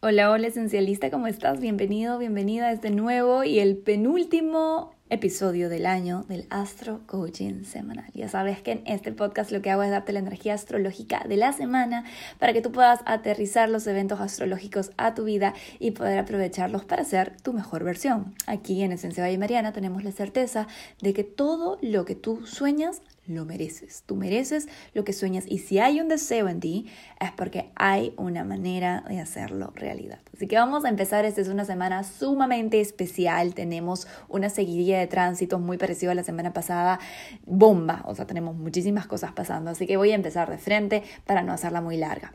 Hola, 0.00 0.30
hola 0.30 0.46
esencialista, 0.46 1.10
¿cómo 1.10 1.26
estás? 1.26 1.58
Bienvenido, 1.58 2.18
bienvenida 2.18 2.68
a 2.68 2.72
este 2.72 2.90
nuevo 2.90 3.42
y 3.42 3.58
el 3.58 3.76
penúltimo 3.76 4.94
episodio 5.10 5.68
del 5.68 5.86
año 5.86 6.24
del 6.28 6.46
Astro 6.50 7.00
Coaching 7.06 7.64
Semanal. 7.64 8.08
Ya 8.14 8.28
sabes 8.28 8.62
que 8.62 8.70
en 8.70 8.82
este 8.86 9.10
podcast 9.10 9.50
lo 9.50 9.60
que 9.60 9.72
hago 9.72 9.82
es 9.82 9.90
darte 9.90 10.12
la 10.12 10.20
energía 10.20 10.54
astrológica 10.54 11.24
de 11.28 11.36
la 11.36 11.52
semana 11.52 12.04
para 12.38 12.52
que 12.52 12.62
tú 12.62 12.70
puedas 12.70 13.00
aterrizar 13.06 13.68
los 13.70 13.88
eventos 13.88 14.20
astrológicos 14.20 14.92
a 14.98 15.16
tu 15.16 15.24
vida 15.24 15.54
y 15.80 15.90
poder 15.90 16.20
aprovecharlos 16.20 16.84
para 16.84 17.02
ser 17.02 17.36
tu 17.42 17.52
mejor 17.52 17.82
versión. 17.82 18.36
Aquí 18.46 18.84
en 18.84 18.92
Esencia 18.92 19.24
Valle 19.24 19.36
Mariana 19.36 19.72
tenemos 19.72 20.04
la 20.04 20.12
certeza 20.12 20.68
de 21.02 21.12
que 21.12 21.24
todo 21.24 21.76
lo 21.82 22.04
que 22.04 22.14
tú 22.14 22.46
sueñas 22.46 23.02
lo 23.28 23.44
mereces. 23.44 24.02
Tú 24.06 24.16
mereces 24.16 24.68
lo 24.94 25.04
que 25.04 25.12
sueñas 25.12 25.44
y 25.46 25.58
si 25.58 25.78
hay 25.78 26.00
un 26.00 26.08
deseo 26.08 26.48
en 26.48 26.60
ti 26.60 26.86
es 27.20 27.30
porque 27.32 27.70
hay 27.76 28.14
una 28.16 28.42
manera 28.42 29.04
de 29.08 29.20
hacerlo 29.20 29.72
realidad. 29.74 30.18
Así 30.34 30.46
que 30.46 30.56
vamos 30.56 30.84
a 30.84 30.88
empezar. 30.88 31.24
Esta 31.24 31.40
es 31.40 31.48
una 31.48 31.64
semana 31.64 32.02
sumamente 32.04 32.80
especial. 32.80 33.54
Tenemos 33.54 34.08
una 34.28 34.48
seguidilla 34.48 34.98
de 34.98 35.06
tránsitos 35.06 35.60
muy 35.60 35.76
parecido 35.76 36.12
a 36.12 36.14
la 36.14 36.24
semana 36.24 36.52
pasada. 36.52 36.98
Bomba. 37.44 38.02
O 38.06 38.14
sea, 38.14 38.26
tenemos 38.26 38.56
muchísimas 38.56 39.06
cosas 39.06 39.32
pasando. 39.32 39.70
Así 39.70 39.86
que 39.86 39.96
voy 39.96 40.12
a 40.12 40.14
empezar 40.14 40.50
de 40.50 40.58
frente 40.58 41.02
para 41.26 41.42
no 41.42 41.52
hacerla 41.52 41.80
muy 41.80 41.96
larga. 41.96 42.32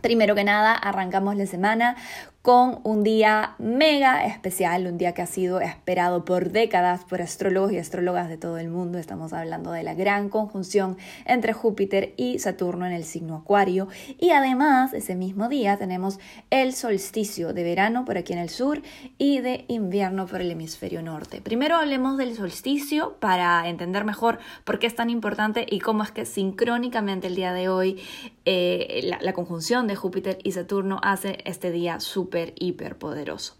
Primero 0.00 0.34
que 0.34 0.44
nada, 0.44 0.74
arrancamos 0.74 1.36
la 1.36 1.46
semana 1.46 1.96
con 2.44 2.80
un 2.82 3.02
día 3.02 3.54
mega 3.58 4.26
especial, 4.26 4.86
un 4.86 4.98
día 4.98 5.14
que 5.14 5.22
ha 5.22 5.26
sido 5.26 5.62
esperado 5.62 6.26
por 6.26 6.50
décadas 6.50 7.02
por 7.06 7.22
astrólogos 7.22 7.72
y 7.72 7.78
astrólogas 7.78 8.28
de 8.28 8.36
todo 8.36 8.58
el 8.58 8.68
mundo. 8.68 8.98
Estamos 8.98 9.32
hablando 9.32 9.72
de 9.72 9.82
la 9.82 9.94
gran 9.94 10.28
conjunción 10.28 10.98
entre 11.24 11.54
Júpiter 11.54 12.12
y 12.18 12.38
Saturno 12.40 12.84
en 12.84 12.92
el 12.92 13.04
signo 13.04 13.36
Acuario. 13.36 13.88
Y 14.18 14.32
además, 14.32 14.92
ese 14.92 15.14
mismo 15.14 15.48
día 15.48 15.78
tenemos 15.78 16.18
el 16.50 16.74
solsticio 16.74 17.54
de 17.54 17.64
verano 17.64 18.04
por 18.04 18.18
aquí 18.18 18.34
en 18.34 18.40
el 18.40 18.50
sur 18.50 18.82
y 19.16 19.40
de 19.40 19.64
invierno 19.68 20.26
por 20.26 20.42
el 20.42 20.50
hemisferio 20.50 21.00
norte. 21.00 21.40
Primero 21.40 21.76
hablemos 21.76 22.18
del 22.18 22.36
solsticio 22.36 23.16
para 23.20 23.66
entender 23.70 24.04
mejor 24.04 24.38
por 24.64 24.78
qué 24.78 24.86
es 24.86 24.94
tan 24.94 25.08
importante 25.08 25.64
y 25.66 25.80
cómo 25.80 26.02
es 26.02 26.10
que 26.10 26.26
sincrónicamente 26.26 27.26
el 27.26 27.36
día 27.36 27.54
de 27.54 27.70
hoy 27.70 28.02
eh, 28.44 29.00
la, 29.04 29.18
la 29.22 29.32
conjunción 29.32 29.86
de 29.86 29.96
Júpiter 29.96 30.36
y 30.44 30.52
Saturno 30.52 31.00
hace 31.02 31.38
este 31.46 31.70
día 31.70 32.00
súper 32.00 32.33
hiper, 32.56 32.98
poderoso. 32.98 33.56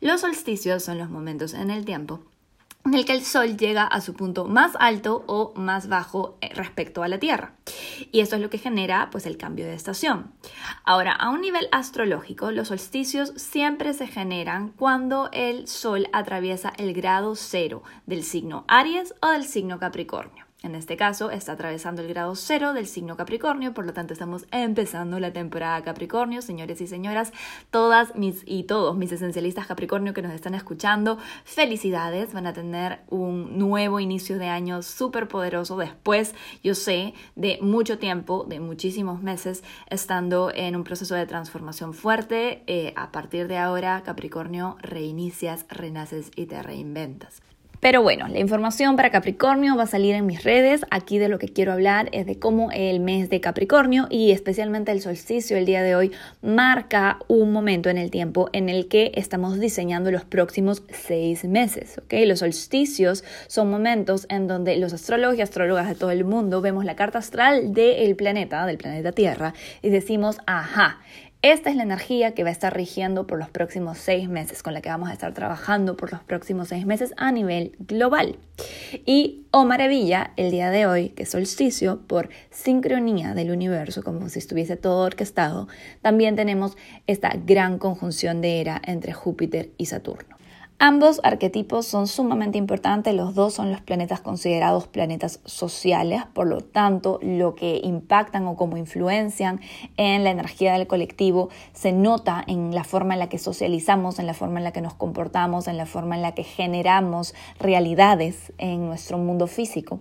Los 0.00 0.22
solsticios 0.22 0.82
son 0.82 0.98
los 0.98 1.10
momentos 1.10 1.54
en 1.54 1.70
el 1.70 1.84
tiempo 1.84 2.20
en 2.84 2.94
el 2.94 3.04
que 3.04 3.12
el 3.12 3.24
Sol 3.24 3.56
llega 3.56 3.84
a 3.84 4.00
su 4.00 4.14
punto 4.14 4.46
más 4.46 4.72
alto 4.78 5.24
o 5.26 5.52
más 5.54 5.88
bajo 5.88 6.36
eh, 6.40 6.50
respecto 6.54 7.02
a 7.02 7.08
la 7.08 7.18
Tierra. 7.18 7.54
Y 8.10 8.20
eso 8.20 8.36
es 8.36 8.42
lo 8.42 8.50
que 8.50 8.58
genera 8.58 9.08
pues 9.10 9.26
el 9.26 9.36
cambio 9.36 9.66
de 9.66 9.74
estación. 9.74 10.32
Ahora, 10.84 11.12
a 11.12 11.30
un 11.30 11.40
nivel 11.40 11.68
astrológico, 11.70 12.50
los 12.50 12.68
solsticios 12.68 13.32
siempre 13.36 13.94
se 13.94 14.06
generan 14.06 14.70
cuando 14.70 15.30
el 15.32 15.68
Sol 15.68 16.08
atraviesa 16.12 16.72
el 16.76 16.92
grado 16.92 17.36
cero 17.36 17.82
del 18.06 18.24
signo 18.24 18.64
Aries 18.68 19.14
o 19.22 19.28
del 19.28 19.44
signo 19.44 19.78
Capricornio. 19.78 20.46
En 20.62 20.76
este 20.76 20.96
caso 20.96 21.32
está 21.32 21.52
atravesando 21.52 22.02
el 22.02 22.08
grado 22.08 22.36
cero 22.36 22.72
del 22.72 22.86
signo 22.86 23.16
Capricornio, 23.16 23.74
por 23.74 23.84
lo 23.84 23.92
tanto 23.92 24.12
estamos 24.12 24.46
empezando 24.52 25.18
la 25.18 25.32
temporada 25.32 25.82
Capricornio, 25.82 26.40
señores 26.40 26.80
y 26.80 26.86
señoras, 26.86 27.32
todas 27.72 28.14
mis 28.14 28.44
y 28.46 28.62
todos 28.62 28.96
mis 28.96 29.10
esencialistas 29.10 29.66
Capricornio 29.66 30.14
que 30.14 30.22
nos 30.22 30.32
están 30.32 30.54
escuchando, 30.54 31.18
felicidades, 31.44 32.32
van 32.32 32.46
a 32.46 32.52
tener 32.52 33.00
un 33.10 33.58
nuevo 33.58 33.98
inicio 33.98 34.38
de 34.38 34.46
año 34.46 34.82
súper 34.82 35.26
poderoso 35.26 35.76
después, 35.76 36.32
yo 36.62 36.76
sé, 36.76 37.14
de 37.34 37.58
mucho 37.60 37.98
tiempo, 37.98 38.46
de 38.48 38.60
muchísimos 38.60 39.20
meses, 39.20 39.64
estando 39.88 40.52
en 40.54 40.76
un 40.76 40.84
proceso 40.84 41.16
de 41.16 41.26
transformación 41.26 41.92
fuerte. 41.92 42.62
Eh, 42.68 42.92
a 42.96 43.10
partir 43.10 43.48
de 43.48 43.58
ahora, 43.58 44.02
Capricornio, 44.04 44.76
reinicias, 44.80 45.66
renaces 45.68 46.30
y 46.36 46.46
te 46.46 46.62
reinventas. 46.62 47.42
Pero 47.82 48.00
bueno, 48.00 48.28
la 48.28 48.38
información 48.38 48.94
para 48.94 49.10
Capricornio 49.10 49.76
va 49.76 49.82
a 49.82 49.86
salir 49.88 50.14
en 50.14 50.24
mis 50.24 50.44
redes. 50.44 50.82
Aquí 50.92 51.18
de 51.18 51.28
lo 51.28 51.40
que 51.40 51.48
quiero 51.48 51.72
hablar 51.72 52.08
es 52.12 52.26
de 52.26 52.38
cómo 52.38 52.70
el 52.70 53.00
mes 53.00 53.28
de 53.28 53.40
Capricornio 53.40 54.06
y 54.08 54.30
especialmente 54.30 54.92
el 54.92 55.00
solsticio 55.00 55.56
el 55.56 55.66
día 55.66 55.82
de 55.82 55.96
hoy 55.96 56.12
marca 56.42 57.18
un 57.26 57.52
momento 57.52 57.90
en 57.90 57.98
el 57.98 58.12
tiempo 58.12 58.48
en 58.52 58.68
el 58.68 58.86
que 58.86 59.10
estamos 59.16 59.58
diseñando 59.58 60.12
los 60.12 60.24
próximos 60.24 60.84
seis 60.90 61.42
meses. 61.42 61.98
¿okay? 62.04 62.24
Los 62.24 62.38
solsticios 62.38 63.24
son 63.48 63.68
momentos 63.68 64.26
en 64.28 64.46
donde 64.46 64.76
los 64.76 64.92
astrólogos 64.92 65.36
y 65.36 65.42
astrólogas 65.42 65.88
de 65.88 65.96
todo 65.96 66.12
el 66.12 66.24
mundo 66.24 66.60
vemos 66.60 66.84
la 66.84 66.94
carta 66.94 67.18
astral 67.18 67.74
del 67.74 68.14
planeta, 68.14 68.64
del 68.64 68.78
planeta 68.78 69.10
Tierra, 69.10 69.54
y 69.82 69.90
decimos, 69.90 70.38
ajá, 70.46 71.00
esta 71.42 71.70
es 71.70 71.76
la 71.76 71.82
energía 71.82 72.34
que 72.34 72.44
va 72.44 72.50
a 72.50 72.52
estar 72.52 72.74
rigiendo 72.74 73.26
por 73.26 73.36
los 73.36 73.50
próximos 73.50 73.98
seis 73.98 74.28
meses, 74.28 74.62
con 74.62 74.74
la 74.74 74.80
que 74.80 74.88
vamos 74.88 75.10
a 75.10 75.12
estar 75.12 75.34
trabajando 75.34 75.96
por 75.96 76.12
los 76.12 76.22
próximos 76.22 76.68
seis 76.68 76.86
meses 76.86 77.12
a 77.16 77.32
nivel 77.32 77.74
global. 77.80 78.38
Y, 79.04 79.46
oh 79.50 79.64
maravilla, 79.64 80.32
el 80.36 80.52
día 80.52 80.70
de 80.70 80.86
hoy, 80.86 81.08
que 81.10 81.24
es 81.24 81.30
solsticio, 81.30 82.00
por 82.06 82.28
sincronía 82.50 83.34
del 83.34 83.50
universo, 83.50 84.04
como 84.04 84.28
si 84.28 84.38
estuviese 84.38 84.76
todo 84.76 85.04
orquestado, 85.04 85.66
también 86.00 86.36
tenemos 86.36 86.76
esta 87.08 87.32
gran 87.44 87.78
conjunción 87.78 88.40
de 88.40 88.60
era 88.60 88.80
entre 88.84 89.12
Júpiter 89.12 89.72
y 89.76 89.86
Saturno. 89.86 90.31
Ambos 90.84 91.20
arquetipos 91.22 91.86
son 91.86 92.08
sumamente 92.08 92.58
importantes, 92.58 93.14
los 93.14 93.36
dos 93.36 93.54
son 93.54 93.70
los 93.70 93.80
planetas 93.80 94.20
considerados 94.20 94.88
planetas 94.88 95.38
sociales, 95.44 96.24
por 96.32 96.48
lo 96.48 96.60
tanto 96.60 97.20
lo 97.22 97.54
que 97.54 97.80
impactan 97.84 98.48
o 98.48 98.56
como 98.56 98.76
influencian 98.76 99.60
en 99.96 100.24
la 100.24 100.30
energía 100.30 100.72
del 100.72 100.88
colectivo 100.88 101.50
se 101.72 101.92
nota 101.92 102.42
en 102.48 102.74
la 102.74 102.82
forma 102.82 103.14
en 103.14 103.20
la 103.20 103.28
que 103.28 103.38
socializamos, 103.38 104.18
en 104.18 104.26
la 104.26 104.34
forma 104.34 104.58
en 104.58 104.64
la 104.64 104.72
que 104.72 104.80
nos 104.80 104.94
comportamos, 104.94 105.68
en 105.68 105.76
la 105.76 105.86
forma 105.86 106.16
en 106.16 106.22
la 106.22 106.34
que 106.34 106.42
generamos 106.42 107.32
realidades 107.60 108.52
en 108.58 108.84
nuestro 108.84 109.18
mundo 109.18 109.46
físico. 109.46 110.00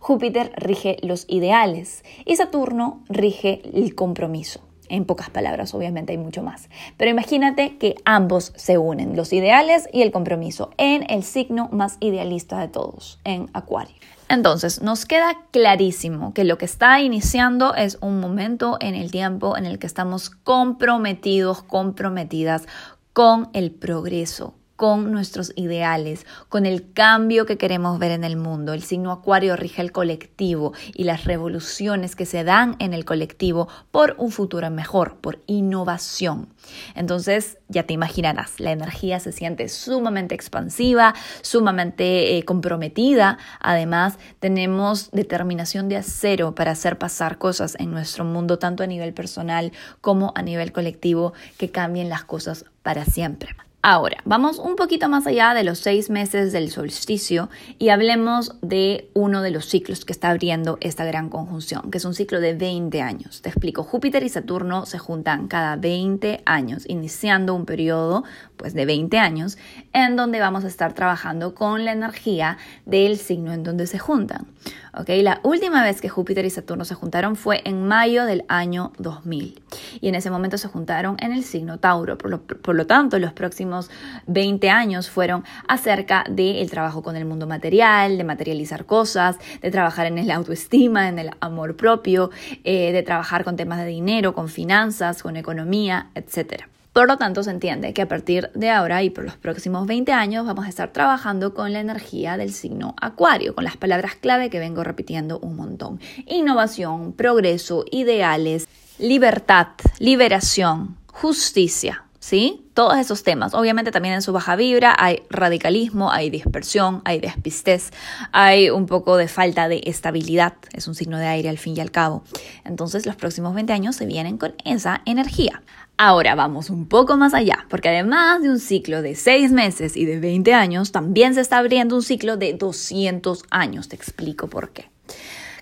Júpiter 0.00 0.52
rige 0.56 0.96
los 1.02 1.24
ideales 1.28 2.02
y 2.24 2.34
Saturno 2.34 3.04
rige 3.08 3.62
el 3.72 3.94
compromiso. 3.94 4.66
En 4.88 5.04
pocas 5.04 5.30
palabras, 5.30 5.74
obviamente 5.74 6.12
hay 6.12 6.18
mucho 6.18 6.42
más. 6.42 6.68
Pero 6.96 7.10
imagínate 7.10 7.76
que 7.78 7.96
ambos 8.04 8.52
se 8.56 8.78
unen, 8.78 9.16
los 9.16 9.32
ideales 9.32 9.88
y 9.92 10.02
el 10.02 10.12
compromiso, 10.12 10.70
en 10.76 11.04
el 11.10 11.22
signo 11.22 11.68
más 11.72 11.96
idealista 12.00 12.60
de 12.60 12.68
todos, 12.68 13.18
en 13.24 13.48
Acuario. 13.52 13.96
Entonces, 14.28 14.82
nos 14.82 15.06
queda 15.06 15.36
clarísimo 15.52 16.34
que 16.34 16.44
lo 16.44 16.58
que 16.58 16.64
está 16.64 17.00
iniciando 17.00 17.74
es 17.74 17.98
un 18.00 18.18
momento 18.18 18.76
en 18.80 18.94
el 18.96 19.10
tiempo 19.12 19.56
en 19.56 19.66
el 19.66 19.78
que 19.78 19.86
estamos 19.86 20.30
comprometidos, 20.30 21.62
comprometidas 21.62 22.66
con 23.12 23.48
el 23.52 23.70
progreso, 23.70 24.54
con 24.76 25.10
nuestros 25.10 25.52
ideales, 25.56 26.26
con 26.48 26.66
el 26.66 26.92
cambio 26.92 27.46
que 27.46 27.58
queremos 27.58 27.98
ver 27.98 28.12
en 28.12 28.24
el 28.24 28.36
mundo. 28.36 28.72
El 28.72 28.82
signo 28.82 29.10
acuario 29.10 29.56
rige 29.56 29.82
el 29.82 29.92
colectivo 29.92 30.72
y 30.94 31.04
las 31.04 31.24
revoluciones 31.24 32.14
que 32.14 32.26
se 32.26 32.44
dan 32.44 32.76
en 32.78 32.94
el 32.94 33.04
colectivo 33.04 33.68
por 33.90 34.14
un 34.18 34.30
futuro 34.30 34.70
mejor, 34.70 35.16
por 35.16 35.40
innovación. 35.46 36.48
Entonces, 36.94 37.58
ya 37.68 37.84
te 37.84 37.94
imaginarás, 37.94 38.60
la 38.60 38.72
energía 38.72 39.20
se 39.20 39.32
siente 39.32 39.68
sumamente 39.68 40.34
expansiva, 40.34 41.14
sumamente 41.42 42.36
eh, 42.36 42.44
comprometida. 42.44 43.38
Además, 43.60 44.18
tenemos 44.40 45.10
determinación 45.10 45.88
de 45.88 45.96
acero 45.96 46.54
para 46.54 46.72
hacer 46.72 46.98
pasar 46.98 47.38
cosas 47.38 47.76
en 47.78 47.90
nuestro 47.90 48.24
mundo, 48.24 48.58
tanto 48.58 48.82
a 48.82 48.86
nivel 48.86 49.14
personal 49.14 49.72
como 50.00 50.32
a 50.34 50.42
nivel 50.42 50.72
colectivo, 50.72 51.32
que 51.56 51.70
cambien 51.70 52.08
las 52.08 52.24
cosas 52.24 52.64
para 52.82 53.04
siempre. 53.04 53.65
Ahora, 53.88 54.16
vamos 54.24 54.58
un 54.58 54.74
poquito 54.74 55.08
más 55.08 55.28
allá 55.28 55.54
de 55.54 55.62
los 55.62 55.78
seis 55.78 56.10
meses 56.10 56.50
del 56.50 56.72
solsticio 56.72 57.48
y 57.78 57.90
hablemos 57.90 58.56
de 58.60 59.08
uno 59.14 59.42
de 59.42 59.52
los 59.52 59.66
ciclos 59.66 60.04
que 60.04 60.12
está 60.12 60.30
abriendo 60.30 60.76
esta 60.80 61.04
gran 61.04 61.28
conjunción, 61.28 61.88
que 61.92 61.98
es 61.98 62.04
un 62.04 62.12
ciclo 62.12 62.40
de 62.40 62.54
20 62.54 63.00
años. 63.00 63.42
Te 63.42 63.48
explico, 63.48 63.84
Júpiter 63.84 64.24
y 64.24 64.28
Saturno 64.28 64.86
se 64.86 64.98
juntan 64.98 65.46
cada 65.46 65.76
20 65.76 66.42
años, 66.46 66.82
iniciando 66.88 67.54
un 67.54 67.64
periodo 67.64 68.24
pues, 68.56 68.74
de 68.74 68.86
20 68.86 69.18
años 69.18 69.58
en 69.92 70.16
donde 70.16 70.40
vamos 70.40 70.64
a 70.64 70.68
estar 70.68 70.92
trabajando 70.92 71.54
con 71.54 71.84
la 71.84 71.92
energía 71.92 72.58
del 72.84 73.16
signo 73.16 73.52
en 73.52 73.62
donde 73.62 73.86
se 73.86 73.98
juntan. 73.98 74.46
¿okay? 74.94 75.22
La 75.22 75.40
última 75.42 75.82
vez 75.82 76.00
que 76.00 76.08
Júpiter 76.08 76.44
y 76.44 76.50
Saturno 76.50 76.84
se 76.84 76.94
juntaron 76.94 77.36
fue 77.36 77.62
en 77.64 77.86
mayo 77.86 78.24
del 78.24 78.44
año 78.48 78.92
2000 78.98 79.62
y 80.00 80.08
en 80.08 80.14
ese 80.14 80.30
momento 80.30 80.58
se 80.58 80.68
juntaron 80.68 81.16
en 81.20 81.32
el 81.32 81.44
signo 81.44 81.78
Tauro. 81.78 82.18
Por 82.18 82.30
lo, 82.30 82.42
por 82.42 82.74
lo 82.74 82.86
tanto, 82.86 83.18
los 83.18 83.32
próximos 83.32 83.90
20 84.26 84.70
años 84.70 85.10
fueron 85.10 85.44
acerca 85.68 86.24
del 86.28 86.70
trabajo 86.70 87.02
con 87.02 87.16
el 87.16 87.24
mundo 87.24 87.46
material, 87.46 88.18
de 88.18 88.24
materializar 88.24 88.86
cosas, 88.86 89.36
de 89.60 89.70
trabajar 89.70 90.06
en 90.06 90.18
el 90.18 90.30
autoestima, 90.30 91.08
en 91.08 91.18
el 91.18 91.30
amor 91.40 91.76
propio, 91.76 92.30
eh, 92.64 92.92
de 92.92 93.02
trabajar 93.02 93.44
con 93.44 93.56
temas 93.56 93.78
de 93.78 93.86
dinero, 93.86 94.34
con 94.34 94.48
finanzas, 94.48 95.22
con 95.22 95.36
economía, 95.36 96.10
etcétera. 96.14 96.68
Por 96.96 97.08
lo 97.08 97.18
tanto, 97.18 97.42
se 97.42 97.50
entiende 97.50 97.92
que 97.92 98.00
a 98.00 98.08
partir 98.08 98.50
de 98.54 98.70
ahora 98.70 99.02
y 99.02 99.10
por 99.10 99.22
los 99.22 99.36
próximos 99.36 99.86
20 99.86 100.12
años 100.12 100.46
vamos 100.46 100.64
a 100.64 100.70
estar 100.70 100.94
trabajando 100.94 101.52
con 101.52 101.74
la 101.74 101.80
energía 101.80 102.38
del 102.38 102.54
signo 102.54 102.94
Acuario, 102.98 103.54
con 103.54 103.64
las 103.64 103.76
palabras 103.76 104.14
clave 104.14 104.48
que 104.48 104.58
vengo 104.58 104.82
repitiendo 104.82 105.38
un 105.40 105.56
montón. 105.56 106.00
Innovación, 106.24 107.12
progreso, 107.12 107.84
ideales, 107.90 108.66
libertad, 108.98 109.66
liberación, 109.98 110.96
justicia, 111.08 112.06
¿sí? 112.18 112.66
Todos 112.72 112.96
esos 112.96 113.22
temas. 113.22 113.52
Obviamente 113.52 113.90
también 113.90 114.14
en 114.14 114.22
su 114.22 114.32
baja 114.32 114.56
vibra 114.56 114.96
hay 114.98 115.22
radicalismo, 115.28 116.10
hay 116.10 116.30
dispersión, 116.30 117.02
hay 117.04 117.20
despistez, 117.20 117.92
hay 118.32 118.70
un 118.70 118.86
poco 118.86 119.18
de 119.18 119.28
falta 119.28 119.68
de 119.68 119.82
estabilidad. 119.84 120.54
Es 120.72 120.88
un 120.88 120.94
signo 120.94 121.18
de 121.18 121.26
aire 121.26 121.50
al 121.50 121.58
fin 121.58 121.76
y 121.76 121.80
al 121.80 121.90
cabo. 121.90 122.24
Entonces 122.64 123.04
los 123.04 123.16
próximos 123.16 123.54
20 123.54 123.72
años 123.74 123.96
se 123.96 124.06
vienen 124.06 124.38
con 124.38 124.54
esa 124.64 125.02
energía. 125.04 125.62
Ahora 125.98 126.34
vamos 126.34 126.68
un 126.68 126.86
poco 126.86 127.16
más 127.16 127.32
allá, 127.32 127.66
porque 127.70 127.88
además 127.88 128.42
de 128.42 128.50
un 128.50 128.58
ciclo 128.58 129.00
de 129.00 129.14
6 129.14 129.50
meses 129.50 129.96
y 129.96 130.04
de 130.04 130.20
20 130.20 130.52
años, 130.52 130.92
también 130.92 131.32
se 131.32 131.40
está 131.40 131.56
abriendo 131.56 131.96
un 131.96 132.02
ciclo 132.02 132.36
de 132.36 132.52
200 132.52 133.44
años. 133.50 133.88
Te 133.88 133.96
explico 133.96 134.46
por 134.46 134.70
qué. 134.70 134.90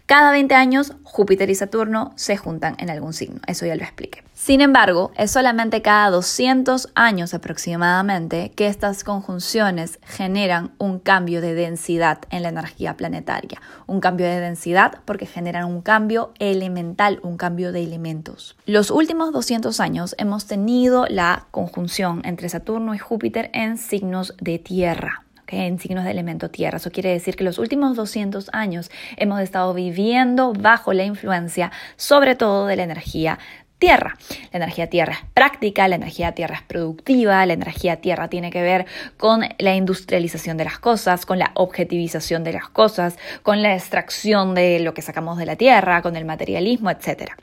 Cada 0.06 0.33
20 0.33 0.55
años, 0.55 0.93
Júpiter 1.03 1.49
y 1.49 1.55
Saturno 1.55 2.12
se 2.15 2.37
juntan 2.37 2.77
en 2.79 2.91
algún 2.91 3.15
signo, 3.15 3.41
eso 3.47 3.65
ya 3.65 3.75
lo 3.75 3.83
expliqué. 3.83 4.23
Sin 4.35 4.61
embargo, 4.61 5.12
es 5.17 5.31
solamente 5.31 5.81
cada 5.81 6.11
200 6.11 6.91
años 6.95 7.33
aproximadamente 7.33 8.53
que 8.55 8.67
estas 8.67 9.03
conjunciones 9.03 9.99
generan 10.03 10.73
un 10.77 10.99
cambio 10.99 11.41
de 11.41 11.55
densidad 11.55 12.19
en 12.29 12.43
la 12.43 12.51
energía 12.51 12.99
planetaria. 12.99 13.62
Un 13.87 14.01
cambio 14.01 14.27
de 14.27 14.41
densidad 14.41 15.01
porque 15.06 15.25
generan 15.25 15.65
un 15.65 15.81
cambio 15.81 16.35
elemental, 16.39 17.19
un 17.23 17.39
cambio 17.39 17.73
de 17.73 17.83
elementos. 17.83 18.59
Los 18.67 18.91
últimos 18.91 19.33
200 19.33 19.81
años 19.81 20.15
hemos 20.19 20.45
tenido 20.45 21.06
la 21.09 21.47
conjunción 21.51 22.21
entre 22.27 22.51
Saturno 22.51 22.95
y 22.95 22.99
Júpiter 22.99 23.49
en 23.55 23.79
signos 23.79 24.35
de 24.39 24.59
tierra 24.59 25.24
en 25.49 25.79
signos 25.79 26.05
de 26.05 26.11
elemento 26.11 26.50
tierra. 26.50 26.79
Eso 26.79 26.91
quiere 26.91 27.11
decir 27.11 27.37
que 27.37 27.44
los 27.44 27.58
últimos 27.58 27.96
200 27.96 28.50
años 28.52 28.91
hemos 29.17 29.41
estado 29.41 29.75
viviendo 29.75 30.52
bajo 30.52 30.93
la 30.93 31.05
influencia 31.05 31.73
sobre 31.96 32.35
todo 32.35 32.67
de 32.67 32.76
la 32.76 32.85
energía 32.85 33.38
tierra. 33.79 34.17
La 34.52 34.58
energía 34.58 34.88
tierra 34.88 35.12
es 35.12 35.31
práctica, 35.35 35.88
la 35.88 35.96
energía 35.96 36.32
tierra 36.32 36.56
es 36.56 36.62
productiva, 36.62 37.44
la 37.44 37.52
energía 37.52 38.00
tierra 38.00 38.29
tiene 38.29 38.50
que 38.50 38.62
ver 38.62 38.87
con 39.17 39.43
la 39.58 39.75
industrialización 39.75 40.56
de 40.56 40.64
las 40.64 40.79
cosas, 40.79 41.26
con 41.26 41.38
la 41.38 41.50
objetivización 41.55 42.44
de 42.44 42.52
las 42.55 42.69
cosas, 42.69 43.19
con 43.43 43.62
la 43.62 43.75
extracción 43.75 44.55
de 44.55 44.81
lo 44.81 44.94
que 44.94 45.02
sacamos 45.02 45.38
de 45.38 45.46
la 45.46 45.56
tierra, 45.56 46.02
con 46.02 46.17
el 46.17 46.25
materialismo, 46.25 46.91
etcétera 46.91 47.37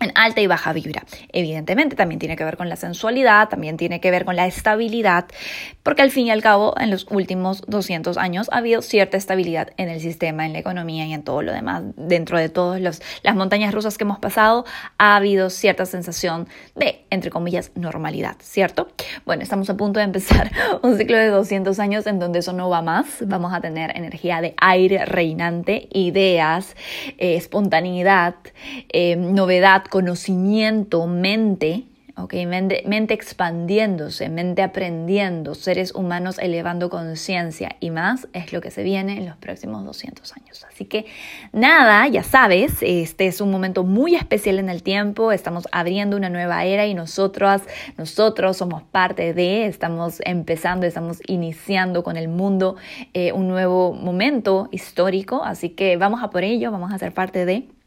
en 0.00 0.12
alta 0.14 0.40
y 0.40 0.46
baja 0.46 0.72
vibra. 0.72 1.04
Evidentemente 1.32 1.96
también 1.96 2.18
tiene 2.18 2.36
que 2.36 2.44
ver 2.44 2.56
con 2.56 2.68
la 2.68 2.76
sensualidad, 2.76 3.48
también 3.48 3.76
tiene 3.76 4.00
que 4.00 4.10
ver 4.10 4.24
con 4.24 4.36
la 4.36 4.46
estabilidad, 4.46 5.26
porque 5.82 6.02
al 6.02 6.10
fin 6.10 6.26
y 6.26 6.30
al 6.30 6.42
cabo 6.42 6.74
en 6.78 6.90
los 6.90 7.06
últimos 7.10 7.62
200 7.66 8.16
años 8.16 8.48
ha 8.52 8.58
habido 8.58 8.82
cierta 8.82 9.16
estabilidad 9.16 9.70
en 9.76 9.88
el 9.88 10.00
sistema, 10.00 10.46
en 10.46 10.52
la 10.52 10.58
economía 10.58 11.06
y 11.06 11.12
en 11.12 11.22
todo 11.22 11.42
lo 11.42 11.52
demás. 11.52 11.82
Dentro 11.96 12.38
de 12.38 12.48
todas 12.48 12.80
las 12.80 13.36
montañas 13.36 13.74
rusas 13.74 13.98
que 13.98 14.04
hemos 14.04 14.18
pasado 14.18 14.64
ha 14.98 15.16
habido 15.16 15.50
cierta 15.50 15.86
sensación 15.86 16.48
de, 16.74 17.04
entre 17.10 17.30
comillas, 17.30 17.72
normalidad, 17.74 18.36
¿cierto? 18.40 18.88
Bueno, 19.24 19.42
estamos 19.42 19.68
a 19.70 19.76
punto 19.76 20.00
de 20.00 20.04
empezar 20.04 20.50
un 20.82 20.96
ciclo 20.96 21.16
de 21.16 21.28
200 21.28 21.78
años 21.78 22.06
en 22.06 22.18
donde 22.18 22.40
eso 22.40 22.52
no 22.52 22.68
va 22.68 22.82
más. 22.82 23.06
Vamos 23.26 23.52
a 23.52 23.60
tener 23.60 23.96
energía 23.96 24.40
de 24.40 24.54
aire 24.60 25.04
reinante, 25.04 25.88
ideas, 25.92 26.76
eh, 27.18 27.36
espontaneidad, 27.36 28.34
eh, 28.92 29.16
novedad, 29.16 29.84
conocimiento, 29.90 31.06
mente, 31.06 31.84
Okay, 32.22 32.44
mente, 32.44 33.14
expandiéndose, 33.14 34.28
mente 34.28 34.62
aprendiendo, 34.62 35.54
seres 35.54 35.94
humanos 35.94 36.38
elevando 36.38 36.90
conciencia 36.90 37.76
y 37.80 37.90
más 37.90 38.28
es 38.32 38.52
lo 38.52 38.60
que 38.60 38.70
se 38.70 38.82
viene 38.82 39.16
en 39.16 39.26
los 39.26 39.36
próximos 39.36 39.84
200 39.84 40.32
años. 40.36 40.64
Así 40.64 40.84
que 40.84 41.06
nada, 41.52 42.06
ya 42.08 42.22
sabes, 42.22 42.74
este 42.82 43.26
es 43.26 43.40
un 43.40 43.50
momento 43.50 43.84
muy 43.84 44.16
especial 44.16 44.58
en 44.58 44.68
el 44.68 44.82
tiempo, 44.82 45.32
estamos 45.32 45.66
abriendo 45.72 46.16
una 46.16 46.28
nueva 46.28 46.64
era 46.64 46.86
y 46.86 46.94
nosotros, 46.94 47.62
nosotros 47.96 48.56
somos 48.56 48.82
parte 48.82 49.32
de, 49.32 49.66
estamos 49.66 50.20
empezando, 50.24 50.86
estamos 50.86 51.20
iniciando 51.26 52.02
con 52.02 52.16
el 52.16 52.28
mundo 52.28 52.76
eh, 53.14 53.32
un 53.32 53.48
nuevo 53.48 53.94
momento 53.94 54.68
histórico, 54.72 55.42
así 55.44 55.70
que 55.70 55.96
vamos 55.96 56.22
a 56.22 56.30
por 56.30 56.44
ello, 56.44 56.70
vamos 56.70 56.92
a 56.92 56.98
ser 56.98 57.14
parte 57.14 57.46
de... 57.46 57.79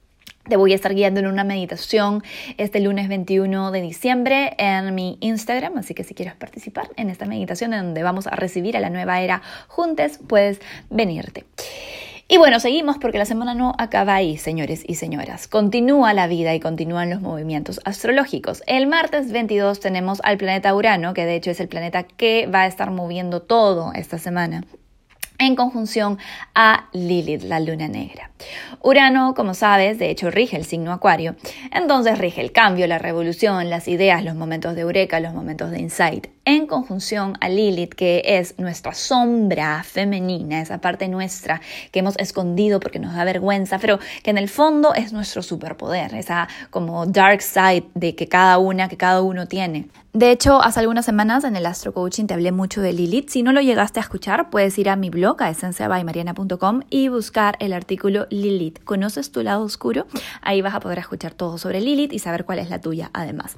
Te 0.47 0.57
voy 0.57 0.73
a 0.73 0.75
estar 0.75 0.93
guiando 0.93 1.21
en 1.21 1.27
una 1.27 1.45
meditación 1.45 2.21
este 2.57 2.81
lunes 2.81 3.07
21 3.07 3.71
de 3.71 3.81
diciembre 3.81 4.53
en 4.57 4.93
mi 4.93 5.17
Instagram, 5.21 5.77
así 5.77 5.93
que 5.93 6.03
si 6.03 6.13
quieres 6.13 6.35
participar 6.35 6.89
en 6.97 7.09
esta 7.09 7.25
meditación 7.25 7.73
en 7.73 7.85
donde 7.85 8.03
vamos 8.03 8.27
a 8.27 8.31
recibir 8.31 8.75
a 8.75 8.81
la 8.81 8.89
nueva 8.89 9.21
era 9.21 9.41
juntos, 9.69 10.19
puedes 10.27 10.59
venirte. 10.89 11.45
Y 12.27 12.35
bueno, 12.37 12.59
seguimos 12.59 12.97
porque 12.97 13.17
la 13.17 13.25
semana 13.25 13.53
no 13.53 13.73
acaba 13.77 14.15
ahí, 14.15 14.37
señores 14.37 14.83
y 14.85 14.95
señoras. 14.95 15.47
Continúa 15.47 16.13
la 16.13 16.27
vida 16.27 16.53
y 16.53 16.59
continúan 16.59 17.09
los 17.09 17.21
movimientos 17.21 17.79
astrológicos. 17.85 18.63
El 18.67 18.87
martes 18.87 19.31
22 19.31 19.79
tenemos 19.79 20.19
al 20.25 20.37
planeta 20.37 20.75
Urano, 20.75 21.13
que 21.13 21.25
de 21.25 21.35
hecho 21.35 21.51
es 21.51 21.61
el 21.61 21.69
planeta 21.69 22.03
que 22.03 22.47
va 22.47 22.63
a 22.63 22.67
estar 22.67 22.91
moviendo 22.91 23.41
todo 23.41 23.93
esta 23.93 24.17
semana 24.17 24.65
en 25.39 25.55
conjunción 25.55 26.17
a 26.53 26.89
Lilith, 26.91 27.43
la 27.43 27.61
luna 27.61 27.87
negra. 27.87 28.32
Urano, 28.81 29.33
como 29.33 29.53
sabes, 29.53 29.99
de 29.99 30.09
hecho 30.09 30.31
rige 30.31 30.57
el 30.57 30.65
signo 30.65 30.91
Acuario, 30.91 31.35
entonces 31.71 32.17
rige 32.17 32.41
el 32.41 32.51
cambio, 32.51 32.87
la 32.87 32.99
revolución, 32.99 33.69
las 33.69 33.87
ideas, 33.87 34.23
los 34.23 34.35
momentos 34.35 34.75
de 34.75 34.81
eureka, 34.81 35.19
los 35.19 35.33
momentos 35.33 35.71
de 35.71 35.79
insight, 35.79 36.27
en 36.45 36.67
conjunción 36.67 37.37
a 37.39 37.49
Lilith, 37.49 37.93
que 37.93 38.21
es 38.25 38.59
nuestra 38.59 38.93
sombra 38.93 39.83
femenina, 39.83 40.61
esa 40.61 40.79
parte 40.79 41.07
nuestra 41.07 41.61
que 41.91 41.99
hemos 41.99 42.17
escondido 42.17 42.79
porque 42.79 42.99
nos 42.99 43.15
da 43.15 43.23
vergüenza, 43.23 43.79
pero 43.79 43.99
que 44.23 44.31
en 44.31 44.37
el 44.37 44.49
fondo 44.49 44.93
es 44.93 45.13
nuestro 45.13 45.41
superpoder, 45.41 46.13
esa 46.15 46.47
como 46.69 47.05
dark 47.05 47.41
side 47.41 47.85
de 47.93 48.15
que 48.15 48.27
cada 48.27 48.57
una, 48.57 48.89
que 48.89 48.97
cada 48.97 49.21
uno 49.21 49.47
tiene. 49.47 49.87
De 50.13 50.29
hecho, 50.29 50.61
hace 50.61 50.79
algunas 50.79 51.05
semanas 51.05 51.43
en 51.43 51.55
el 51.55 51.65
Astro 51.65 51.91
Coaching 51.91 52.27
te 52.27 52.35
hablé 52.35 52.51
mucho 52.51 52.81
de 52.81 52.93
Lilith. 52.93 53.29
Si 53.29 53.41
no 53.41 53.51
lo 53.51 53.61
llegaste 53.61 53.99
a 53.99 54.03
escuchar, 54.03 54.51
puedes 54.51 54.77
ir 54.77 54.89
a 54.89 54.95
mi 54.95 55.09
blog, 55.09 55.41
a 55.41 55.49
esenciabaymariana.com 55.49 56.81
y 56.91 57.07
buscar 57.07 57.55
el 57.59 57.73
artículo 57.73 58.27
Lilith. 58.33 58.83
¿Conoces 58.83 59.31
tu 59.31 59.44
lado 59.44 59.63
oscuro? 59.63 60.07
Ahí 60.41 60.62
vas 60.62 60.75
a 60.75 60.80
poder 60.80 61.00
escuchar 61.00 61.33
todo 61.33 61.57
sobre 61.57 61.81
Lilith 61.81 62.13
y 62.13 62.19
saber 62.19 62.45
cuál 62.45 62.59
es 62.59 62.69
la 62.69 62.81
tuya 62.81 63.09
además. 63.13 63.57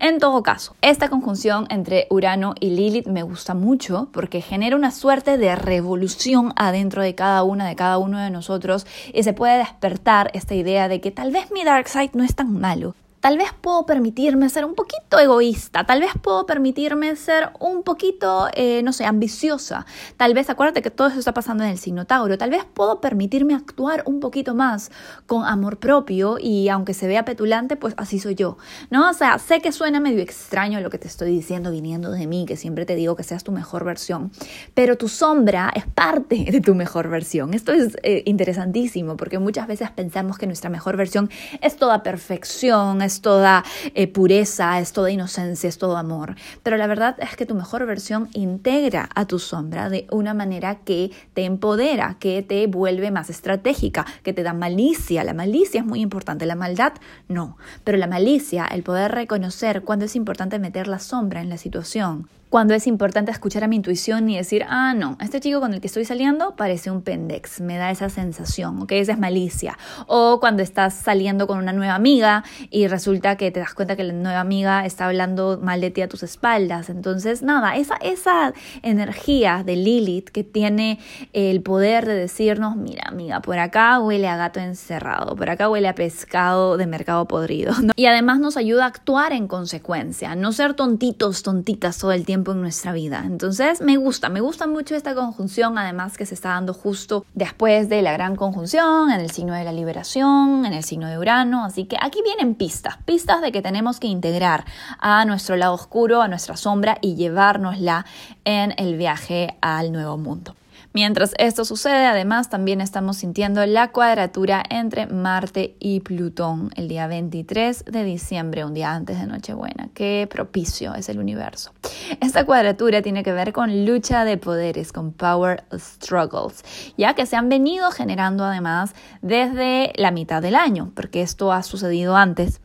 En 0.00 0.18
todo 0.18 0.42
caso, 0.42 0.76
esta 0.80 1.08
conjunción 1.08 1.66
entre 1.70 2.06
Urano 2.10 2.54
y 2.60 2.70
Lilith 2.70 3.06
me 3.06 3.22
gusta 3.22 3.54
mucho 3.54 4.08
porque 4.12 4.40
genera 4.40 4.76
una 4.76 4.90
suerte 4.90 5.38
de 5.38 5.54
revolución 5.56 6.52
adentro 6.56 7.02
de 7.02 7.14
cada 7.14 7.42
una, 7.42 7.68
de 7.68 7.76
cada 7.76 7.98
uno 7.98 8.18
de 8.18 8.30
nosotros 8.30 8.86
y 9.12 9.22
se 9.22 9.32
puede 9.32 9.58
despertar 9.58 10.30
esta 10.34 10.54
idea 10.54 10.88
de 10.88 11.00
que 11.00 11.10
tal 11.10 11.30
vez 11.30 11.50
mi 11.50 11.64
dark 11.64 11.88
side 11.88 12.10
no 12.14 12.24
es 12.24 12.34
tan 12.34 12.52
malo, 12.58 12.94
Tal 13.24 13.38
vez 13.38 13.54
puedo 13.58 13.86
permitirme 13.86 14.50
ser 14.50 14.66
un 14.66 14.74
poquito 14.74 15.18
egoísta, 15.18 15.84
tal 15.84 16.00
vez 16.00 16.10
puedo 16.20 16.44
permitirme 16.44 17.16
ser 17.16 17.52
un 17.58 17.82
poquito, 17.82 18.48
eh, 18.52 18.82
no 18.82 18.92
sé, 18.92 19.06
ambiciosa. 19.06 19.86
Tal 20.18 20.34
vez, 20.34 20.50
acuérdate 20.50 20.82
que 20.82 20.90
todo 20.90 21.08
eso 21.08 21.20
está 21.20 21.32
pasando 21.32 21.64
en 21.64 21.70
el 21.70 21.78
signo 21.78 22.04
Tauro, 22.04 22.36
tal 22.36 22.50
vez 22.50 22.66
puedo 22.66 23.00
permitirme 23.00 23.54
actuar 23.54 24.02
un 24.04 24.20
poquito 24.20 24.54
más 24.54 24.90
con 25.24 25.46
amor 25.46 25.78
propio 25.78 26.36
y 26.38 26.68
aunque 26.68 26.92
se 26.92 27.06
vea 27.06 27.24
petulante, 27.24 27.76
pues 27.76 27.94
así 27.96 28.18
soy 28.18 28.34
yo. 28.34 28.58
¿No? 28.90 29.08
O 29.08 29.14
sea, 29.14 29.38
sé 29.38 29.62
que 29.62 29.72
suena 29.72 30.00
medio 30.00 30.20
extraño 30.20 30.78
lo 30.80 30.90
que 30.90 30.98
te 30.98 31.08
estoy 31.08 31.30
diciendo 31.30 31.70
viniendo 31.70 32.10
de 32.10 32.26
mí, 32.26 32.44
que 32.44 32.58
siempre 32.58 32.84
te 32.84 32.94
digo 32.94 33.16
que 33.16 33.22
seas 33.22 33.42
tu 33.42 33.52
mejor 33.52 33.84
versión, 33.84 34.32
pero 34.74 34.98
tu 34.98 35.08
sombra 35.08 35.72
es 35.74 35.86
parte 35.86 36.44
de 36.44 36.60
tu 36.60 36.74
mejor 36.74 37.08
versión. 37.08 37.54
Esto 37.54 37.72
es 37.72 37.96
eh, 38.02 38.22
interesantísimo 38.26 39.16
porque 39.16 39.38
muchas 39.38 39.66
veces 39.66 39.90
pensamos 39.90 40.36
que 40.36 40.46
nuestra 40.46 40.68
mejor 40.68 40.98
versión 40.98 41.30
es 41.62 41.76
toda 41.76 42.02
perfección, 42.02 43.00
es 43.00 43.13
toda 43.20 43.64
eh, 43.94 44.06
pureza, 44.06 44.80
es 44.80 44.92
toda 44.92 45.10
inocencia, 45.10 45.68
es 45.68 45.78
todo 45.78 45.96
amor. 45.96 46.36
Pero 46.62 46.76
la 46.76 46.86
verdad 46.86 47.16
es 47.18 47.36
que 47.36 47.46
tu 47.46 47.54
mejor 47.54 47.86
versión 47.86 48.28
integra 48.32 49.08
a 49.14 49.26
tu 49.26 49.38
sombra 49.38 49.88
de 49.88 50.06
una 50.10 50.34
manera 50.34 50.76
que 50.76 51.10
te 51.34 51.44
empodera, 51.44 52.16
que 52.18 52.42
te 52.42 52.66
vuelve 52.66 53.10
más 53.10 53.30
estratégica, 53.30 54.06
que 54.22 54.32
te 54.32 54.42
da 54.42 54.52
malicia. 54.52 55.24
La 55.24 55.34
malicia 55.34 55.80
es 55.80 55.86
muy 55.86 56.00
importante, 56.00 56.46
la 56.46 56.54
maldad 56.54 56.94
no. 57.28 57.56
Pero 57.84 57.98
la 57.98 58.06
malicia, 58.06 58.66
el 58.66 58.82
poder 58.82 59.12
reconocer 59.12 59.82
cuándo 59.82 60.04
es 60.04 60.16
importante 60.16 60.58
meter 60.58 60.88
la 60.88 60.98
sombra 60.98 61.40
en 61.40 61.48
la 61.48 61.58
situación 61.58 62.28
cuando 62.54 62.72
es 62.74 62.86
importante 62.86 63.32
escuchar 63.32 63.64
a 63.64 63.66
mi 63.66 63.74
intuición 63.74 64.28
y 64.28 64.36
decir, 64.36 64.64
ah, 64.68 64.94
no, 64.94 65.18
este 65.20 65.40
chico 65.40 65.58
con 65.58 65.74
el 65.74 65.80
que 65.80 65.88
estoy 65.88 66.04
saliendo 66.04 66.54
parece 66.54 66.88
un 66.88 67.02
pendex, 67.02 67.60
me 67.60 67.78
da 67.78 67.90
esa 67.90 68.08
sensación, 68.08 68.80
¿ok? 68.80 68.92
Esa 68.92 69.10
es 69.10 69.18
malicia. 69.18 69.76
O 70.06 70.38
cuando 70.38 70.62
estás 70.62 70.94
saliendo 70.94 71.48
con 71.48 71.58
una 71.58 71.72
nueva 71.72 71.96
amiga 71.96 72.44
y 72.70 72.86
resulta 72.86 73.36
que 73.36 73.50
te 73.50 73.58
das 73.58 73.74
cuenta 73.74 73.96
que 73.96 74.04
la 74.04 74.12
nueva 74.12 74.38
amiga 74.38 74.86
está 74.86 75.06
hablando 75.06 75.58
mal 75.60 75.80
de 75.80 75.90
ti 75.90 76.02
a 76.02 76.08
tus 76.08 76.22
espaldas. 76.22 76.90
Entonces, 76.90 77.42
nada, 77.42 77.74
esa, 77.74 77.96
esa 77.96 78.54
energía 78.82 79.64
de 79.66 79.74
Lilith 79.74 80.28
que 80.28 80.44
tiene 80.44 81.00
el 81.32 81.60
poder 81.60 82.06
de 82.06 82.14
decirnos, 82.14 82.76
mira, 82.76 83.02
amiga, 83.08 83.42
por 83.42 83.58
acá 83.58 83.98
huele 83.98 84.28
a 84.28 84.36
gato 84.36 84.60
encerrado, 84.60 85.34
por 85.34 85.50
acá 85.50 85.68
huele 85.68 85.88
a 85.88 85.96
pescado 85.96 86.76
de 86.76 86.86
mercado 86.86 87.26
podrido. 87.26 87.74
Y 87.96 88.06
además 88.06 88.38
nos 88.38 88.56
ayuda 88.56 88.84
a 88.84 88.86
actuar 88.86 89.32
en 89.32 89.48
consecuencia, 89.48 90.36
no 90.36 90.52
ser 90.52 90.74
tontitos, 90.74 91.42
tontitas 91.42 91.98
todo 91.98 92.12
el 92.12 92.24
tiempo 92.24 92.43
en 92.52 92.60
nuestra 92.60 92.92
vida. 92.92 93.22
Entonces 93.24 93.80
me 93.80 93.96
gusta, 93.96 94.28
me 94.28 94.40
gusta 94.40 94.66
mucho 94.66 94.94
esta 94.94 95.14
conjunción, 95.14 95.78
además 95.78 96.16
que 96.16 96.26
se 96.26 96.34
está 96.34 96.50
dando 96.50 96.74
justo 96.74 97.24
después 97.34 97.88
de 97.88 98.02
la 98.02 98.12
gran 98.12 98.36
conjunción, 98.36 99.10
en 99.10 99.20
el 99.20 99.30
signo 99.30 99.54
de 99.54 99.64
la 99.64 99.72
liberación, 99.72 100.66
en 100.66 100.72
el 100.72 100.84
signo 100.84 101.08
de 101.08 101.18
Urano. 101.18 101.64
Así 101.64 101.84
que 101.84 101.96
aquí 102.00 102.20
vienen 102.22 102.54
pistas, 102.54 102.96
pistas 103.04 103.40
de 103.42 103.52
que 103.52 103.62
tenemos 103.62 104.00
que 104.00 104.06
integrar 104.06 104.64
a 104.98 105.24
nuestro 105.24 105.56
lado 105.56 105.74
oscuro, 105.74 106.22
a 106.22 106.28
nuestra 106.28 106.56
sombra 106.56 106.98
y 107.00 107.14
llevárnosla 107.14 108.06
en 108.44 108.74
el 108.76 108.96
viaje 108.96 109.56
al 109.60 109.92
nuevo 109.92 110.16
mundo. 110.16 110.54
Mientras 110.96 111.34
esto 111.38 111.64
sucede, 111.64 112.06
además 112.06 112.50
también 112.50 112.80
estamos 112.80 113.16
sintiendo 113.16 113.66
la 113.66 113.90
cuadratura 113.90 114.62
entre 114.70 115.08
Marte 115.08 115.74
y 115.80 115.98
Plutón 115.98 116.70
el 116.76 116.86
día 116.86 117.08
23 117.08 117.86
de 117.86 118.04
diciembre, 118.04 118.64
un 118.64 118.74
día 118.74 118.94
antes 118.94 119.18
de 119.18 119.26
Nochebuena. 119.26 119.88
Qué 119.92 120.28
propicio 120.30 120.94
es 120.94 121.08
el 121.08 121.18
universo. 121.18 121.72
Esta 122.20 122.46
cuadratura 122.46 123.02
tiene 123.02 123.24
que 123.24 123.32
ver 123.32 123.52
con 123.52 123.84
lucha 123.84 124.24
de 124.24 124.38
poderes, 124.38 124.92
con 124.92 125.10
power 125.12 125.64
struggles, 125.76 126.62
ya 126.96 127.14
que 127.14 127.26
se 127.26 127.34
han 127.34 127.48
venido 127.48 127.90
generando 127.90 128.44
además 128.44 128.94
desde 129.20 129.92
la 129.96 130.12
mitad 130.12 130.42
del 130.42 130.54
año, 130.54 130.92
porque 130.94 131.22
esto 131.22 131.52
ha 131.52 131.64
sucedido 131.64 132.14
antes 132.14 132.60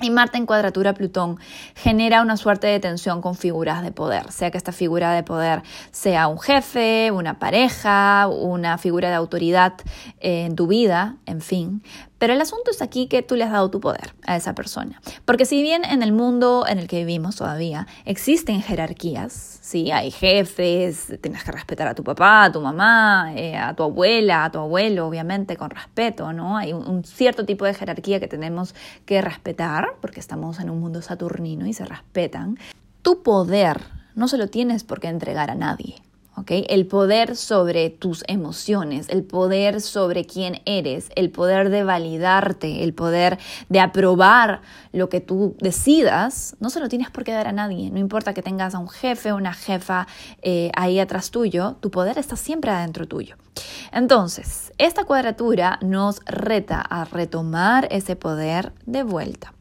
y 0.00 0.10
Marte 0.10 0.36
en 0.36 0.46
cuadratura 0.46 0.92
Plutón 0.92 1.38
genera 1.74 2.20
una 2.20 2.36
suerte 2.36 2.66
de 2.66 2.80
tensión 2.80 3.22
con 3.22 3.34
figuras 3.34 3.82
de 3.82 3.92
poder, 3.92 4.30
sea 4.30 4.50
que 4.50 4.58
esta 4.58 4.72
figura 4.72 5.12
de 5.12 5.22
poder 5.22 5.62
sea 5.90 6.28
un 6.28 6.38
jefe, 6.38 7.10
una 7.10 7.38
pareja, 7.38 8.28
una 8.28 8.76
figura 8.78 9.08
de 9.08 9.14
autoridad 9.14 9.74
en 10.20 10.54
tu 10.54 10.66
vida, 10.66 11.16
en 11.24 11.40
fin, 11.40 11.82
pero 12.18 12.32
el 12.32 12.40
asunto 12.40 12.70
es 12.70 12.82
aquí 12.82 13.08
que 13.08 13.22
tú 13.22 13.36
le 13.36 13.44
has 13.44 13.52
dado 13.52 13.70
tu 13.70 13.80
poder 13.80 14.14
a 14.26 14.36
esa 14.36 14.54
persona. 14.54 15.00
Porque 15.24 15.44
si 15.44 15.62
bien 15.62 15.84
en 15.84 16.02
el 16.02 16.12
mundo 16.12 16.64
en 16.66 16.78
el 16.78 16.88
que 16.88 16.98
vivimos 16.98 17.36
todavía 17.36 17.86
existen 18.04 18.62
jerarquías, 18.62 19.58
¿sí? 19.60 19.90
hay 19.90 20.10
jefes, 20.10 21.18
tienes 21.20 21.44
que 21.44 21.52
respetar 21.52 21.88
a 21.88 21.94
tu 21.94 22.02
papá, 22.02 22.44
a 22.44 22.52
tu 22.52 22.60
mamá, 22.60 23.32
eh, 23.36 23.56
a 23.56 23.74
tu 23.74 23.82
abuela, 23.82 24.44
a 24.44 24.50
tu 24.50 24.58
abuelo, 24.58 25.06
obviamente 25.06 25.56
con 25.56 25.70
respeto, 25.70 26.32
¿no? 26.32 26.56
Hay 26.56 26.72
un, 26.72 26.88
un 26.88 27.04
cierto 27.04 27.44
tipo 27.44 27.64
de 27.64 27.74
jerarquía 27.74 28.20
que 28.20 28.28
tenemos 28.28 28.74
que 29.04 29.20
respetar 29.20 29.96
porque 30.00 30.20
estamos 30.20 30.58
en 30.60 30.70
un 30.70 30.80
mundo 30.80 31.02
saturnino 31.02 31.66
y 31.66 31.72
se 31.72 31.84
respetan. 31.84 32.58
Tu 33.02 33.22
poder 33.22 33.80
no 34.14 34.28
se 34.28 34.38
lo 34.38 34.48
tienes 34.48 34.82
por 34.82 35.00
qué 35.00 35.08
entregar 35.08 35.50
a 35.50 35.54
nadie. 35.54 36.05
El 36.48 36.86
poder 36.86 37.34
sobre 37.34 37.90
tus 37.90 38.22
emociones, 38.28 39.08
el 39.08 39.24
poder 39.24 39.80
sobre 39.80 40.26
quién 40.26 40.60
eres, 40.66 41.08
el 41.16 41.30
poder 41.30 41.70
de 41.70 41.82
validarte, 41.82 42.84
el 42.84 42.92
poder 42.92 43.38
de 43.68 43.80
aprobar 43.80 44.60
lo 44.92 45.08
que 45.08 45.20
tú 45.20 45.56
decidas, 45.60 46.54
no 46.60 46.70
se 46.70 46.78
lo 46.78 46.88
tienes 46.88 47.10
por 47.10 47.24
qué 47.24 47.32
dar 47.32 47.48
a 47.48 47.52
nadie. 47.52 47.90
No 47.90 47.98
importa 47.98 48.34
que 48.34 48.42
tengas 48.42 48.74
a 48.74 48.78
un 48.78 48.88
jefe 48.88 49.32
o 49.32 49.36
una 49.36 49.54
jefa 49.54 50.06
eh, 50.42 50.70
ahí 50.76 51.00
atrás 51.00 51.30
tuyo, 51.30 51.76
tu 51.80 51.90
poder 51.90 52.18
está 52.18 52.36
siempre 52.36 52.70
adentro 52.70 53.06
tuyo. 53.08 53.36
Entonces, 53.92 54.72
esta 54.78 55.04
cuadratura 55.04 55.78
nos 55.82 56.20
reta 56.26 56.80
a 56.80 57.04
retomar 57.04 57.88
ese 57.90 58.16
poder 58.16 58.72
de 58.84 59.02
vuelta. 59.02 59.52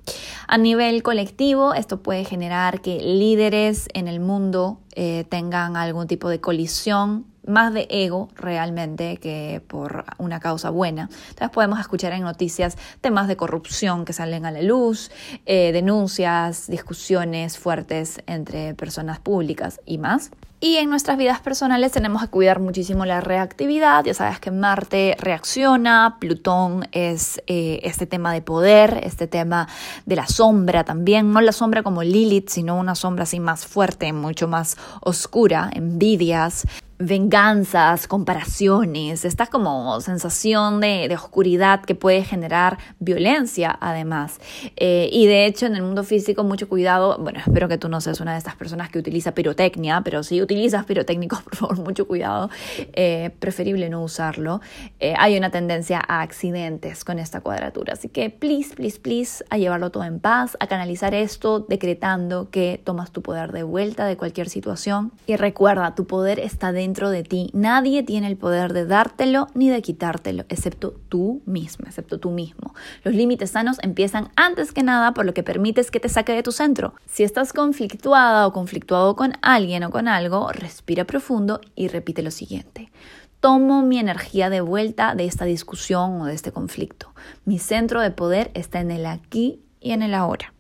A 0.48 0.58
nivel 0.58 1.02
colectivo, 1.04 1.74
esto 1.74 2.04
puede 2.04 2.24
generar 2.26 2.82
que 2.82 3.00
líderes 3.00 3.88
en 3.94 4.08
el 4.08 4.20
mundo 4.20 4.80
eh, 4.96 5.26
tengan 5.30 5.76
algún 5.76 6.08
tipo 6.08 6.30
de 6.30 6.40
colisión 6.40 7.26
más 7.48 7.74
de 7.74 7.88
ego 7.90 8.30
realmente 8.36 9.18
que 9.18 9.62
por 9.68 10.06
una 10.18 10.40
causa 10.40 10.70
buena. 10.70 11.10
Entonces 11.30 11.50
podemos 11.50 11.80
escuchar 11.80 12.14
en 12.14 12.22
noticias 12.22 12.78
temas 13.02 13.28
de 13.28 13.36
corrupción 13.36 14.06
que 14.06 14.14
salen 14.14 14.46
a 14.46 14.52
la 14.52 14.62
luz, 14.62 15.12
eh, 15.46 15.72
denuncias, 15.72 16.68
discusiones 16.68 17.58
fuertes 17.58 18.22
entre 18.26 18.74
personas 18.74 19.20
públicas 19.20 19.80
y 19.86 19.98
más. 19.98 20.32
Y 20.66 20.78
en 20.78 20.90
nuestras 20.90 21.20
vidas 21.20 21.42
personales 21.42 21.92
tenemos 21.92 22.24
que 22.24 22.28
cuidar 22.28 22.60
muchísimo 22.60 23.06
la 23.06 23.22
reactividad. 23.22 24.04
Ya 24.04 24.16
sabes 24.16 24.40
que 24.40 24.50
Marte 24.50 25.16
reacciona, 25.20 26.18
Plutón 26.20 26.88
es 26.92 27.40
eh, 27.46 27.82
este 27.84 28.08
tema 28.08 28.34
de 28.34 28.42
poder, 28.42 29.00
este 29.04 29.28
tema 29.28 29.68
de 30.08 30.16
la 30.16 30.26
sombra 30.26 30.84
también. 30.84 31.32
No 31.32 31.40
la 31.40 31.52
sombra 31.52 31.84
como 31.84 32.02
Lilith, 32.02 32.50
sino 32.50 32.80
una 32.80 32.96
sombra 32.96 33.26
así 33.26 33.40
más 33.40 33.68
fuerte, 33.68 34.12
mucho 34.12 34.48
más 34.48 34.76
oscura, 35.02 35.70
envidias, 35.72 36.66
venganzas, 36.98 38.08
comparaciones, 38.08 39.26
esta 39.26 39.48
como 39.48 40.00
sensación 40.00 40.80
de, 40.80 41.14
oscuridad 41.16 41.82
que 41.82 41.96
puede 41.96 42.24
generar 42.24 42.78
violencia 43.00 43.78
además. 43.82 44.40
Eh, 44.76 45.10
y 45.12 45.28
de 45.28 45.46
hecho 45.46 45.66
en 45.66 45.76
el 45.76 45.82
mundo 45.82 46.04
físico 46.04 46.44
mucho 46.44 46.70
cuidado, 46.70 47.18
bueno, 47.20 47.40
espero 47.40 47.68
que 47.68 47.78
tú 47.78 47.90
no 47.90 48.00
seas 48.02 48.20
una 48.22 48.34
de 48.34 48.38
estas 48.38 48.56
personas 48.56 48.90
que 48.90 49.00
utiliza 49.00 49.34
pirotecnia, 49.34 50.02
pero 50.02 50.24
si 50.24 50.42
utilizas 50.42 50.86
pirotécnicos, 50.86 51.42
por 51.44 51.56
favor, 51.56 51.80
mucho 51.80 52.08
cuidado, 52.08 52.50
eh, 52.94 53.32
preferible 53.40 53.90
no 53.90 54.04
usarlo. 54.04 54.62
Eh, 55.00 55.14
hay 55.18 55.38
una 55.38 55.50
tendencia 55.50 56.02
a 56.06 56.22
accidentes 56.22 57.04
con 57.04 57.20
esta 57.20 57.42
cuadratura, 57.42 57.94
así 57.94 58.10
que 58.10 58.30
please, 58.30 58.74
please, 58.76 59.00
please, 59.00 59.46
a 59.50 59.58
llevarlo 59.58 59.92
todo 59.92 60.04
en 60.06 60.20
paz, 60.20 60.58
a 60.60 60.68
canalizar 60.68 61.14
esto 61.14 61.60
decretando 61.60 62.50
que 62.50 62.82
tomas 62.84 63.12
tu 63.12 63.22
poder 63.22 63.52
de 63.52 63.64
vuelta 63.64 64.06
de 64.06 64.18
cualquier 64.18 64.50
situación. 64.50 65.12
Y 65.28 65.36
recuerda, 65.36 65.96
tu 65.96 66.08
poder 66.08 66.40
está 66.40 66.72
dentro 66.72 66.85
dentro 66.86 67.10
de 67.10 67.24
ti. 67.24 67.50
Nadie 67.54 68.04
tiene 68.04 68.28
el 68.28 68.38
poder 68.38 68.72
de 68.72 68.86
dártelo 68.86 69.48
ni 69.56 69.70
de 69.70 69.82
quitártelo, 69.82 70.46
excepto 70.50 70.94
tú 71.10 71.42
misma, 71.48 71.88
excepto 71.88 72.20
tú 72.20 72.30
mismo. 72.30 72.76
Los 73.04 73.16
límites 73.16 73.50
sanos 73.50 73.78
empiezan 73.82 74.30
antes 74.36 74.72
que 74.72 74.84
nada 74.84 75.16
por 75.16 75.26
lo 75.26 75.34
que 75.34 75.42
permites 75.42 75.90
que 75.90 76.00
te 76.00 76.10
saque 76.10 76.34
de 76.34 76.44
tu 76.44 76.52
centro. 76.52 76.94
Si 77.08 77.24
estás 77.24 77.54
conflictuada 77.54 78.46
o 78.46 78.54
conflictuado 78.54 79.16
con 79.16 79.34
alguien 79.42 79.84
o 79.84 79.90
con 79.90 80.08
algo, 80.08 80.52
respira 80.52 81.06
profundo 81.06 81.60
y 81.76 81.88
repite 81.88 82.22
lo 82.22 82.30
siguiente. 82.30 82.92
Tomo 83.40 83.82
mi 83.82 83.98
energía 83.98 84.52
de 84.52 84.62
vuelta 84.62 85.16
de 85.16 85.26
esta 85.26 85.46
discusión 85.46 86.22
o 86.22 86.26
de 86.26 86.36
este 86.36 86.52
conflicto. 86.52 87.14
Mi 87.46 87.58
centro 87.58 88.00
de 88.00 88.12
poder 88.12 88.52
está 88.54 88.80
en 88.80 88.92
el 88.92 89.08
aquí 89.08 89.60
y 89.82 89.92
en 89.92 90.04
el 90.04 90.14
ahora. 90.14 90.55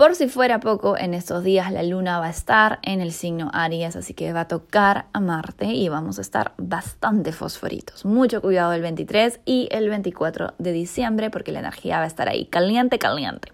Por 0.00 0.14
si 0.14 0.28
fuera 0.28 0.60
poco, 0.60 0.96
en 0.96 1.12
estos 1.12 1.44
días 1.44 1.70
la 1.70 1.82
luna 1.82 2.20
va 2.20 2.28
a 2.28 2.30
estar 2.30 2.78
en 2.80 3.02
el 3.02 3.12
signo 3.12 3.50
Aries, 3.52 3.96
así 3.96 4.14
que 4.14 4.32
va 4.32 4.40
a 4.40 4.48
tocar 4.48 5.04
a 5.12 5.20
Marte 5.20 5.66
y 5.66 5.90
vamos 5.90 6.16
a 6.16 6.22
estar 6.22 6.54
bastante 6.56 7.32
fosforitos. 7.32 8.06
Mucho 8.06 8.40
cuidado 8.40 8.72
el 8.72 8.80
23 8.80 9.40
y 9.44 9.68
el 9.70 9.90
24 9.90 10.54
de 10.56 10.72
diciembre 10.72 11.28
porque 11.28 11.52
la 11.52 11.58
energía 11.58 11.98
va 11.98 12.04
a 12.04 12.06
estar 12.06 12.30
ahí 12.30 12.46
caliente, 12.46 12.98
caliente. 12.98 13.52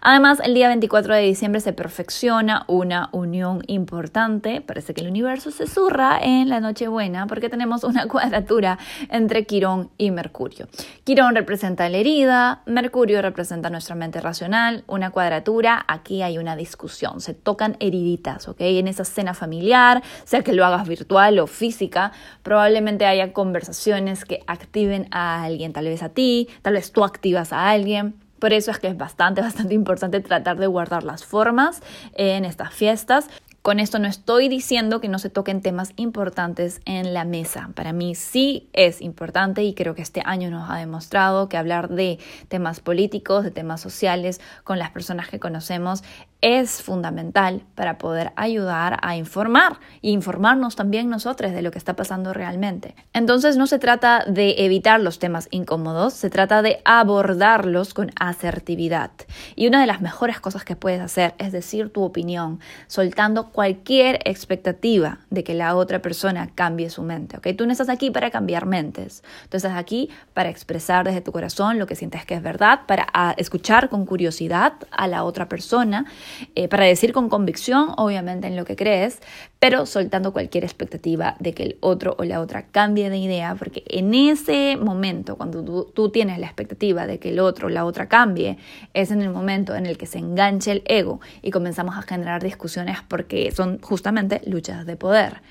Además, 0.00 0.40
el 0.44 0.54
día 0.54 0.68
24 0.68 1.14
de 1.14 1.22
diciembre 1.22 1.60
se 1.60 1.72
perfecciona 1.72 2.64
una 2.68 3.08
unión 3.12 3.62
importante. 3.66 4.60
Parece 4.60 4.94
que 4.94 5.00
el 5.00 5.08
universo 5.08 5.50
se 5.50 5.66
zurra 5.66 6.18
en 6.22 6.48
la 6.48 6.60
Nochebuena 6.60 7.26
porque 7.26 7.48
tenemos 7.48 7.84
una 7.84 8.06
cuadratura 8.08 8.78
entre 9.10 9.44
Quirón 9.44 9.90
y 9.98 10.10
Mercurio. 10.10 10.68
Quirón 11.04 11.34
representa 11.34 11.88
la 11.88 11.98
herida, 11.98 12.62
Mercurio 12.66 13.22
representa 13.22 13.70
nuestra 13.70 13.94
mente 13.94 14.20
racional, 14.20 14.84
una 14.86 15.10
cuadratura, 15.10 15.84
aquí 15.88 16.22
hay 16.22 16.38
una 16.38 16.56
discusión, 16.56 17.20
se 17.20 17.34
tocan 17.34 17.76
heriditas, 17.80 18.48
¿ok? 18.48 18.60
En 18.60 18.88
esa 18.88 19.04
cena 19.04 19.34
familiar, 19.34 20.02
sea 20.24 20.42
que 20.42 20.52
lo 20.52 20.64
hagas 20.64 20.86
virtual 20.86 21.38
o 21.38 21.46
física, 21.46 22.12
probablemente 22.42 23.06
haya 23.06 23.32
conversaciones 23.32 24.24
que 24.24 24.42
activen 24.46 25.08
a 25.10 25.42
alguien, 25.42 25.72
tal 25.72 25.86
vez 25.86 26.02
a 26.02 26.10
ti, 26.10 26.48
tal 26.62 26.74
vez 26.74 26.92
tú 26.92 27.04
activas 27.04 27.52
a 27.52 27.70
alguien. 27.70 28.27
Por 28.38 28.52
eso 28.52 28.70
es 28.70 28.78
que 28.78 28.88
es 28.88 28.96
bastante, 28.96 29.40
bastante 29.42 29.74
importante 29.74 30.20
tratar 30.20 30.58
de 30.58 30.66
guardar 30.66 31.04
las 31.04 31.24
formas 31.24 31.82
en 32.14 32.44
estas 32.44 32.72
fiestas. 32.72 33.28
Con 33.68 33.80
esto 33.80 33.98
no 33.98 34.06
estoy 34.06 34.48
diciendo 34.48 35.00
que 35.00 35.08
no 35.08 35.18
se 35.18 35.28
toquen 35.28 35.60
temas 35.60 35.92
importantes 35.96 36.80
en 36.86 37.12
la 37.12 37.24
mesa. 37.24 37.70
Para 37.74 37.92
mí 37.92 38.14
sí 38.14 38.70
es 38.72 39.02
importante 39.02 39.62
y 39.62 39.74
creo 39.74 39.94
que 39.94 40.00
este 40.00 40.22
año 40.24 40.48
nos 40.48 40.70
ha 40.70 40.76
demostrado 40.76 41.50
que 41.50 41.58
hablar 41.58 41.90
de 41.90 42.18
temas 42.48 42.80
políticos, 42.80 43.44
de 43.44 43.50
temas 43.50 43.80
sociales 43.80 44.40
con 44.64 44.78
las 44.78 44.90
personas 44.92 45.28
que 45.28 45.38
conocemos 45.38 46.02
es 46.40 46.82
fundamental 46.82 47.64
para 47.74 47.98
poder 47.98 48.32
ayudar 48.36 48.98
a 49.02 49.16
informar 49.16 49.80
e 50.02 50.10
informarnos 50.10 50.76
también 50.76 51.10
nosotros 51.10 51.52
de 51.52 51.62
lo 51.62 51.72
que 51.72 51.78
está 51.78 51.96
pasando 51.96 52.32
realmente. 52.32 52.94
Entonces 53.12 53.56
no 53.56 53.66
se 53.66 53.80
trata 53.80 54.24
de 54.24 54.54
evitar 54.58 55.00
los 55.00 55.18
temas 55.18 55.48
incómodos, 55.50 56.14
se 56.14 56.30
trata 56.30 56.62
de 56.62 56.80
abordarlos 56.84 57.92
con 57.92 58.12
asertividad. 58.20 59.10
Y 59.56 59.66
una 59.66 59.80
de 59.80 59.86
las 59.86 60.00
mejores 60.00 60.38
cosas 60.38 60.64
que 60.64 60.76
puedes 60.76 61.00
hacer 61.00 61.34
es 61.38 61.50
decir 61.50 61.92
tu 61.92 62.02
opinión, 62.02 62.60
soltando 62.86 63.50
cualquier 63.50 64.20
expectativa 64.24 65.18
de 65.30 65.42
que 65.42 65.54
la 65.54 65.74
otra 65.74 66.00
persona 66.02 66.50
cambie 66.54 66.90
su 66.90 67.02
mente. 67.02 67.36
¿ok? 67.36 67.48
Tú 67.56 67.66
no 67.66 67.72
estás 67.72 67.88
aquí 67.88 68.10
para 68.10 68.30
cambiar 68.30 68.64
mentes, 68.64 69.24
tú 69.48 69.56
estás 69.56 69.76
aquí 69.76 70.10
para 70.34 70.50
expresar 70.50 71.04
desde 71.04 71.20
tu 71.20 71.32
corazón 71.32 71.80
lo 71.80 71.86
que 71.86 71.96
sientes 71.96 72.24
que 72.24 72.34
es 72.34 72.42
verdad, 72.42 72.80
para 72.86 73.06
escuchar 73.36 73.88
con 73.88 74.06
curiosidad 74.06 74.74
a 74.90 75.08
la 75.08 75.24
otra 75.24 75.48
persona 75.48 76.06
eh, 76.54 76.68
para 76.68 76.84
decir 76.84 77.12
con 77.12 77.28
convicción, 77.28 77.92
obviamente, 77.96 78.46
en 78.46 78.56
lo 78.56 78.64
que 78.64 78.76
crees, 78.76 79.20
pero 79.58 79.86
soltando 79.86 80.32
cualquier 80.32 80.64
expectativa 80.64 81.36
de 81.40 81.52
que 81.52 81.62
el 81.64 81.76
otro 81.80 82.14
o 82.18 82.24
la 82.24 82.40
otra 82.40 82.66
cambie 82.66 83.10
de 83.10 83.18
idea, 83.18 83.54
porque 83.58 83.82
en 83.88 84.14
ese 84.14 84.76
momento, 84.76 85.36
cuando 85.36 85.64
tú, 85.64 85.90
tú 85.94 86.10
tienes 86.10 86.38
la 86.38 86.46
expectativa 86.46 87.06
de 87.06 87.18
que 87.18 87.30
el 87.30 87.40
otro 87.40 87.66
o 87.66 87.70
la 87.70 87.84
otra 87.84 88.08
cambie, 88.08 88.58
es 88.94 89.10
en 89.10 89.22
el 89.22 89.30
momento 89.30 89.74
en 89.74 89.86
el 89.86 89.98
que 89.98 90.06
se 90.06 90.18
enganche 90.18 90.72
el 90.72 90.82
ego 90.86 91.20
y 91.42 91.50
comenzamos 91.50 91.96
a 91.96 92.02
generar 92.02 92.42
discusiones 92.42 92.98
porque 93.08 93.50
son 93.52 93.80
justamente 93.80 94.40
luchas 94.46 94.86
de 94.86 94.96
poder. 94.96 95.42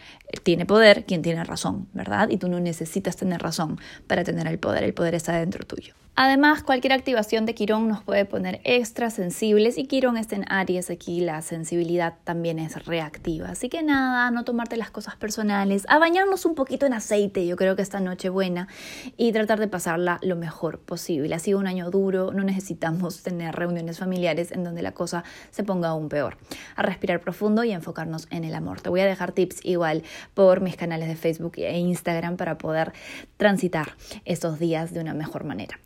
Tiene 0.44 0.66
poder 0.66 1.06
quien 1.06 1.22
tiene 1.22 1.44
razón, 1.44 1.88
¿verdad? 1.94 2.30
Y 2.30 2.38
tú 2.38 2.48
no 2.50 2.60
necesitas 2.60 3.16
tener 3.16 3.42
razón 3.42 3.80
para 4.08 4.24
tener 4.24 4.48
el 4.48 4.60
poder, 4.60 4.84
el 4.84 4.94
poder 4.94 5.16
está 5.16 5.34
dentro 5.38 5.66
tuyo. 5.66 5.94
Además, 6.20 6.64
cualquier 6.64 6.94
activación 6.94 7.46
de 7.46 7.54
Quirón 7.54 7.88
nos 7.88 8.02
puede 8.02 8.26
poner 8.26 8.60
extra 8.64 9.12
sensibles 9.12 9.78
y 9.78 9.86
Quirón 9.86 10.18
está 10.18 10.36
en 10.36 10.52
Aries, 10.52 10.90
aquí 10.90 11.20
la 11.20 11.44
sensibilidad 11.44 12.16
también 12.24 12.58
es 12.58 12.88
reactiva. 12.88 13.50
Así 13.50 13.70
que 13.70 13.84
nada, 13.84 14.32
no 14.32 14.44
tomarte 14.44 14.78
las 14.78 14.90
cosas 14.90 15.16
personales, 15.16 15.86
a 15.88 16.00
bañarnos 16.00 16.46
un 16.46 16.56
poquito 16.56 16.88
en 16.88 16.94
aceite, 16.94 17.46
yo 17.46 17.56
creo 17.56 17.76
que 17.76 17.84
esta 17.84 18.00
noche 18.00 18.30
buena, 18.30 18.68
y 19.16 19.32
tratar 19.32 19.60
de 19.60 19.68
pasarla 19.68 20.18
lo 20.24 20.36
mejor 20.36 20.80
posible. 20.80 21.36
Ha 21.36 21.40
sido 21.40 21.60
un 21.60 21.68
año 21.68 21.92
duro, 21.92 22.34
no 22.34 22.44
necesitamos 22.44 23.22
tener 23.22 23.54
reuniones 23.54 24.00
familiares 24.00 24.52
en 24.52 24.64
donde 24.64 24.82
la 24.82 24.94
cosa 24.94 25.24
se 25.52 25.64
ponga 25.64 25.90
aún 25.90 26.10
peor. 26.10 26.40
A 26.76 26.82
respirar 26.82 27.22
profundo 27.22 27.64
y 27.64 27.74
enfocarnos 27.74 28.28
en 28.32 28.44
el 28.44 28.56
amor. 28.56 28.82
Te 28.82 28.90
voy 28.90 29.02
a 29.02 29.06
dejar 29.06 29.34
tips 29.34 29.64
igual 29.64 30.02
por 30.34 30.62
mis 30.62 30.78
canales 30.78 31.10
de 31.10 31.16
Facebook 31.16 31.54
e 31.58 31.78
Instagram 31.78 32.38
para 32.38 32.58
poder 32.58 32.94
transitar 33.38 33.92
estos 34.26 34.58
días 34.58 34.96
de 34.96 35.02
una 35.02 35.14
mejor 35.14 35.44
manera. 35.44 35.78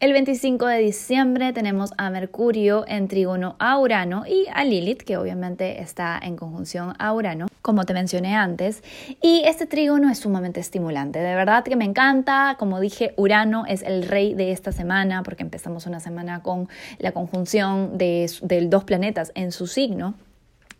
El 0.00 0.14
25 0.14 0.66
de 0.66 0.78
diciembre 0.78 1.52
tenemos 1.52 1.92
a 1.98 2.08
Mercurio 2.08 2.84
en 2.88 3.06
trígono 3.06 3.56
a 3.58 3.78
Urano 3.78 4.24
y 4.26 4.46
a 4.50 4.64
Lilith, 4.64 5.02
que 5.02 5.18
obviamente 5.18 5.82
está 5.82 6.18
en 6.22 6.36
conjunción 6.36 6.94
a 6.98 7.12
Urano, 7.12 7.48
como 7.60 7.84
te 7.84 7.92
mencioné 7.92 8.34
antes. 8.34 8.82
Y 9.20 9.42
este 9.44 9.66
trígono 9.66 10.10
es 10.10 10.18
sumamente 10.18 10.58
estimulante, 10.58 11.18
de 11.18 11.34
verdad 11.34 11.64
que 11.64 11.76
me 11.76 11.84
encanta. 11.84 12.56
Como 12.58 12.80
dije, 12.80 13.12
Urano 13.18 13.66
es 13.66 13.82
el 13.82 14.08
rey 14.08 14.32
de 14.32 14.52
esta 14.52 14.72
semana, 14.72 15.22
porque 15.22 15.42
empezamos 15.42 15.84
una 15.84 16.00
semana 16.00 16.42
con 16.42 16.70
la 16.98 17.12
conjunción 17.12 17.98
de, 17.98 18.30
de 18.40 18.66
dos 18.68 18.84
planetas 18.84 19.32
en 19.34 19.52
su 19.52 19.66
signo. 19.66 20.14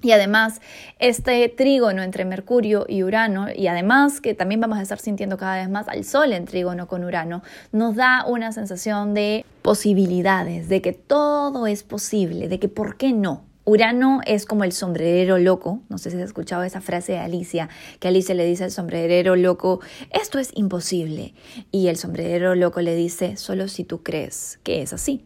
Y 0.03 0.13
además, 0.13 0.61
este 0.99 1.49
trígono 1.49 2.03
entre 2.03 2.25
Mercurio 2.25 2.87
y 2.89 3.03
Urano, 3.03 3.47
y 3.55 3.67
además 3.67 4.21
que 4.21 4.35
también 4.35 4.61
vamos 4.61 4.79
a 4.79 4.83
estar 4.83 4.99
sintiendo 4.99 5.37
cada 5.37 5.57
vez 5.57 5.69
más 5.69 5.89
al 5.89 6.05
Sol 6.05 6.33
en 6.33 6.47
trígono 6.47 6.89
con 6.89 7.05
Urano, 7.05 7.43
nos 7.73 7.97
da 7.97 8.25
una 8.27 8.53
sensación 8.53 9.15
de 9.15 9.45
posibilidades, 9.63 10.69
de 10.69 10.81
que 10.81 10.93
todo 10.93 11.67
es 11.67 11.83
posible, 11.83 12.49
de 12.49 12.59
que 12.59 12.69
por 12.69 12.97
qué 12.97 13.13
no, 13.13 13.50
Urano 13.71 14.19
es 14.27 14.47
como 14.47 14.65
el 14.65 14.73
sombrerero 14.73 15.39
loco, 15.39 15.79
no 15.89 15.97
sé 15.97 16.11
si 16.11 16.17
has 16.17 16.25
escuchado 16.25 16.65
esa 16.65 16.81
frase 16.81 17.13
de 17.13 17.19
Alicia, 17.19 17.69
que 18.01 18.09
Alicia 18.09 18.35
le 18.35 18.45
dice 18.45 18.65
al 18.65 18.73
sombrerero 18.73 19.37
loco, 19.37 19.79
esto 20.11 20.41
es 20.41 20.51
imposible, 20.57 21.35
y 21.71 21.87
el 21.87 21.97
sombrerero 21.97 22.57
loco 22.57 22.81
le 22.81 22.97
dice, 22.97 23.37
solo 23.37 23.69
si 23.69 23.85
tú 23.85 24.03
crees 24.03 24.59
que 24.65 24.83
es 24.83 24.93
así. 24.93 25.25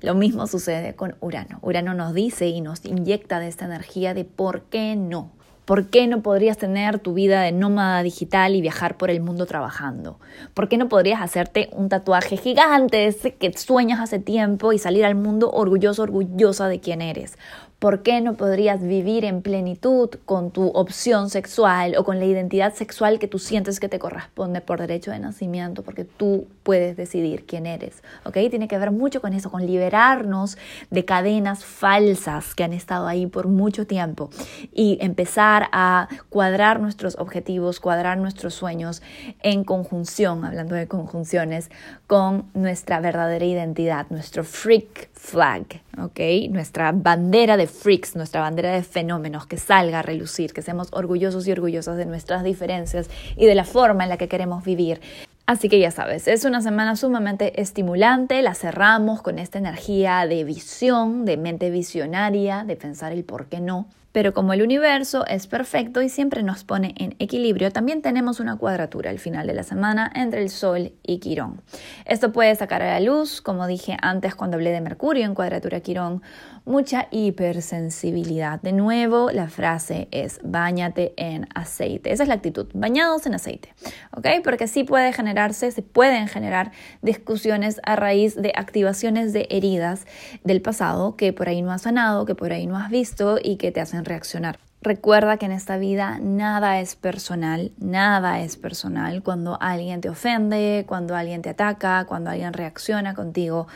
Lo 0.00 0.14
mismo 0.14 0.46
sucede 0.46 0.94
con 0.94 1.16
Urano. 1.20 1.58
Urano 1.60 1.92
nos 1.92 2.14
dice 2.14 2.46
y 2.46 2.62
nos 2.62 2.82
inyecta 2.86 3.40
de 3.40 3.48
esta 3.48 3.66
energía 3.66 4.14
de 4.14 4.24
por 4.24 4.62
qué 4.62 4.96
no. 4.96 5.30
¿Por 5.66 5.90
qué 5.90 6.06
no 6.06 6.22
podrías 6.22 6.56
tener 6.56 6.98
tu 6.98 7.12
vida 7.12 7.42
de 7.42 7.52
nómada 7.52 8.02
digital 8.02 8.56
y 8.56 8.62
viajar 8.62 8.96
por 8.96 9.10
el 9.10 9.20
mundo 9.20 9.46
trabajando? 9.46 10.18
¿Por 10.54 10.68
qué 10.68 10.76
no 10.76 10.88
podrías 10.88 11.20
hacerte 11.20 11.68
un 11.72 11.88
tatuaje 11.88 12.36
gigante 12.36 13.06
ese 13.06 13.34
que 13.34 13.52
sueñas 13.52 14.00
hace 14.00 14.18
tiempo 14.18 14.72
y 14.72 14.78
salir 14.78 15.04
al 15.04 15.14
mundo 15.14 15.50
orgulloso, 15.52 16.02
orgullosa 16.02 16.66
de 16.66 16.80
quién 16.80 17.00
eres? 17.00 17.38
¿Por 17.82 18.04
qué 18.04 18.20
no 18.20 18.34
podrías 18.34 18.80
vivir 18.80 19.24
en 19.24 19.42
plenitud 19.42 20.08
con 20.24 20.52
tu 20.52 20.68
opción 20.68 21.30
sexual 21.30 21.96
o 21.98 22.04
con 22.04 22.20
la 22.20 22.26
identidad 22.26 22.72
sexual 22.74 23.18
que 23.18 23.26
tú 23.26 23.40
sientes 23.40 23.80
que 23.80 23.88
te 23.88 23.98
corresponde 23.98 24.60
por 24.60 24.78
derecho 24.78 25.10
de 25.10 25.18
nacimiento? 25.18 25.82
Porque 25.82 26.04
tú 26.04 26.46
puedes 26.62 26.96
decidir 26.96 27.44
quién 27.44 27.66
eres, 27.66 28.04
¿ok? 28.24 28.34
Tiene 28.50 28.68
que 28.68 28.78
ver 28.78 28.92
mucho 28.92 29.20
con 29.20 29.32
eso, 29.32 29.50
con 29.50 29.66
liberarnos 29.66 30.58
de 30.90 31.04
cadenas 31.04 31.64
falsas 31.64 32.54
que 32.54 32.62
han 32.62 32.72
estado 32.72 33.08
ahí 33.08 33.26
por 33.26 33.48
mucho 33.48 33.84
tiempo 33.84 34.30
y 34.72 34.98
empezar 35.00 35.66
a 35.72 36.06
cuadrar 36.30 36.78
nuestros 36.78 37.16
objetivos, 37.18 37.80
cuadrar 37.80 38.16
nuestros 38.16 38.54
sueños 38.54 39.02
en 39.42 39.64
conjunción, 39.64 40.44
hablando 40.44 40.76
de 40.76 40.86
conjunciones, 40.86 41.68
con 42.06 42.44
nuestra 42.54 43.00
verdadera 43.00 43.44
identidad, 43.44 44.06
nuestro 44.10 44.44
freak 44.44 45.11
flag, 45.22 45.80
¿ok? 45.98 46.18
Nuestra 46.50 46.90
bandera 46.90 47.56
de 47.56 47.68
freaks, 47.68 48.16
nuestra 48.16 48.40
bandera 48.40 48.72
de 48.72 48.82
fenómenos, 48.82 49.46
que 49.46 49.56
salga 49.56 50.00
a 50.00 50.02
relucir, 50.02 50.52
que 50.52 50.62
seamos 50.62 50.88
orgullosos 50.90 51.46
y 51.46 51.52
orgullosas 51.52 51.96
de 51.96 52.06
nuestras 52.06 52.42
diferencias 52.42 53.08
y 53.36 53.46
de 53.46 53.54
la 53.54 53.64
forma 53.64 54.02
en 54.02 54.08
la 54.08 54.16
que 54.16 54.26
queremos 54.26 54.64
vivir. 54.64 55.00
Así 55.46 55.68
que 55.68 55.78
ya 55.78 55.92
sabes, 55.92 56.26
es 56.26 56.44
una 56.44 56.60
semana 56.60 56.96
sumamente 56.96 57.60
estimulante, 57.60 58.42
la 58.42 58.54
cerramos 58.54 59.22
con 59.22 59.38
esta 59.38 59.58
energía 59.58 60.26
de 60.26 60.42
visión, 60.42 61.24
de 61.24 61.36
mente 61.36 61.70
visionaria, 61.70 62.64
de 62.64 62.74
pensar 62.74 63.12
el 63.12 63.22
por 63.22 63.46
qué 63.46 63.60
no. 63.60 63.86
Pero 64.12 64.34
como 64.34 64.52
el 64.52 64.62
universo 64.62 65.26
es 65.26 65.46
perfecto 65.46 66.02
y 66.02 66.08
siempre 66.08 66.42
nos 66.42 66.64
pone 66.64 66.94
en 66.98 67.16
equilibrio, 67.18 67.72
también 67.72 68.02
tenemos 68.02 68.40
una 68.40 68.56
cuadratura 68.56 69.10
al 69.10 69.18
final 69.18 69.46
de 69.46 69.54
la 69.54 69.62
semana 69.62 70.10
entre 70.14 70.42
el 70.42 70.50
Sol 70.50 70.92
y 71.02 71.18
Quirón. 71.18 71.62
Esto 72.04 72.32
puede 72.32 72.54
sacar 72.54 72.82
a 72.82 72.92
la 72.92 73.00
luz, 73.00 73.40
como 73.40 73.66
dije 73.66 73.96
antes 74.02 74.34
cuando 74.34 74.56
hablé 74.56 74.70
de 74.70 74.80
Mercurio 74.80 75.24
en 75.24 75.34
cuadratura 75.34 75.80
Quirón, 75.80 76.22
mucha 76.64 77.08
hipersensibilidad. 77.10 78.60
De 78.60 78.72
nuevo, 78.72 79.30
la 79.30 79.48
frase 79.48 80.08
es 80.10 80.40
bañate 80.42 81.14
en 81.16 81.48
aceite. 81.54 82.12
Esa 82.12 82.22
es 82.22 82.28
la 82.28 82.34
actitud, 82.34 82.68
bañados 82.74 83.26
en 83.26 83.34
aceite, 83.34 83.74
¿ok? 84.16 84.26
Porque 84.44 84.68
sí 84.68 84.84
puede 84.84 85.12
generarse, 85.12 85.70
se 85.70 85.82
pueden 85.82 86.28
generar 86.28 86.72
discusiones 87.02 87.80
a 87.84 87.96
raíz 87.96 88.34
de 88.34 88.52
activaciones 88.54 89.32
de 89.32 89.46
heridas 89.50 90.06
del 90.44 90.62
pasado 90.62 91.16
que 91.16 91.32
por 91.32 91.48
ahí 91.48 91.62
no 91.62 91.72
has 91.72 91.82
sanado, 91.82 92.24
que 92.26 92.34
por 92.34 92.52
ahí 92.52 92.66
no 92.66 92.76
has 92.76 92.90
visto 92.90 93.38
y 93.42 93.56
que 93.56 93.72
te 93.72 93.80
hacen 93.80 94.04
reaccionar. 94.04 94.58
Recuerda 94.82 95.36
que 95.36 95.46
en 95.46 95.52
esta 95.52 95.76
vida 95.76 96.18
nada 96.20 96.80
es 96.80 96.96
personal, 96.96 97.70
nada 97.78 98.40
es 98.40 98.56
personal. 98.56 99.22
Cuando 99.22 99.56
alguien 99.60 100.00
te 100.00 100.08
ofende, 100.08 100.84
cuando 100.88 101.14
alguien 101.14 101.40
te 101.40 101.50
ataca, 101.50 102.04
cuando 102.06 102.30
alguien 102.30 102.52
reacciona 102.52 103.14
contigo, 103.14 103.68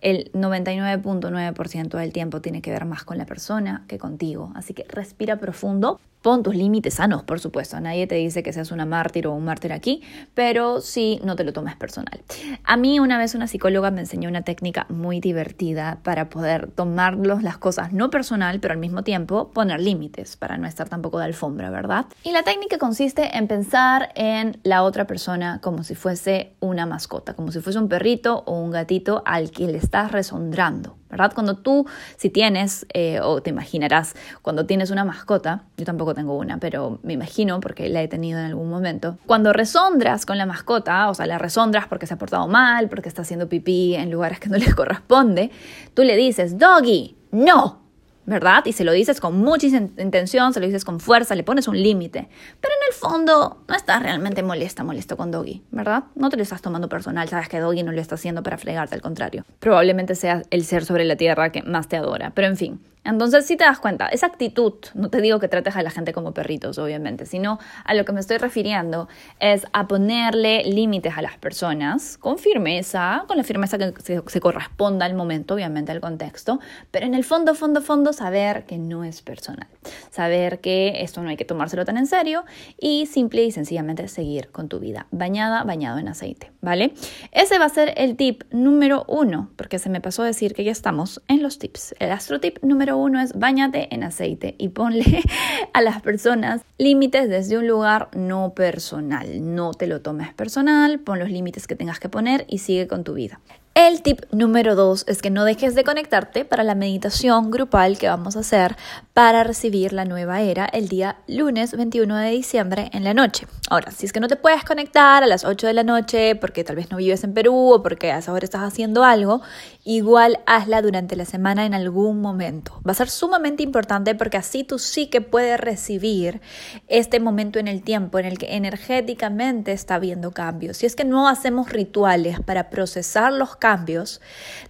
el 0.00 0.30
99.9% 0.32 1.98
del 1.98 2.12
tiempo 2.12 2.40
tiene 2.40 2.62
que 2.62 2.70
ver 2.70 2.84
más 2.84 3.02
con 3.02 3.18
la 3.18 3.26
persona 3.26 3.84
que 3.88 3.98
contigo. 3.98 4.52
Así 4.54 4.72
que 4.72 4.84
respira 4.88 5.36
profundo, 5.40 5.98
Pon 6.22 6.44
tus 6.44 6.54
límites 6.54 6.94
sanos, 6.94 7.24
por 7.24 7.40
supuesto. 7.40 7.78
Nadie 7.80 8.06
te 8.06 8.14
dice 8.14 8.44
que 8.44 8.52
seas 8.52 8.70
una 8.70 8.86
mártir 8.86 9.26
o 9.26 9.32
un 9.32 9.44
mártir 9.44 9.72
aquí, 9.72 10.02
pero 10.34 10.80
sí 10.80 11.20
no 11.24 11.34
te 11.34 11.42
lo 11.42 11.52
tomes 11.52 11.74
personal. 11.74 12.22
A 12.62 12.76
mí 12.76 13.00
una 13.00 13.18
vez 13.18 13.34
una 13.34 13.48
psicóloga 13.48 13.90
me 13.90 14.00
enseñó 14.00 14.28
una 14.28 14.42
técnica 14.42 14.86
muy 14.88 15.18
divertida 15.18 15.98
para 16.04 16.28
poder 16.28 16.70
tomarlos 16.70 17.42
las 17.42 17.58
cosas 17.58 17.92
no 17.92 18.10
personal, 18.10 18.60
pero 18.60 18.72
al 18.72 18.78
mismo 18.78 19.02
tiempo 19.02 19.50
poner 19.50 19.80
límites 19.80 20.36
para 20.36 20.56
no 20.58 20.68
estar 20.68 20.88
tampoco 20.88 21.18
de 21.18 21.24
alfombra, 21.24 21.70
¿verdad? 21.70 22.06
Y 22.22 22.30
la 22.30 22.44
técnica 22.44 22.78
consiste 22.78 23.36
en 23.36 23.48
pensar 23.48 24.10
en 24.14 24.60
la 24.62 24.84
otra 24.84 25.08
persona 25.08 25.60
como 25.60 25.82
si 25.82 25.96
fuese 25.96 26.54
una 26.60 26.86
mascota, 26.86 27.34
como 27.34 27.50
si 27.50 27.60
fuese 27.60 27.80
un 27.80 27.88
perrito 27.88 28.44
o 28.46 28.60
un 28.60 28.70
gatito 28.70 29.22
al 29.26 29.50
que 29.50 29.66
le 29.66 29.78
estás 29.78 30.12
resondrando. 30.12 31.01
¿Verdad? 31.12 31.32
Cuando 31.34 31.58
tú, 31.58 31.86
si 32.16 32.30
tienes, 32.30 32.86
eh, 32.94 33.20
o 33.20 33.42
te 33.42 33.50
imaginarás, 33.50 34.14
cuando 34.40 34.66
tienes 34.66 34.90
una 34.90 35.04
mascota, 35.04 35.64
yo 35.76 35.84
tampoco 35.84 36.14
tengo 36.14 36.36
una, 36.36 36.58
pero 36.58 36.98
me 37.02 37.12
imagino 37.12 37.60
porque 37.60 37.88
la 37.90 38.02
he 38.02 38.08
tenido 38.08 38.40
en 38.40 38.46
algún 38.46 38.70
momento, 38.70 39.18
cuando 39.26 39.52
resondras 39.52 40.26
con 40.26 40.38
la 40.38 40.46
mascota, 40.46 41.08
o 41.10 41.14
sea, 41.14 41.26
la 41.26 41.38
resondras 41.38 41.86
porque 41.86 42.06
se 42.06 42.14
ha 42.14 42.18
portado 42.18 42.48
mal, 42.48 42.88
porque 42.88 43.08
está 43.08 43.22
haciendo 43.22 43.48
pipí 43.48 43.94
en 43.94 44.10
lugares 44.10 44.40
que 44.40 44.48
no 44.48 44.56
les 44.56 44.74
corresponde, 44.74 45.50
tú 45.94 46.02
le 46.02 46.16
dices, 46.16 46.58
doggy, 46.58 47.16
no, 47.30 47.81
¿verdad? 48.24 48.64
Y 48.64 48.72
se 48.72 48.84
lo 48.84 48.92
dices 48.92 49.20
con 49.20 49.38
mucha 49.38 49.66
intención, 49.66 50.52
se 50.52 50.60
lo 50.60 50.66
dices 50.66 50.84
con 50.84 51.00
fuerza, 51.00 51.34
le 51.34 51.42
pones 51.42 51.68
un 51.68 51.80
límite. 51.80 52.28
Pero 52.60 52.74
en 52.80 52.88
el 52.88 52.94
fondo 52.94 53.64
no 53.68 53.74
estás 53.74 54.02
realmente 54.02 54.42
molesta, 54.42 54.84
molesto 54.84 55.16
con 55.16 55.30
Doggy, 55.30 55.62
¿verdad? 55.70 56.04
No 56.14 56.30
te 56.30 56.36
lo 56.36 56.42
estás 56.42 56.62
tomando 56.62 56.88
personal, 56.88 57.28
sabes 57.28 57.48
que 57.48 57.60
Doggy 57.60 57.82
no 57.82 57.92
lo 57.92 58.00
está 58.00 58.14
haciendo 58.14 58.42
para 58.42 58.58
fregarte, 58.58 58.94
al 58.94 59.02
contrario. 59.02 59.44
Probablemente 59.58 60.14
sea 60.14 60.42
el 60.50 60.64
ser 60.64 60.84
sobre 60.84 61.04
la 61.04 61.16
tierra 61.16 61.50
que 61.50 61.62
más 61.62 61.88
te 61.88 61.96
adora. 61.96 62.32
Pero 62.34 62.48
en 62.48 62.56
fin, 62.56 62.80
entonces, 63.04 63.46
si 63.46 63.56
te 63.56 63.64
das 63.64 63.80
cuenta, 63.80 64.06
esa 64.06 64.26
actitud, 64.26 64.74
no 64.94 65.10
te 65.10 65.20
digo 65.20 65.40
que 65.40 65.48
trates 65.48 65.74
a 65.74 65.82
la 65.82 65.90
gente 65.90 66.12
como 66.12 66.32
perritos, 66.32 66.78
obviamente, 66.78 67.26
sino 67.26 67.58
a 67.84 67.94
lo 67.94 68.04
que 68.04 68.12
me 68.12 68.20
estoy 68.20 68.38
refiriendo 68.38 69.08
es 69.40 69.66
a 69.72 69.88
ponerle 69.88 70.62
límites 70.64 71.16
a 71.16 71.22
las 71.22 71.36
personas 71.36 72.16
con 72.18 72.38
firmeza, 72.38 73.24
con 73.26 73.36
la 73.36 73.42
firmeza 73.42 73.76
que 73.76 73.92
se, 74.00 74.40
corresponda 74.40 75.04
al 75.04 75.14
momento, 75.14 75.54
obviamente, 75.54 75.90
al 75.90 76.00
contexto, 76.00 76.60
pero 76.92 77.06
en 77.06 77.14
el 77.14 77.24
fondo, 77.24 77.54
fondo, 77.56 77.82
fondo, 77.82 78.11
saber 78.12 78.64
que 78.64 78.78
no 78.78 79.04
es 79.04 79.22
personal. 79.22 79.66
Saber 80.10 80.60
que 80.60 81.02
esto 81.02 81.22
no 81.22 81.28
hay 81.28 81.36
que 81.36 81.44
tomárselo 81.44 81.84
tan 81.84 81.96
en 81.96 82.06
serio 82.06 82.44
y 82.78 83.06
simple 83.06 83.44
y 83.44 83.52
sencillamente 83.52 84.06
seguir 84.08 84.50
con 84.50 84.68
tu 84.68 84.78
vida. 84.78 85.06
Bañada, 85.10 85.64
bañado 85.64 85.98
en 85.98 86.08
aceite, 86.08 86.52
¿vale? 86.60 86.94
Ese 87.32 87.58
va 87.58 87.66
a 87.66 87.70
ser 87.70 87.94
el 87.96 88.16
tip 88.16 88.42
número 88.50 89.04
uno, 89.08 89.50
porque 89.56 89.78
se 89.78 89.90
me 89.90 90.00
pasó 90.00 90.22
a 90.22 90.26
decir 90.26 90.54
que 90.54 90.64
ya 90.64 90.72
estamos 90.72 91.22
en 91.28 91.42
los 91.42 91.58
tips. 91.58 91.94
El 91.98 92.12
astro 92.12 92.40
tip 92.40 92.58
número 92.62 92.96
uno 92.96 93.20
es 93.20 93.32
bañate 93.38 93.94
en 93.94 94.04
aceite 94.04 94.54
y 94.58 94.68
ponle 94.68 95.22
a 95.72 95.80
las 95.80 96.02
personas 96.02 96.62
límites 96.78 97.28
desde 97.28 97.58
un 97.58 97.66
lugar 97.66 98.08
no 98.14 98.54
personal. 98.54 99.54
No 99.54 99.72
te 99.74 99.86
lo 99.86 100.02
tomes 100.02 100.32
personal, 100.34 101.00
pon 101.00 101.18
los 101.18 101.30
límites 101.30 101.66
que 101.66 101.76
tengas 101.76 102.00
que 102.00 102.08
poner 102.08 102.44
y 102.48 102.58
sigue 102.58 102.86
con 102.86 103.04
tu 103.04 103.14
vida. 103.14 103.40
El 103.74 104.02
tip 104.02 104.20
número 104.32 104.74
dos 104.74 105.04
es 105.08 105.22
que 105.22 105.30
no 105.30 105.46
dejes 105.46 105.74
de 105.74 105.82
conectarte 105.82 106.44
para 106.44 106.62
la 106.62 106.74
meditación 106.74 107.50
grupal 107.50 107.96
que 107.96 108.06
vamos 108.06 108.36
a 108.36 108.40
hacer 108.40 108.76
para 109.14 109.44
recibir 109.44 109.94
la 109.94 110.04
nueva 110.04 110.42
era 110.42 110.66
el 110.66 110.88
día 110.88 111.16
lunes 111.26 111.74
21 111.74 112.16
de 112.16 112.30
diciembre 112.30 112.90
en 112.92 113.02
la 113.02 113.14
noche. 113.14 113.46
Ahora, 113.70 113.90
si 113.90 114.04
es 114.04 114.12
que 114.12 114.20
no 114.20 114.28
te 114.28 114.36
puedes 114.36 114.62
conectar 114.64 115.22
a 115.22 115.26
las 115.26 115.44
8 115.46 115.66
de 115.66 115.72
la 115.72 115.84
noche 115.84 116.36
porque 116.36 116.64
tal 116.64 116.76
vez 116.76 116.90
no 116.90 116.98
vives 116.98 117.24
en 117.24 117.32
Perú 117.32 117.72
o 117.72 117.82
porque 117.82 118.12
a 118.12 118.18
esa 118.18 118.34
hora 118.34 118.44
estás 118.44 118.60
haciendo 118.60 119.04
algo, 119.04 119.40
igual 119.84 120.40
hazla 120.44 120.82
durante 120.82 121.16
la 121.16 121.24
semana 121.24 121.64
en 121.64 121.72
algún 121.72 122.20
momento. 122.20 122.78
Va 122.86 122.92
a 122.92 122.94
ser 122.94 123.08
sumamente 123.08 123.62
importante 123.62 124.14
porque 124.14 124.36
así 124.36 124.64
tú 124.64 124.78
sí 124.78 125.06
que 125.06 125.22
puedes 125.22 125.58
recibir 125.58 126.42
este 126.88 127.20
momento 127.20 127.58
en 127.58 127.68
el 127.68 127.82
tiempo 127.82 128.18
en 128.18 128.26
el 128.26 128.36
que 128.36 128.54
energéticamente 128.54 129.72
está 129.72 129.94
habiendo 129.94 130.32
cambios. 130.32 130.76
Si 130.76 130.84
es 130.84 130.94
que 130.94 131.04
no 131.04 131.26
hacemos 131.26 131.70
rituales 131.70 132.38
para 132.40 132.68
procesar 132.68 133.32
los 133.32 133.56
cambios, 133.62 134.20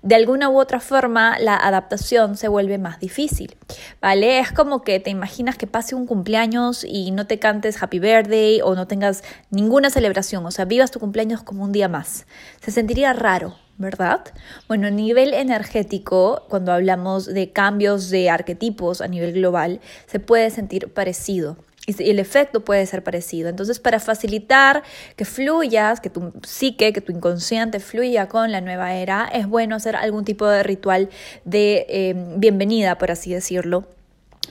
de 0.02 0.14
alguna 0.16 0.50
u 0.50 0.60
otra 0.60 0.78
forma 0.78 1.38
la 1.38 1.56
adaptación 1.56 2.36
se 2.36 2.46
vuelve 2.46 2.76
más 2.76 3.00
difícil, 3.00 3.56
¿vale? 4.02 4.38
Es 4.38 4.52
como 4.52 4.82
que 4.82 5.00
te 5.00 5.08
imaginas 5.08 5.56
que 5.56 5.66
pase 5.66 5.94
un 5.94 6.04
cumpleaños 6.04 6.84
y 6.84 7.10
no 7.10 7.26
te 7.26 7.38
cantes 7.38 7.82
Happy 7.82 8.00
Birthday 8.00 8.60
o 8.60 8.74
no 8.74 8.86
tengas 8.86 9.24
ninguna 9.48 9.88
celebración, 9.88 10.44
o 10.44 10.50
sea, 10.50 10.66
vivas 10.66 10.90
tu 10.90 11.00
cumpleaños 11.00 11.42
como 11.42 11.64
un 11.64 11.72
día 11.72 11.88
más. 11.88 12.26
Se 12.60 12.70
sentiría 12.70 13.14
raro, 13.14 13.56
¿verdad? 13.78 14.24
Bueno, 14.68 14.88
a 14.88 14.90
nivel 14.90 15.32
energético, 15.32 16.44
cuando 16.50 16.70
hablamos 16.70 17.24
de 17.24 17.50
cambios 17.50 18.10
de 18.10 18.28
arquetipos 18.28 19.00
a 19.00 19.08
nivel 19.08 19.32
global, 19.32 19.80
se 20.06 20.20
puede 20.20 20.50
sentir 20.50 20.92
parecido. 20.92 21.56
Y 21.86 22.10
el 22.10 22.20
efecto 22.20 22.64
puede 22.64 22.86
ser 22.86 23.02
parecido. 23.02 23.48
Entonces, 23.48 23.80
para 23.80 23.98
facilitar 23.98 24.84
que 25.16 25.24
fluyas, 25.24 26.00
que 26.00 26.10
tu 26.10 26.32
psique, 26.44 26.92
que 26.92 27.00
tu 27.00 27.10
inconsciente 27.10 27.80
fluya 27.80 28.28
con 28.28 28.52
la 28.52 28.60
nueva 28.60 28.94
era, 28.94 29.28
es 29.32 29.48
bueno 29.48 29.76
hacer 29.76 29.96
algún 29.96 30.24
tipo 30.24 30.46
de 30.46 30.62
ritual 30.62 31.10
de 31.44 31.86
eh, 31.88 32.14
bienvenida, 32.36 32.98
por 32.98 33.10
así 33.10 33.34
decirlo 33.34 33.86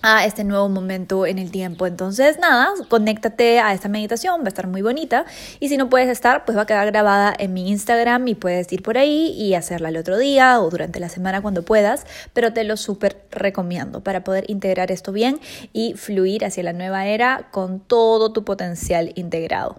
a 0.02 0.26
este 0.26 0.44
nuevo 0.44 0.70
momento 0.70 1.26
en 1.26 1.40
el 1.40 1.52
tiempo. 1.52 1.86
Entonces, 1.86 2.40
nada, 2.40 2.70
conéctate 2.90 3.60
a 3.60 3.74
esta 3.74 3.90
meditación, 3.90 4.42
va 4.42 4.46
a 4.46 4.48
estar 4.50 4.68
muy 4.68 4.82
bonita. 4.82 5.26
Y 5.60 5.70
si 5.70 5.78
no 5.78 5.90
puedes 5.90 6.10
estar, 6.10 6.46
pues 6.46 6.58
va 6.58 6.64
a 6.64 6.66
quedar 6.66 6.88
grabada 6.88 7.34
en 7.38 7.54
mi 7.54 7.70
Instagram 7.70 8.28
y 8.28 8.36
puedes 8.36 8.72
ir 8.74 8.84
por 8.84 8.98
ahí 8.98 9.34
y 9.38 9.54
hacerla 9.54 9.90
el 9.90 9.98
otro 9.98 10.18
día 10.18 10.60
o 10.60 10.70
durante 10.70 11.00
la 11.00 11.10
semana 11.10 11.42
cuando 11.42 11.64
puedas. 11.64 12.06
Pero 12.34 12.54
te 12.54 12.64
lo 12.64 12.78
súper 12.78 13.26
recomiendo 13.32 14.02
para 14.02 14.24
poder 14.24 14.46
integrar 14.50 14.92
esto 14.92 15.12
bien 15.12 15.40
y 15.74 15.94
fluir 15.94 16.46
hacia 16.46 16.64
la 16.64 16.74
nueva 16.74 17.06
era 17.06 17.50
con 17.52 17.80
todo 17.80 18.32
tu 18.32 18.44
potencial 18.44 19.12
integrado. 19.16 19.78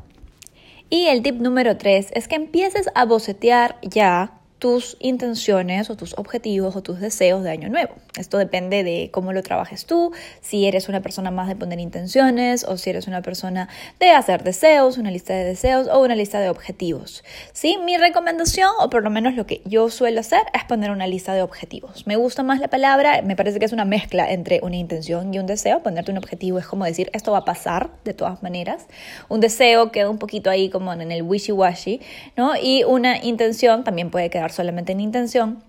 Y 0.90 1.06
el 1.06 1.22
tip 1.22 1.40
número 1.40 1.78
3 1.78 2.10
es 2.12 2.28
que 2.28 2.34
empieces 2.36 2.90
a 2.94 3.06
bocetear 3.06 3.78
ya 3.80 4.41
tus 4.62 4.96
intenciones 5.00 5.90
o 5.90 5.96
tus 5.96 6.16
objetivos 6.16 6.76
o 6.76 6.82
tus 6.82 7.00
deseos 7.00 7.42
de 7.42 7.50
año 7.50 7.68
nuevo. 7.68 7.96
Esto 8.16 8.38
depende 8.38 8.84
de 8.84 9.10
cómo 9.10 9.32
lo 9.32 9.42
trabajes 9.42 9.86
tú, 9.86 10.12
si 10.40 10.66
eres 10.66 10.88
una 10.88 11.00
persona 11.00 11.32
más 11.32 11.48
de 11.48 11.56
poner 11.56 11.80
intenciones 11.80 12.62
o 12.62 12.76
si 12.76 12.90
eres 12.90 13.08
una 13.08 13.22
persona 13.22 13.68
de 13.98 14.10
hacer 14.10 14.44
deseos, 14.44 14.98
una 14.98 15.10
lista 15.10 15.34
de 15.34 15.42
deseos 15.42 15.88
o 15.88 16.00
una 16.00 16.14
lista 16.14 16.38
de 16.38 16.48
objetivos. 16.48 17.24
¿Sí? 17.52 17.76
Mi 17.84 17.96
recomendación, 17.96 18.70
o 18.78 18.88
por 18.88 19.02
lo 19.02 19.10
menos 19.10 19.34
lo 19.34 19.46
que 19.46 19.62
yo 19.64 19.90
suelo 19.90 20.20
hacer, 20.20 20.42
es 20.54 20.62
poner 20.62 20.92
una 20.92 21.08
lista 21.08 21.34
de 21.34 21.42
objetivos. 21.42 22.06
Me 22.06 22.14
gusta 22.14 22.44
más 22.44 22.60
la 22.60 22.68
palabra, 22.68 23.20
me 23.22 23.34
parece 23.34 23.58
que 23.58 23.64
es 23.64 23.72
una 23.72 23.84
mezcla 23.84 24.30
entre 24.30 24.60
una 24.62 24.76
intención 24.76 25.34
y 25.34 25.40
un 25.40 25.46
deseo. 25.46 25.82
Ponerte 25.82 26.12
un 26.12 26.18
objetivo 26.18 26.60
es 26.60 26.68
como 26.68 26.84
decir, 26.84 27.10
esto 27.14 27.32
va 27.32 27.38
a 27.38 27.44
pasar 27.44 27.90
de 28.04 28.14
todas 28.14 28.44
maneras. 28.44 28.86
Un 29.28 29.40
deseo 29.40 29.90
queda 29.90 30.08
un 30.08 30.18
poquito 30.18 30.50
ahí 30.50 30.70
como 30.70 30.92
en 30.92 31.10
el 31.10 31.24
wishy-washy, 31.24 32.00
¿no? 32.36 32.52
Y 32.54 32.84
una 32.84 33.18
intención 33.24 33.82
también 33.82 34.10
puede 34.12 34.30
quedar 34.30 34.51
solamente 34.52 34.92
en 34.92 35.00
intención 35.00 35.64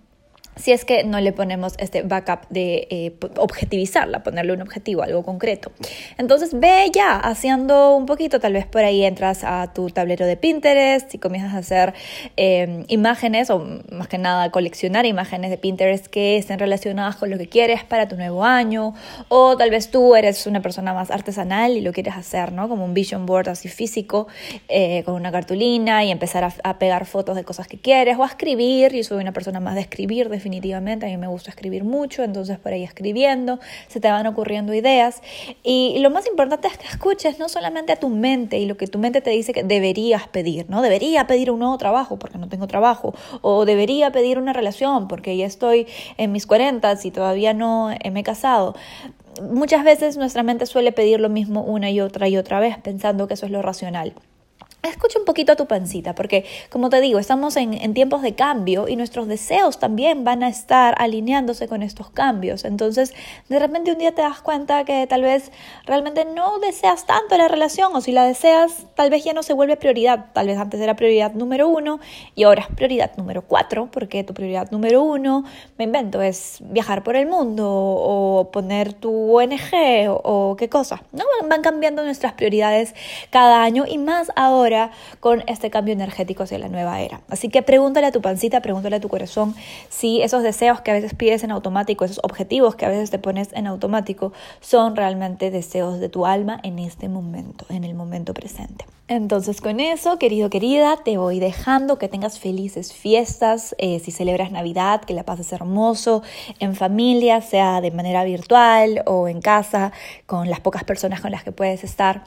si 0.56 0.72
es 0.72 0.86
que 0.86 1.04
no 1.04 1.20
le 1.20 1.32
ponemos 1.32 1.74
este 1.78 2.04
backup 2.04 2.48
de 2.50 2.88
eh, 2.90 3.14
objetivizarla, 3.38 4.24
ponerle 4.24 4.54
un 4.54 4.62
objetivo, 4.62 5.02
algo 5.02 5.24
concreto. 5.24 5.72
Entonces 6.18 6.58
ve 6.60 6.92
ya 6.94 7.18
haciendo 7.18 7.96
un 7.96 8.06
poquito, 8.06 8.40
tal 8.40 8.54
vez 8.54 8.66
por 8.66 8.84
ahí 8.84 9.04
entras 9.04 9.44
a 9.44 9.74
tu 9.74 9.90
tablero 9.90 10.26
de 10.26 10.38
Pinterest 10.38 11.14
y 11.14 11.18
comienzas 11.18 11.54
a 11.54 11.58
hacer 11.58 11.94
em, 12.36 12.86
imágenes 12.88 13.50
o 13.50 13.66
más 13.92 14.08
que 14.08 14.18
nada 14.18 14.52
coleccionar 14.52 15.06
imágenes 15.06 15.50
de 15.50 15.58
Pinterest 15.58 16.08
que 16.08 16.38
estén 16.38 16.60
relacionadas 16.60 17.16
con 17.16 17.30
lo 17.30 17.38
que 17.38 17.48
quieres 17.48 17.84
para 17.84 18.08
tu 18.08 18.16
nuevo 18.16 18.44
año 18.44 18.94
o 19.30 19.58
tal 19.58 19.70
vez 19.70 19.90
tú 19.90 20.16
eres 20.16 20.46
una 20.46 20.62
persona 20.62 20.94
más 20.94 21.12
artesanal 21.12 21.72
y 21.78 21.82
lo 21.82 21.92
quieres 21.94 22.16
hacer, 22.16 22.52
¿no? 22.52 22.70
Como 22.70 22.86
un 22.86 22.94
vision 22.94 23.26
board 23.26 23.50
así 23.50 23.70
físico 23.70 24.28
eh, 24.68 25.04
con 25.04 25.16
una 25.16 25.32
cartulina 25.32 26.04
y 26.04 26.12
empezar 26.12 26.44
a, 26.44 26.54
a, 26.64 26.80
pegar 26.80 27.06
fotos 27.06 27.36
de 27.36 27.44
cosas 27.44 27.68
que 27.68 27.80
quieres 27.80 28.18
o 28.18 28.24
a 28.24 28.28
escribir. 28.28 28.94
Yo 28.94 29.04
soy 29.04 29.22
una 29.22 29.32
persona 29.32 29.60
más 29.60 29.76
de 29.76 29.82
escribir, 29.82 30.30
de 30.30 30.40
definitivamente, 30.44 31.06
a 31.06 31.10
mí 31.10 31.16
me 31.16 31.28
gusta 31.28 31.52
escribir 31.52 31.86
mucho, 31.86 32.22
entonces 32.22 32.60
por 32.60 32.74
ahí 32.74 32.84
escribiendo, 32.84 33.60
se 33.88 34.02
te 34.02 34.10
van 34.10 34.28
ocurriendo 34.28 34.74
ideas. 34.74 35.22
Y 35.64 36.00
lo 36.00 36.10
más 36.10 36.28
importante 36.28 36.68
es 36.68 36.78
que 36.78 36.86
escuches 36.88 37.40
no 37.40 37.48
solamente 37.48 37.94
a 37.94 37.96
tu 37.96 38.10
mente 38.10 38.60
y 38.60 38.66
lo 38.66 38.76
que 38.76 38.88
tu 38.88 39.00
mente 39.00 39.22
te 39.22 39.30
dice 39.30 39.54
que 39.54 39.64
deberías 39.64 40.28
pedir, 40.28 40.70
¿no? 40.70 40.82
Debería 40.82 41.28
pedir 41.28 41.50
un 41.50 41.60
nuevo 41.60 41.78
trabajo 41.78 42.20
porque 42.20 42.38
no 42.38 42.50
tengo 42.50 42.68
trabajo, 42.68 43.14
o 43.42 43.64
debería 43.64 44.12
pedir 44.12 44.38
una 44.38 44.52
relación 44.52 45.08
porque 45.08 45.38
ya 45.38 45.46
estoy 45.46 45.88
en 46.18 46.34
mis 46.34 46.46
40 46.46 46.84
y 47.04 47.12
todavía 47.12 47.54
no 47.54 47.96
me 48.12 48.20
he 48.20 48.24
casado 48.24 48.76
muchas 49.42 49.84
veces 49.84 50.18
nuestra 50.18 50.44
mente 50.44 50.66
suele 50.66 50.92
pedir 50.92 51.20
lo 51.20 51.30
mismo 51.30 51.64
una 51.64 51.90
y 51.90 52.02
otra 52.02 52.28
y 52.28 52.38
otra 52.38 52.60
vez 52.60 52.78
pensando 52.78 53.28
que 53.28 53.34
eso 53.36 53.46
es 53.46 53.52
lo 53.52 53.62
racional. 53.62 54.14
Escucha 54.84 55.18
un 55.18 55.24
poquito 55.24 55.54
a 55.54 55.56
tu 55.56 55.66
pancita, 55.66 56.14
porque 56.14 56.44
como 56.70 56.90
te 56.90 57.00
digo, 57.00 57.18
estamos 57.18 57.56
en, 57.56 57.94
tiempos 57.94 58.22
de 58.22 58.36
cambio 58.36 58.90
y 58.90 58.98
nuestros 58.98 59.30
deseos 59.30 59.80
también 59.80 60.26
van 60.26 60.44
a 60.44 60.50
estar 60.50 60.94
alineándose 60.98 61.70
con 61.70 61.82
estos 61.82 62.10
cambios. 62.10 62.66
Entonces, 62.66 63.14
de 63.48 63.60
repente 63.60 63.94
un 63.94 63.98
día 63.98 64.14
te 64.14 64.22
das 64.22 64.42
cuenta 64.42 64.84
que 64.84 65.08
tal 65.08 65.22
vez 65.22 65.54
realmente 65.86 66.26
no 66.26 66.60
deseas 66.60 67.06
tanto 67.06 67.38
la 67.38 67.48
relación 67.48 67.96
o 67.96 68.02
si 68.02 68.12
la 68.12 68.26
deseas, 68.26 68.86
tal 68.94 69.10
vez 69.10 69.24
ya 69.24 69.32
no 69.32 69.42
se 69.42 69.54
vuelve 69.54 69.78
prioridad. 69.78 70.34
Tal 70.34 70.48
vez 70.48 70.58
antes 70.58 70.82
era 70.82 70.98
prioridad 70.98 71.32
número 71.32 71.70
uno 71.70 72.02
y 72.36 72.44
ahora 72.44 72.64
es 72.64 72.76
prioridad 72.76 73.16
número 73.16 73.44
cuatro, 73.44 73.88
porque 73.90 74.26
tu 74.26 74.34
prioridad 74.34 74.70
número 74.70 75.02
uno, 75.02 75.46
me 75.78 75.86
invento, 75.86 76.22
es 76.22 76.58
viajar 76.60 77.04
por 77.04 77.16
el 77.16 77.26
mundo 77.26 77.70
o 77.72 78.50
poner 78.52 78.92
tu 78.92 79.40
ONG 79.40 80.10
o, 80.10 80.20
o 80.26 80.56
qué 80.58 80.68
cosa. 80.68 81.04
¿no? 81.14 81.24
Van 81.48 81.62
cambiando 81.62 82.04
nuestras 82.04 82.34
prioridades 82.34 82.96
cada 83.30 83.64
año 83.64 83.86
y 83.88 83.98
más 83.98 84.30
ahora 84.36 84.73
con 85.20 85.44
este 85.48 85.70
cambio 85.70 85.94
energético 85.94 86.44
hacia 86.44 86.60
la 86.60 86.68
nueva 86.68 87.02
era. 87.02 87.22
Así 87.30 87.50
que 87.50 87.62
pregúntale 87.62 88.08
a 88.08 88.12
tu 88.12 88.22
pancita, 88.22 88.62
pregúntale 88.62 88.98
a 88.98 89.00
tu 89.00 89.10
corazón 89.10 89.56
si 89.90 90.22
esos 90.22 90.44
deseos 90.44 90.82
que 90.82 90.92
a 90.92 90.94
veces 90.94 91.14
pides 91.14 91.44
en 91.44 91.52
automático, 91.52 92.06
esos 92.06 92.20
objetivos 92.24 92.76
que 92.76 92.86
a 92.86 92.90
veces 92.90 93.10
te 93.10 93.20
pones 93.20 93.54
en 93.54 93.68
automático, 93.68 94.34
son 94.62 94.96
realmente 94.96 95.52
deseos 95.52 96.00
de 96.00 96.10
tu 96.10 96.26
alma 96.26 96.60
en 96.64 96.80
este 96.80 97.10
momento, 97.10 97.66
en 97.70 97.84
el 97.84 97.94
momento 97.94 98.34
presente. 98.34 98.86
Entonces 99.10 99.60
con 99.60 99.82
eso, 99.82 100.18
querido, 100.18 100.50
querida, 100.50 100.98
te 101.04 101.18
voy 101.18 101.40
dejando 101.40 102.00
que 102.00 102.08
tengas 102.08 102.40
felices 102.40 102.94
fiestas, 102.94 103.76
eh, 103.78 104.00
si 104.00 104.12
celebras 104.12 104.52
Navidad, 104.52 105.02
que 105.02 105.14
la 105.14 105.24
pases 105.24 105.52
hermoso, 105.52 106.24
en 106.60 106.74
familia, 106.76 107.42
sea 107.42 107.82
de 107.82 107.92
manera 107.92 108.24
virtual 108.24 109.04
o 109.06 109.28
en 109.28 109.42
casa, 109.42 109.92
con 110.26 110.50
las 110.50 110.62
pocas 110.62 110.86
personas 110.86 111.20
con 111.20 111.32
las 111.32 111.44
que 111.44 111.52
puedes 111.52 111.84
estar. 111.84 112.24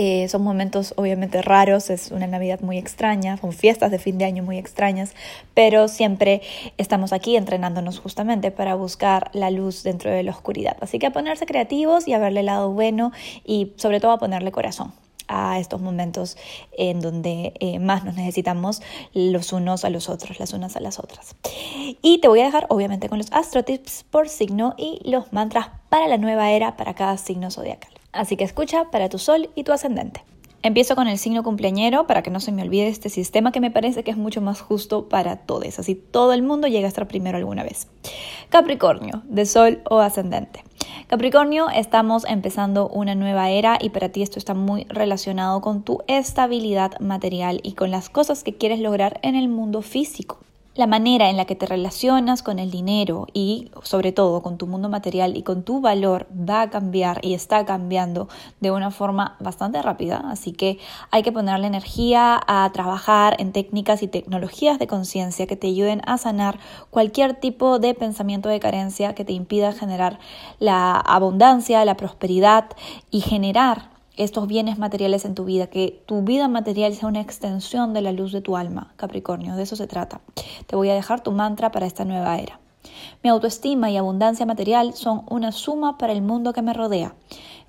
Eh, 0.00 0.28
son 0.28 0.42
momentos 0.42 0.94
obviamente 0.96 1.42
raros, 1.42 1.90
es 1.90 2.12
una 2.12 2.28
Navidad 2.28 2.60
muy 2.60 2.78
extraña, 2.78 3.36
son 3.36 3.52
fiestas 3.52 3.90
de 3.90 3.98
fin 3.98 4.16
de 4.16 4.26
año 4.26 4.44
muy 4.44 4.56
extrañas, 4.56 5.12
pero 5.54 5.88
siempre 5.88 6.40
estamos 6.76 7.12
aquí 7.12 7.34
entrenándonos 7.34 7.98
justamente 7.98 8.52
para 8.52 8.76
buscar 8.76 9.28
la 9.32 9.50
luz 9.50 9.82
dentro 9.82 10.12
de 10.12 10.22
la 10.22 10.30
oscuridad. 10.30 10.76
Así 10.80 11.00
que 11.00 11.06
a 11.06 11.10
ponerse 11.10 11.46
creativos 11.46 12.06
y 12.06 12.12
a 12.12 12.20
verle 12.20 12.40
el 12.40 12.46
lado 12.46 12.70
bueno 12.70 13.10
y 13.44 13.72
sobre 13.74 13.98
todo 13.98 14.12
a 14.12 14.18
ponerle 14.18 14.52
corazón 14.52 14.92
a 15.26 15.58
estos 15.58 15.80
momentos 15.80 16.36
en 16.76 17.00
donde 17.00 17.54
eh, 17.58 17.80
más 17.80 18.04
nos 18.04 18.14
necesitamos 18.14 18.82
los 19.14 19.52
unos 19.52 19.84
a 19.84 19.90
los 19.90 20.08
otros, 20.08 20.38
las 20.38 20.52
unas 20.52 20.76
a 20.76 20.80
las 20.80 21.00
otras. 21.00 21.34
Y 22.02 22.18
te 22.18 22.28
voy 22.28 22.38
a 22.38 22.44
dejar 22.44 22.66
obviamente 22.68 23.08
con 23.08 23.18
los 23.18 23.32
astrotips 23.32 24.04
por 24.08 24.28
signo 24.28 24.76
y 24.78 25.00
los 25.02 25.32
mantras 25.32 25.70
para 25.88 26.06
la 26.06 26.18
nueva 26.18 26.52
era 26.52 26.76
para 26.76 26.94
cada 26.94 27.16
signo 27.18 27.50
zodiacal. 27.50 27.97
Así 28.12 28.36
que 28.36 28.44
escucha 28.44 28.90
para 28.90 29.08
tu 29.08 29.18
sol 29.18 29.50
y 29.54 29.64
tu 29.64 29.72
ascendente. 29.72 30.24
Empiezo 30.62 30.96
con 30.96 31.06
el 31.06 31.18
signo 31.18 31.44
cumpleañero 31.44 32.08
para 32.08 32.22
que 32.22 32.30
no 32.30 32.40
se 32.40 32.50
me 32.50 32.62
olvide 32.62 32.88
este 32.88 33.10
sistema 33.10 33.52
que 33.52 33.60
me 33.60 33.70
parece 33.70 34.02
que 34.02 34.10
es 34.10 34.16
mucho 34.16 34.40
más 34.40 34.60
justo 34.60 35.08
para 35.08 35.36
todos. 35.36 35.78
Así 35.78 35.94
todo 35.94 36.32
el 36.32 36.42
mundo 36.42 36.66
llega 36.66 36.86
a 36.86 36.88
estar 36.88 37.06
primero 37.06 37.38
alguna 37.38 37.62
vez. 37.62 37.86
Capricornio, 38.48 39.22
de 39.24 39.46
sol 39.46 39.82
o 39.88 40.00
ascendente. 40.00 40.64
Capricornio, 41.06 41.70
estamos 41.70 42.24
empezando 42.26 42.88
una 42.88 43.14
nueva 43.14 43.50
era 43.50 43.78
y 43.80 43.90
para 43.90 44.08
ti 44.08 44.22
esto 44.22 44.38
está 44.38 44.52
muy 44.52 44.84
relacionado 44.88 45.60
con 45.60 45.82
tu 45.82 46.02
estabilidad 46.08 46.98
material 46.98 47.60
y 47.62 47.74
con 47.74 47.92
las 47.92 48.10
cosas 48.10 48.42
que 48.42 48.56
quieres 48.56 48.80
lograr 48.80 49.20
en 49.22 49.36
el 49.36 49.48
mundo 49.48 49.80
físico 49.80 50.40
la 50.78 50.86
manera 50.86 51.28
en 51.28 51.36
la 51.36 51.44
que 51.44 51.56
te 51.56 51.66
relacionas 51.66 52.44
con 52.44 52.60
el 52.60 52.70
dinero 52.70 53.26
y 53.34 53.72
sobre 53.82 54.12
todo 54.12 54.42
con 54.42 54.58
tu 54.58 54.68
mundo 54.68 54.88
material 54.88 55.36
y 55.36 55.42
con 55.42 55.64
tu 55.64 55.80
valor 55.80 56.28
va 56.32 56.62
a 56.62 56.70
cambiar 56.70 57.18
y 57.24 57.34
está 57.34 57.66
cambiando 57.66 58.28
de 58.60 58.70
una 58.70 58.92
forma 58.92 59.36
bastante 59.40 59.82
rápida, 59.82 60.22
así 60.30 60.52
que 60.52 60.78
hay 61.10 61.24
que 61.24 61.32
ponerle 61.32 61.66
energía 61.66 62.40
a 62.46 62.70
trabajar 62.72 63.34
en 63.40 63.50
técnicas 63.50 64.04
y 64.04 64.06
tecnologías 64.06 64.78
de 64.78 64.86
conciencia 64.86 65.48
que 65.48 65.56
te 65.56 65.66
ayuden 65.66 66.00
a 66.06 66.16
sanar 66.16 66.60
cualquier 66.90 67.34
tipo 67.34 67.80
de 67.80 67.94
pensamiento 67.94 68.48
de 68.48 68.60
carencia 68.60 69.16
que 69.16 69.24
te 69.24 69.32
impida 69.32 69.72
generar 69.72 70.20
la 70.60 70.94
abundancia, 70.94 71.84
la 71.84 71.96
prosperidad 71.96 72.66
y 73.10 73.22
generar 73.22 73.97
estos 74.18 74.46
bienes 74.46 74.78
materiales 74.78 75.24
en 75.24 75.34
tu 75.34 75.44
vida, 75.44 75.68
que 75.68 76.02
tu 76.06 76.22
vida 76.22 76.48
material 76.48 76.94
sea 76.94 77.08
una 77.08 77.20
extensión 77.20 77.94
de 77.94 78.02
la 78.02 78.12
luz 78.12 78.32
de 78.32 78.40
tu 78.40 78.56
alma, 78.56 78.92
Capricornio, 78.96 79.56
de 79.56 79.62
eso 79.62 79.76
se 79.76 79.86
trata. 79.86 80.20
Te 80.66 80.76
voy 80.76 80.90
a 80.90 80.94
dejar 80.94 81.22
tu 81.22 81.32
mantra 81.32 81.70
para 81.70 81.86
esta 81.86 82.04
nueva 82.04 82.38
era. 82.38 82.60
Mi 83.22 83.30
autoestima 83.30 83.90
y 83.90 83.96
abundancia 83.96 84.46
material 84.46 84.94
son 84.94 85.22
una 85.28 85.52
suma 85.52 85.98
para 85.98 86.12
el 86.12 86.22
mundo 86.22 86.52
que 86.52 86.62
me 86.62 86.74
rodea. 86.74 87.14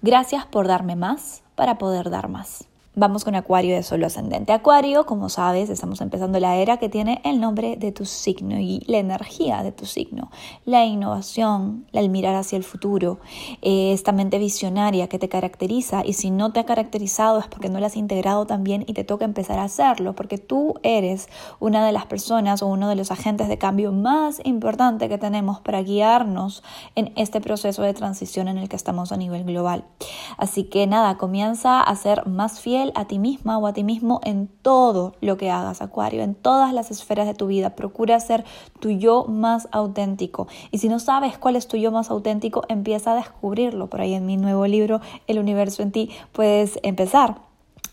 Gracias 0.02 0.46
por 0.46 0.68
darme 0.68 0.96
más 0.96 1.44
para 1.56 1.78
poder 1.78 2.10
dar 2.10 2.30
más. 2.30 2.69
Vamos 3.00 3.24
con 3.24 3.34
Acuario 3.36 3.78
de 3.78 3.82
Sol 3.82 4.04
ascendente. 4.04 4.52
Acuario, 4.52 5.06
como 5.06 5.30
sabes, 5.30 5.70
estamos 5.70 6.02
empezando 6.02 6.38
la 6.42 6.58
era 6.58 6.76
que 6.76 6.90
tiene 6.90 7.22
el 7.24 7.40
nombre 7.40 7.78
de 7.78 7.94
tu 7.94 8.04
signo 8.04 8.60
y 8.60 8.84
la 8.88 8.98
energía 8.98 9.64
de 9.64 9.72
tu 9.72 9.86
signo, 9.86 10.32
la 10.66 10.84
innovación, 10.84 11.86
el 11.94 12.10
mirar 12.10 12.36
hacia 12.36 12.58
el 12.58 12.66
futuro, 12.66 13.20
eh, 13.62 13.94
esta 13.94 14.12
mente 14.12 14.38
visionaria 14.38 15.08
que 15.08 15.18
te 15.18 15.30
caracteriza 15.30 16.06
y 16.06 16.12
si 16.12 16.30
no 16.30 16.52
te 16.52 16.60
ha 16.60 16.66
caracterizado 16.66 17.40
es 17.40 17.48
porque 17.48 17.70
no 17.70 17.80
la 17.80 17.88
has 17.88 17.96
integrado 17.96 18.46
también 18.46 18.84
y 18.86 18.92
te 18.92 19.06
toca 19.06 19.24
empezar 19.24 19.60
a 19.60 19.64
hacerlo, 19.64 20.14
porque 20.14 20.38
tú 20.38 20.74
eres 20.84 21.30
una 21.62 21.86
de 21.86 21.94
las 21.94 22.06
personas 22.06 22.62
o 22.62 22.68
uno 22.68 22.90
de 22.90 22.98
los 22.98 23.12
agentes 23.12 23.48
de 23.48 23.58
cambio 23.58 23.94
más 23.94 24.42
importante 24.44 25.08
que 25.08 25.18
tenemos 25.18 25.62
para 25.62 25.82
guiarnos 25.84 26.64
en 26.96 27.14
este 27.16 27.40
proceso 27.40 27.82
de 27.82 27.94
transición 27.94 28.50
en 28.50 28.58
el 28.58 28.68
que 28.68 28.76
estamos 28.76 29.14
a 29.14 29.16
nivel 29.16 29.46
global. 29.46 29.86
Así 30.38 30.66
que 30.66 30.86
nada, 30.86 31.18
comienza 31.18 31.80
a 31.80 31.96
ser 31.96 32.28
más 32.28 32.60
fiel 32.60 32.89
a 32.96 33.06
ti 33.06 33.20
misma 33.20 33.58
o 33.58 33.68
a 33.68 33.74
ti 33.74 33.84
mismo 33.84 34.22
en 34.24 34.48
todo 34.62 35.14
lo 35.22 35.38
que 35.38 35.50
hagas, 35.50 35.82
Acuario, 35.82 36.24
en 36.24 36.36
todas 36.36 36.74
las 36.74 36.92
esferas 36.92 37.28
de 37.28 37.34
tu 37.34 37.48
vida. 37.48 37.76
Procura 37.76 38.20
ser 38.20 38.46
tu 38.80 38.90
yo 38.90 39.26
más 39.26 39.68
auténtico. 39.72 40.48
Y 40.72 40.78
si 40.78 40.90
no 40.90 41.00
sabes 41.00 41.38
cuál 41.38 41.56
es 41.56 41.68
tu 41.68 41.78
yo 41.78 41.92
más 41.92 42.10
auténtico, 42.10 42.64
empieza 42.70 43.14
a 43.14 43.16
descubrirlo. 43.16 43.88
Por 43.88 44.02
ahí 44.02 44.14
en 44.14 44.26
mi 44.26 44.38
nuevo 44.38 44.66
libro, 44.68 45.02
El 45.28 45.40
universo 45.40 45.84
en 45.84 45.92
ti, 45.92 46.10
puedes 46.32 46.80
empezar. 46.84 47.49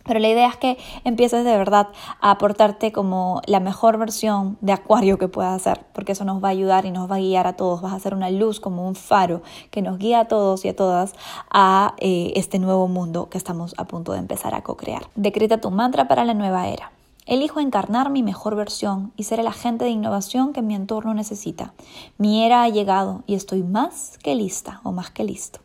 Pero 0.07 0.21
la 0.21 0.29
idea 0.29 0.49
es 0.49 0.57
que 0.57 0.79
empieces 1.05 1.45
de 1.45 1.57
verdad 1.57 1.89
a 2.21 2.31
aportarte 2.31 2.93
como 2.93 3.43
la 3.47 3.61
mejor 3.61 3.99
versión 3.99 4.57
de 4.61 4.73
acuario 4.73 5.19
que 5.19 5.29
puedas 5.29 5.55
hacer, 5.55 5.85
porque 5.93 6.13
eso 6.13 6.25
nos 6.25 6.43
va 6.43 6.49
a 6.49 6.53
ayudar 6.53 6.87
y 6.87 6.91
nos 6.91 7.11
va 7.11 7.17
a 7.17 7.21
guiar 7.21 7.47
a 7.47 7.55
todos. 7.55 7.83
Vas 7.83 7.93
a 7.93 7.99
ser 7.99 8.15
una 8.15 8.31
luz 8.31 8.61
como 8.61 8.87
un 8.87 8.95
faro 8.95 9.43
que 9.71 9.83
nos 9.83 9.99
guía 9.99 10.21
a 10.21 10.25
todos 10.29 10.65
y 10.65 10.69
a 10.69 10.77
todas 10.77 11.15
a 11.51 11.95
eh, 11.99 12.33
este 12.37 12.59
nuevo 12.59 12.89
mundo 12.89 13.29
que 13.29 13.39
estamos 13.39 13.75
a 13.79 13.85
punto 13.85 14.13
de 14.13 14.19
empezar 14.19 14.55
a 14.55 14.63
co-crear. 14.63 15.09
Decreta 15.15 15.61
tu 15.61 15.71
mantra 15.71 16.09
para 16.09 16.25
la 16.25 16.35
nueva 16.35 16.69
era. 16.69 16.93
Elijo 17.27 17.59
encarnar 17.59 18.11
mi 18.11 18.23
mejor 18.23 18.55
versión 18.55 19.13
y 19.17 19.25
ser 19.25 19.41
el 19.41 19.49
agente 19.49 19.85
de 19.85 19.91
innovación 19.91 20.53
que 20.53 20.63
mi 20.63 20.77
entorno 20.77 21.13
necesita. 21.13 21.75
Mi 22.19 22.45
era 22.45 22.63
ha 22.63 22.69
llegado 22.69 23.25
y 23.27 23.35
estoy 23.35 23.65
más 23.65 24.17
que 24.23 24.37
lista 24.37 24.81
o 24.85 24.93
más 24.93 25.11
que 25.11 25.25
listo. 25.25 25.59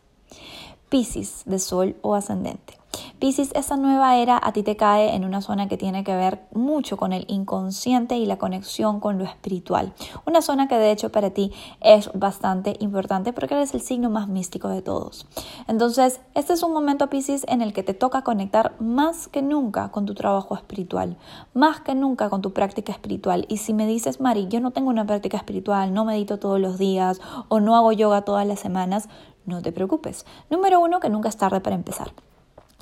Piscis 0.88 1.42
de 1.46 1.60
sol 1.60 1.96
o 2.02 2.16
ascendente. 2.16 2.81
Piscis, 3.18 3.52
esa 3.54 3.76
nueva 3.76 4.16
era 4.16 4.40
a 4.42 4.52
ti 4.52 4.64
te 4.64 4.76
cae 4.76 5.14
en 5.14 5.24
una 5.24 5.42
zona 5.42 5.68
que 5.68 5.76
tiene 5.76 6.02
que 6.02 6.16
ver 6.16 6.40
mucho 6.52 6.96
con 6.96 7.12
el 7.12 7.24
inconsciente 7.28 8.16
y 8.16 8.26
la 8.26 8.36
conexión 8.36 8.98
con 8.98 9.16
lo 9.16 9.24
espiritual. 9.24 9.92
Una 10.26 10.42
zona 10.42 10.66
que 10.66 10.76
de 10.76 10.90
hecho 10.90 11.12
para 11.12 11.30
ti 11.30 11.52
es 11.80 12.10
bastante 12.14 12.76
importante 12.80 13.32
porque 13.32 13.54
eres 13.54 13.74
el 13.74 13.80
signo 13.80 14.10
más 14.10 14.26
místico 14.26 14.68
de 14.68 14.82
todos. 14.82 15.26
Entonces, 15.68 16.20
este 16.34 16.52
es 16.52 16.64
un 16.64 16.72
momento, 16.72 17.08
Piscis, 17.10 17.44
en 17.46 17.62
el 17.62 17.72
que 17.72 17.84
te 17.84 17.94
toca 17.94 18.22
conectar 18.22 18.74
más 18.80 19.28
que 19.28 19.40
nunca 19.40 19.92
con 19.92 20.04
tu 20.04 20.14
trabajo 20.14 20.56
espiritual, 20.56 21.16
más 21.54 21.80
que 21.80 21.94
nunca 21.94 22.28
con 22.28 22.42
tu 22.42 22.52
práctica 22.52 22.90
espiritual. 22.90 23.46
Y 23.48 23.58
si 23.58 23.72
me 23.72 23.86
dices, 23.86 24.20
Mari, 24.20 24.48
yo 24.48 24.60
no 24.60 24.72
tengo 24.72 24.90
una 24.90 25.06
práctica 25.06 25.36
espiritual, 25.36 25.94
no 25.94 26.04
medito 26.04 26.38
todos 26.40 26.58
los 26.58 26.76
días 26.76 27.20
o 27.48 27.60
no 27.60 27.76
hago 27.76 27.92
yoga 27.92 28.22
todas 28.22 28.46
las 28.48 28.58
semanas, 28.58 29.08
no 29.46 29.62
te 29.62 29.70
preocupes. 29.70 30.26
Número 30.50 30.80
uno, 30.80 30.98
que 30.98 31.08
nunca 31.08 31.28
es 31.28 31.36
tarde 31.36 31.60
para 31.60 31.76
empezar. 31.76 32.12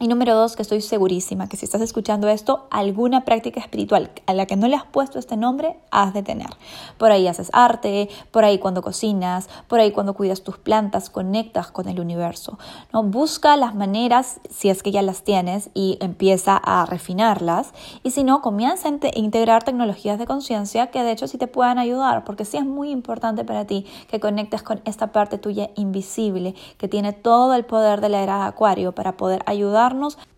Y 0.02 0.08
número 0.08 0.34
dos, 0.34 0.56
que 0.56 0.62
estoy 0.62 0.80
segurísima 0.80 1.46
que 1.46 1.58
si 1.58 1.66
estás 1.66 1.82
escuchando 1.82 2.26
esto, 2.26 2.66
alguna 2.70 3.26
práctica 3.26 3.60
espiritual 3.60 4.10
a 4.24 4.32
la 4.32 4.46
que 4.46 4.56
no 4.56 4.66
le 4.66 4.74
has 4.74 4.86
puesto 4.86 5.18
este 5.18 5.36
nombre, 5.36 5.76
has 5.90 6.14
de 6.14 6.22
tener. 6.22 6.48
Por 6.96 7.12
ahí 7.12 7.26
haces 7.26 7.50
arte, 7.52 8.08
por 8.30 8.42
ahí 8.42 8.58
cuando 8.58 8.80
cocinas, 8.80 9.50
por 9.68 9.78
ahí 9.78 9.92
cuando 9.92 10.14
cuidas 10.14 10.42
tus 10.42 10.56
plantas, 10.56 11.10
conectas 11.10 11.70
con 11.70 11.86
el 11.86 12.00
universo. 12.00 12.58
¿no? 12.94 13.02
Busca 13.02 13.58
las 13.58 13.74
maneras, 13.74 14.40
si 14.48 14.70
es 14.70 14.82
que 14.82 14.90
ya 14.90 15.02
las 15.02 15.22
tienes, 15.22 15.68
y 15.74 15.98
empieza 16.00 16.56
a 16.56 16.86
refinarlas. 16.86 17.74
Y 18.02 18.12
si 18.12 18.24
no, 18.24 18.40
comienza 18.40 18.88
a 18.88 19.18
integrar 19.18 19.64
tecnologías 19.64 20.18
de 20.18 20.24
conciencia 20.24 20.86
que 20.86 21.02
de 21.02 21.12
hecho 21.12 21.28
sí 21.28 21.36
te 21.36 21.46
puedan 21.46 21.78
ayudar, 21.78 22.24
porque 22.24 22.46
sí 22.46 22.56
es 22.56 22.64
muy 22.64 22.90
importante 22.90 23.44
para 23.44 23.66
ti 23.66 23.84
que 24.08 24.18
conectes 24.18 24.62
con 24.62 24.80
esta 24.86 25.12
parte 25.12 25.36
tuya 25.36 25.68
invisible, 25.76 26.54
que 26.78 26.88
tiene 26.88 27.12
todo 27.12 27.52
el 27.52 27.66
poder 27.66 28.00
de 28.00 28.08
la 28.08 28.22
era 28.22 28.38
de 28.38 28.44
Acuario 28.44 28.92
para 28.92 29.18
poder 29.18 29.42
ayudar 29.44 29.89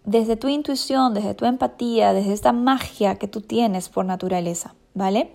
desde 0.04 0.36
tu 0.36 0.48
intuición, 0.48 1.14
desde 1.14 1.34
tu 1.34 1.44
empatía, 1.44 2.12
desde 2.12 2.32
esta 2.32 2.52
magia 2.52 3.16
que 3.16 3.28
tú 3.28 3.40
tienes 3.40 3.88
por 3.88 4.04
naturaleza, 4.04 4.74
¿vale? 4.94 5.32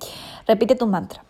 Repite 0.48 0.76
tu 0.76 0.88
mantra. 0.88 1.24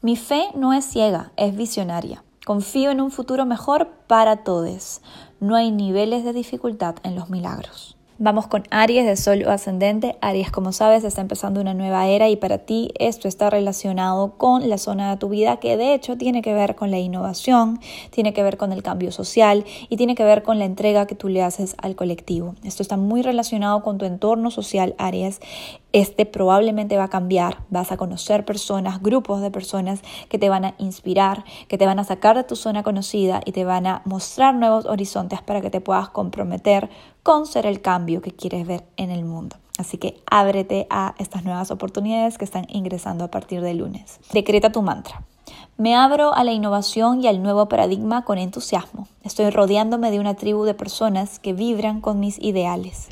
Mi 0.00 0.16
fe 0.16 0.48
no 0.54 0.72
es 0.72 0.84
ciega, 0.84 1.32
es 1.36 1.56
visionaria. 1.56 2.22
Confío 2.44 2.90
en 2.90 3.00
un 3.00 3.10
futuro 3.10 3.46
mejor 3.46 3.88
para 4.06 4.44
todos. 4.44 5.00
No 5.40 5.56
hay 5.56 5.70
niveles 5.70 6.24
de 6.24 6.34
dificultad 6.34 6.96
en 7.02 7.14
los 7.14 7.30
milagros. 7.30 7.93
Vamos 8.18 8.46
con 8.46 8.62
Aries 8.70 9.06
de 9.06 9.16
Sol 9.16 9.42
o 9.44 9.50
Ascendente. 9.50 10.16
Aries, 10.20 10.52
como 10.52 10.70
sabes, 10.70 11.02
está 11.02 11.20
empezando 11.20 11.60
una 11.60 11.74
nueva 11.74 12.06
era 12.06 12.28
y 12.28 12.36
para 12.36 12.58
ti 12.58 12.92
esto 13.00 13.26
está 13.26 13.50
relacionado 13.50 14.38
con 14.38 14.68
la 14.68 14.78
zona 14.78 15.10
de 15.10 15.16
tu 15.16 15.30
vida 15.30 15.56
que 15.56 15.76
de 15.76 15.94
hecho 15.94 16.16
tiene 16.16 16.40
que 16.40 16.54
ver 16.54 16.76
con 16.76 16.92
la 16.92 17.00
innovación, 17.00 17.80
tiene 18.10 18.32
que 18.32 18.44
ver 18.44 18.56
con 18.56 18.70
el 18.70 18.84
cambio 18.84 19.10
social 19.10 19.64
y 19.88 19.96
tiene 19.96 20.14
que 20.14 20.22
ver 20.22 20.44
con 20.44 20.60
la 20.60 20.64
entrega 20.64 21.08
que 21.08 21.16
tú 21.16 21.28
le 21.28 21.42
haces 21.42 21.74
al 21.82 21.96
colectivo. 21.96 22.54
Esto 22.62 22.82
está 22.84 22.96
muy 22.96 23.20
relacionado 23.20 23.82
con 23.82 23.98
tu 23.98 24.04
entorno 24.04 24.52
social, 24.52 24.94
Aries. 24.96 25.40
Este 25.94 26.26
probablemente 26.26 26.96
va 26.96 27.04
a 27.04 27.08
cambiar, 27.08 27.58
vas 27.70 27.92
a 27.92 27.96
conocer 27.96 28.44
personas, 28.44 29.00
grupos 29.00 29.40
de 29.40 29.52
personas 29.52 30.00
que 30.28 30.40
te 30.40 30.48
van 30.48 30.64
a 30.64 30.74
inspirar, 30.78 31.44
que 31.68 31.78
te 31.78 31.86
van 31.86 32.00
a 32.00 32.04
sacar 32.04 32.36
de 32.36 32.42
tu 32.42 32.56
zona 32.56 32.82
conocida 32.82 33.40
y 33.44 33.52
te 33.52 33.64
van 33.64 33.86
a 33.86 34.02
mostrar 34.04 34.56
nuevos 34.56 34.86
horizontes 34.86 35.40
para 35.40 35.60
que 35.60 35.70
te 35.70 35.80
puedas 35.80 36.08
comprometer 36.08 36.90
con 37.22 37.46
ser 37.46 37.64
el 37.64 37.80
cambio 37.80 38.22
que 38.22 38.32
quieres 38.32 38.66
ver 38.66 38.84
en 38.96 39.12
el 39.12 39.24
mundo. 39.24 39.54
Así 39.78 39.96
que 39.96 40.20
ábrete 40.28 40.88
a 40.90 41.14
estas 41.18 41.44
nuevas 41.44 41.70
oportunidades 41.70 42.38
que 42.38 42.44
están 42.44 42.66
ingresando 42.70 43.22
a 43.22 43.30
partir 43.30 43.60
de 43.60 43.74
lunes. 43.74 44.18
Decreta 44.32 44.72
tu 44.72 44.82
mantra. 44.82 45.22
Me 45.76 45.94
abro 45.94 46.34
a 46.34 46.42
la 46.42 46.50
innovación 46.50 47.22
y 47.22 47.28
al 47.28 47.40
nuevo 47.40 47.68
paradigma 47.68 48.24
con 48.24 48.38
entusiasmo. 48.38 49.06
Estoy 49.22 49.50
rodeándome 49.50 50.10
de 50.10 50.18
una 50.18 50.34
tribu 50.34 50.64
de 50.64 50.74
personas 50.74 51.38
que 51.38 51.52
vibran 51.52 52.00
con 52.00 52.18
mis 52.18 52.40
ideales. 52.40 53.10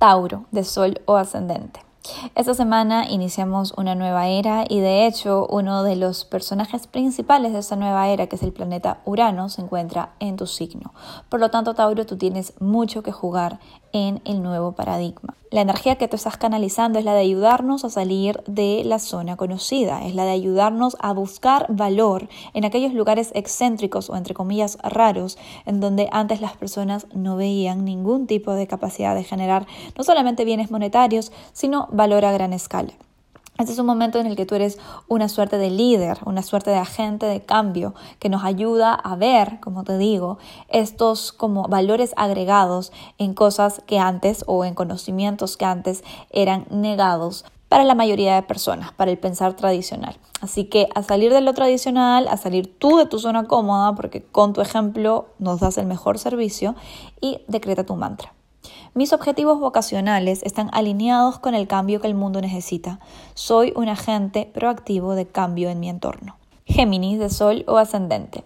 Tauro, 0.00 0.46
de 0.50 0.64
Sol 0.64 1.00
o 1.06 1.14
Ascendente. 1.14 1.85
Esta 2.34 2.54
semana 2.54 3.08
iniciamos 3.08 3.72
una 3.76 3.94
nueva 3.94 4.28
era 4.28 4.64
y 4.68 4.80
de 4.80 5.06
hecho 5.06 5.46
uno 5.48 5.82
de 5.82 5.96
los 5.96 6.24
personajes 6.24 6.86
principales 6.86 7.52
de 7.52 7.58
esta 7.58 7.76
nueva 7.76 8.08
era, 8.08 8.26
que 8.26 8.36
es 8.36 8.42
el 8.42 8.52
planeta 8.52 9.00
Urano, 9.04 9.48
se 9.48 9.62
encuentra 9.62 10.10
en 10.20 10.36
tu 10.36 10.46
signo. 10.46 10.92
Por 11.28 11.40
lo 11.40 11.50
tanto, 11.50 11.74
Tauro, 11.74 12.06
tú 12.06 12.16
tienes 12.16 12.54
mucho 12.60 13.02
que 13.02 13.12
jugar 13.12 13.58
en 13.92 14.20
el 14.24 14.42
nuevo 14.42 14.72
paradigma. 14.72 15.34
La 15.52 15.60
energía 15.60 15.94
que 15.94 16.08
tú 16.08 16.16
estás 16.16 16.36
canalizando 16.36 16.98
es 16.98 17.04
la 17.04 17.14
de 17.14 17.20
ayudarnos 17.20 17.84
a 17.84 17.90
salir 17.90 18.42
de 18.48 18.82
la 18.84 18.98
zona 18.98 19.36
conocida, 19.36 20.04
es 20.04 20.14
la 20.16 20.24
de 20.24 20.32
ayudarnos 20.32 20.96
a 20.98 21.12
buscar 21.12 21.66
valor 21.68 22.28
en 22.52 22.64
aquellos 22.64 22.92
lugares 22.92 23.30
excéntricos 23.32 24.10
o 24.10 24.16
entre 24.16 24.34
comillas 24.34 24.76
raros, 24.82 25.38
en 25.64 25.78
donde 25.78 26.08
antes 26.10 26.40
las 26.40 26.56
personas 26.56 27.06
no 27.14 27.36
veían 27.36 27.84
ningún 27.84 28.26
tipo 28.26 28.54
de 28.54 28.66
capacidad 28.66 29.14
de 29.14 29.22
generar 29.22 29.68
no 29.96 30.02
solamente 30.02 30.44
bienes 30.44 30.72
monetarios, 30.72 31.30
sino 31.52 31.88
valor 31.92 32.24
a 32.24 32.32
gran 32.32 32.52
escala. 32.52 32.92
Este 33.58 33.72
es 33.72 33.78
un 33.78 33.86
momento 33.86 34.18
en 34.18 34.26
el 34.26 34.36
que 34.36 34.44
tú 34.44 34.54
eres 34.54 34.78
una 35.08 35.30
suerte 35.30 35.56
de 35.56 35.70
líder, 35.70 36.18
una 36.26 36.42
suerte 36.42 36.70
de 36.70 36.76
agente 36.76 37.24
de 37.24 37.40
cambio 37.40 37.94
que 38.18 38.28
nos 38.28 38.44
ayuda 38.44 38.92
a 38.92 39.16
ver, 39.16 39.60
como 39.60 39.82
te 39.82 39.96
digo, 39.96 40.36
estos 40.68 41.32
como 41.32 41.66
valores 41.66 42.12
agregados 42.16 42.92
en 43.16 43.32
cosas 43.32 43.82
que 43.86 43.98
antes 43.98 44.44
o 44.46 44.66
en 44.66 44.74
conocimientos 44.74 45.56
que 45.56 45.64
antes 45.64 46.04
eran 46.30 46.66
negados 46.70 47.46
para 47.70 47.84
la 47.84 47.94
mayoría 47.94 48.34
de 48.34 48.42
personas, 48.42 48.92
para 48.92 49.10
el 49.10 49.18
pensar 49.18 49.54
tradicional. 49.54 50.18
Así 50.42 50.64
que 50.64 50.88
a 50.94 51.02
salir 51.02 51.32
de 51.32 51.40
lo 51.40 51.54
tradicional, 51.54 52.28
a 52.28 52.36
salir 52.36 52.78
tú 52.78 52.98
de 52.98 53.06
tu 53.06 53.18
zona 53.18 53.44
cómoda, 53.44 53.94
porque 53.94 54.22
con 54.22 54.52
tu 54.52 54.60
ejemplo 54.60 55.28
nos 55.38 55.60
das 55.60 55.78
el 55.78 55.86
mejor 55.86 56.18
servicio, 56.18 56.74
y 57.20 57.40
decreta 57.48 57.84
tu 57.84 57.96
mantra. 57.96 58.35
Mis 58.96 59.12
objetivos 59.12 59.60
vocacionales 59.60 60.42
están 60.42 60.70
alineados 60.72 61.38
con 61.38 61.54
el 61.54 61.68
cambio 61.68 62.00
que 62.00 62.06
el 62.06 62.14
mundo 62.14 62.40
necesita. 62.40 62.98
Soy 63.34 63.74
un 63.76 63.90
agente 63.90 64.50
proactivo 64.54 65.14
de 65.14 65.26
cambio 65.26 65.68
en 65.68 65.80
mi 65.80 65.90
entorno. 65.90 66.38
Géminis 66.64 67.18
de 67.18 67.28
Sol 67.28 67.62
o 67.68 67.76
ascendente. 67.76 68.42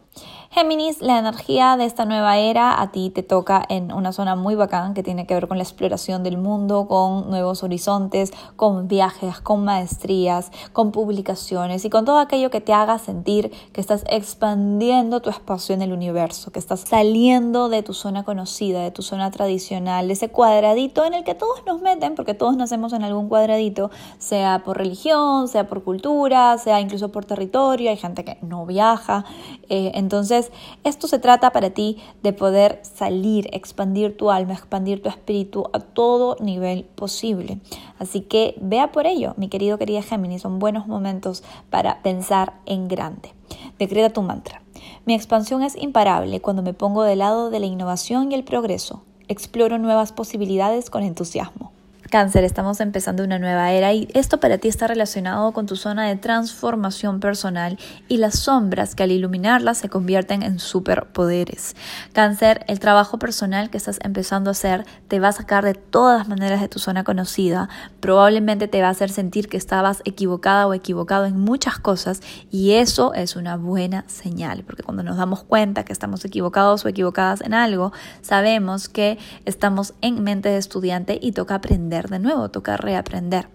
Géminis, 0.52 1.00
la 1.00 1.20
energía 1.20 1.76
de 1.76 1.84
esta 1.84 2.04
nueva 2.04 2.36
era 2.38 2.82
a 2.82 2.90
ti 2.90 3.10
te 3.10 3.22
toca 3.22 3.64
en 3.68 3.92
una 3.92 4.12
zona 4.12 4.34
muy 4.34 4.56
bacán 4.56 4.94
que 4.94 5.04
tiene 5.04 5.24
que 5.24 5.34
ver 5.34 5.46
con 5.46 5.58
la 5.58 5.62
exploración 5.62 6.24
del 6.24 6.38
mundo, 6.38 6.88
con 6.88 7.30
nuevos 7.30 7.62
horizontes, 7.62 8.32
con 8.56 8.88
viajes, 8.88 9.40
con 9.40 9.64
maestrías, 9.64 10.50
con 10.72 10.90
publicaciones 10.90 11.84
y 11.84 11.90
con 11.90 12.04
todo 12.04 12.18
aquello 12.18 12.50
que 12.50 12.60
te 12.60 12.72
haga 12.72 12.98
sentir 12.98 13.52
que 13.72 13.80
estás 13.80 14.02
expandiendo 14.10 15.22
tu 15.22 15.30
espacio 15.30 15.72
en 15.72 15.82
el 15.82 15.92
universo, 15.92 16.50
que 16.50 16.58
estás 16.58 16.80
saliendo 16.80 17.68
de 17.68 17.84
tu 17.84 17.94
zona 17.94 18.24
conocida, 18.24 18.82
de 18.82 18.90
tu 18.90 19.02
zona 19.02 19.30
tradicional, 19.30 20.08
de 20.08 20.14
ese 20.14 20.30
cuadradito 20.30 21.04
en 21.04 21.14
el 21.14 21.22
que 21.22 21.36
todos 21.36 21.64
nos 21.64 21.80
meten, 21.80 22.16
porque 22.16 22.34
todos 22.34 22.56
nacemos 22.56 22.92
en 22.92 23.04
algún 23.04 23.28
cuadradito, 23.28 23.92
sea 24.18 24.64
por 24.64 24.78
religión, 24.78 25.46
sea 25.46 25.68
por 25.68 25.84
cultura, 25.84 26.58
sea 26.58 26.80
incluso 26.80 27.12
por 27.12 27.24
territorio, 27.24 27.90
hay 27.90 27.96
gente 27.96 28.24
que 28.24 28.36
no 28.42 28.66
viaja, 28.66 29.24
eh, 29.68 29.92
entonces 30.00 30.50
esto 30.82 31.06
se 31.06 31.18
trata 31.18 31.52
para 31.52 31.70
ti 31.70 31.98
de 32.22 32.32
poder 32.32 32.80
salir, 32.82 33.48
expandir 33.52 34.16
tu 34.16 34.30
alma, 34.30 34.54
expandir 34.54 35.02
tu 35.02 35.08
espíritu 35.08 35.70
a 35.72 35.78
todo 35.78 36.36
nivel 36.40 36.84
posible. 36.84 37.60
Así 37.98 38.22
que 38.22 38.56
vea 38.60 38.90
por 38.90 39.06
ello, 39.06 39.34
mi 39.36 39.48
querido, 39.48 39.78
querida 39.78 40.02
Géminis, 40.02 40.42
son 40.42 40.58
buenos 40.58 40.88
momentos 40.88 41.44
para 41.70 42.02
pensar 42.02 42.54
en 42.66 42.88
grande. 42.88 43.32
Decreta 43.78 44.12
tu 44.12 44.22
mantra. 44.22 44.62
Mi 45.06 45.14
expansión 45.14 45.62
es 45.62 45.76
imparable 45.76 46.40
cuando 46.40 46.62
me 46.62 46.74
pongo 46.74 47.02
del 47.02 47.20
lado 47.20 47.50
de 47.50 47.60
la 47.60 47.66
innovación 47.66 48.32
y 48.32 48.34
el 48.34 48.44
progreso. 48.44 49.02
Exploro 49.28 49.78
nuevas 49.78 50.12
posibilidades 50.12 50.90
con 50.90 51.02
entusiasmo. 51.02 51.72
Cáncer, 52.10 52.42
estamos 52.42 52.80
empezando 52.80 53.22
una 53.22 53.38
nueva 53.38 53.70
era 53.70 53.92
y 53.92 54.08
esto 54.14 54.40
para 54.40 54.58
ti 54.58 54.66
está 54.66 54.88
relacionado 54.88 55.52
con 55.52 55.66
tu 55.66 55.76
zona 55.76 56.08
de 56.08 56.16
transformación 56.16 57.20
personal 57.20 57.78
y 58.08 58.16
las 58.16 58.36
sombras 58.40 58.96
que 58.96 59.04
al 59.04 59.12
iluminarlas 59.12 59.78
se 59.78 59.88
convierten 59.88 60.42
en 60.42 60.58
superpoderes. 60.58 61.76
Cáncer, 62.12 62.64
el 62.66 62.80
trabajo 62.80 63.20
personal 63.20 63.70
que 63.70 63.76
estás 63.76 64.00
empezando 64.02 64.50
a 64.50 64.52
hacer 64.52 64.84
te 65.06 65.20
va 65.20 65.28
a 65.28 65.32
sacar 65.32 65.64
de 65.64 65.74
todas 65.74 66.26
maneras 66.26 66.60
de 66.60 66.68
tu 66.68 66.80
zona 66.80 67.04
conocida, 67.04 67.68
probablemente 68.00 68.66
te 68.66 68.82
va 68.82 68.88
a 68.88 68.90
hacer 68.90 69.10
sentir 69.10 69.48
que 69.48 69.56
estabas 69.56 70.02
equivocada 70.04 70.66
o 70.66 70.74
equivocado 70.74 71.26
en 71.26 71.38
muchas 71.38 71.78
cosas 71.78 72.22
y 72.50 72.72
eso 72.72 73.14
es 73.14 73.36
una 73.36 73.56
buena 73.56 74.02
señal, 74.08 74.64
porque 74.64 74.82
cuando 74.82 75.04
nos 75.04 75.16
damos 75.16 75.44
cuenta 75.44 75.84
que 75.84 75.92
estamos 75.92 76.24
equivocados 76.24 76.84
o 76.84 76.88
equivocadas 76.88 77.40
en 77.40 77.54
algo, 77.54 77.92
sabemos 78.20 78.88
que 78.88 79.16
estamos 79.44 79.94
en 80.00 80.24
mente 80.24 80.48
de 80.48 80.56
estudiante 80.58 81.16
y 81.22 81.30
toca 81.30 81.54
aprender 81.54 81.99
de 82.08 82.18
nuevo, 82.18 82.48
toca 82.50 82.76
reaprender. 82.76 83.48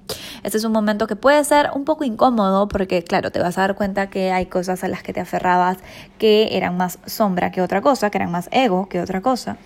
Este 0.44 0.58
es 0.58 0.64
un 0.64 0.72
momento 0.72 1.08
que 1.08 1.16
puede 1.16 1.44
ser 1.44 1.70
un 1.74 1.86
poco 1.86 2.04
incómodo 2.04 2.68
porque, 2.68 3.04
claro, 3.04 3.32
te 3.32 3.40
vas 3.40 3.58
a 3.58 3.62
dar 3.62 3.76
cuenta 3.76 4.10
que 4.10 4.32
hay 4.32 4.46
cosas 4.46 4.84
a 4.84 4.88
las 4.88 5.04
que 5.04 5.14
te 5.14 5.22
aferrabas 5.22 5.78
que 6.20 6.56
eran 6.56 6.78
más 6.78 7.00
sombra 7.06 7.52
que 7.52 7.62
otra 7.62 7.82
cosa, 7.82 8.10
que 8.10 8.18
eran 8.18 8.32
más 8.32 8.50
ego 8.52 8.88
que 8.88 9.02
otra 9.02 9.22
cosa. 9.22 9.58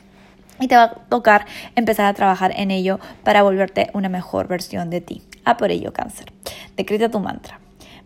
Y 0.59 0.67
te 0.67 0.75
va 0.75 0.83
a 0.83 0.93
tocar 0.93 1.45
empezar 1.75 2.05
a 2.05 2.13
trabajar 2.13 2.53
en 2.55 2.71
ello 2.71 2.99
para 3.23 3.43
volverte 3.43 3.89
una 3.93 4.09
mejor 4.09 4.47
versión 4.47 4.89
de 4.89 5.01
ti. 5.01 5.21
A 5.45 5.57
por 5.57 5.71
ello, 5.71 5.93
cáncer. 5.93 6.31
Decreta 6.75 7.09
tu 7.09 7.19
mantra. 7.19 7.59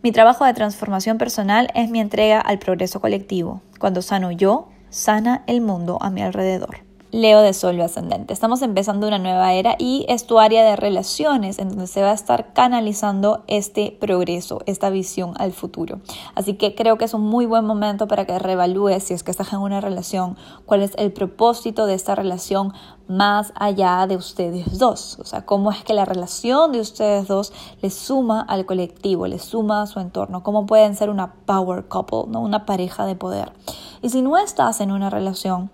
Mi 0.04 0.12
trabajo 0.12 0.46
de 0.46 0.54
transformación 0.54 1.18
personal 1.18 1.70
es 1.76 1.90
mi 1.90 2.00
entrega 2.00 2.42
al 2.42 2.60
progreso 2.60 3.00
colectivo. 3.00 3.62
Cuando 3.80 4.02
sano 4.02 4.32
yo, 4.32 4.70
sana 4.90 5.44
el 5.48 5.62
mundo 5.62 5.98
a 6.02 6.10
mi 6.10 6.22
alrededor. 6.22 6.80
Leo 7.14 7.42
de 7.42 7.54
Sol 7.54 7.80
ascendente. 7.80 8.34
Estamos 8.34 8.64
empezando 8.64 9.08
una 9.08 9.20
nueva 9.20 9.54
era 9.54 9.76
y 9.78 10.04
es 10.10 10.26
tu 10.26 10.40
área 10.40 10.64
de 10.64 10.76
relaciones 10.76 11.60
en 11.60 11.70
donde 11.70 11.86
se 11.86 12.02
va 12.02 12.10
a 12.10 12.16
estar 12.16 12.54
canalizando 12.54 13.44
este 13.46 13.96
progreso, 14.02 14.62
esta 14.66 14.90
visión 14.90 15.36
al 15.38 15.52
futuro. 15.52 16.00
Así 16.34 16.56
que 16.56 16.74
creo 16.74 16.98
que 16.98 17.06
es 17.06 17.14
un 17.14 17.22
muy 17.22 17.46
buen 17.46 17.66
momento 17.66 18.08
para 18.08 18.26
que 18.26 18.40
reevalúes 18.40 19.04
si 19.04 19.14
es 19.14 19.22
que 19.22 19.30
estás 19.30 19.54
en 19.54 19.60
una 19.60 19.80
relación, 19.80 20.38
cuál 20.66 20.82
es 20.82 20.94
el 20.98 21.14
propósito 21.14 21.86
de 21.86 21.94
esta 21.94 22.16
relación 22.16 22.74
más 23.08 23.54
allá 23.58 24.08
de 24.08 24.16
ustedes 24.16 24.80
dos. 24.80 25.20
O 25.20 25.26
sea, 25.26 25.46
cómo 25.46 25.70
es 25.70 25.84
que 25.84 25.94
la 25.94 26.06
relación 26.06 26.72
de 26.72 26.80
ustedes 26.80 27.28
dos 27.28 27.54
les 27.84 27.94
suma 27.94 28.42
al 28.42 28.66
colectivo, 28.66 29.28
les 29.28 29.44
suma 29.44 29.84
a 29.84 29.86
su 29.86 30.00
entorno, 30.00 30.42
cómo 30.42 30.66
pueden 30.66 30.96
ser 30.96 31.12
una 31.12 31.36
power 31.46 31.88
couple, 31.88 32.24
¿no? 32.28 32.42
una 32.42 32.66
pareja 32.66 33.06
de 33.06 33.14
poder. 33.16 33.54
Y 34.02 34.10
si 34.10 34.24
no 34.24 34.36
estás 34.36 34.82
en 34.82 34.92
una 34.92 35.12
relación, 35.12 35.70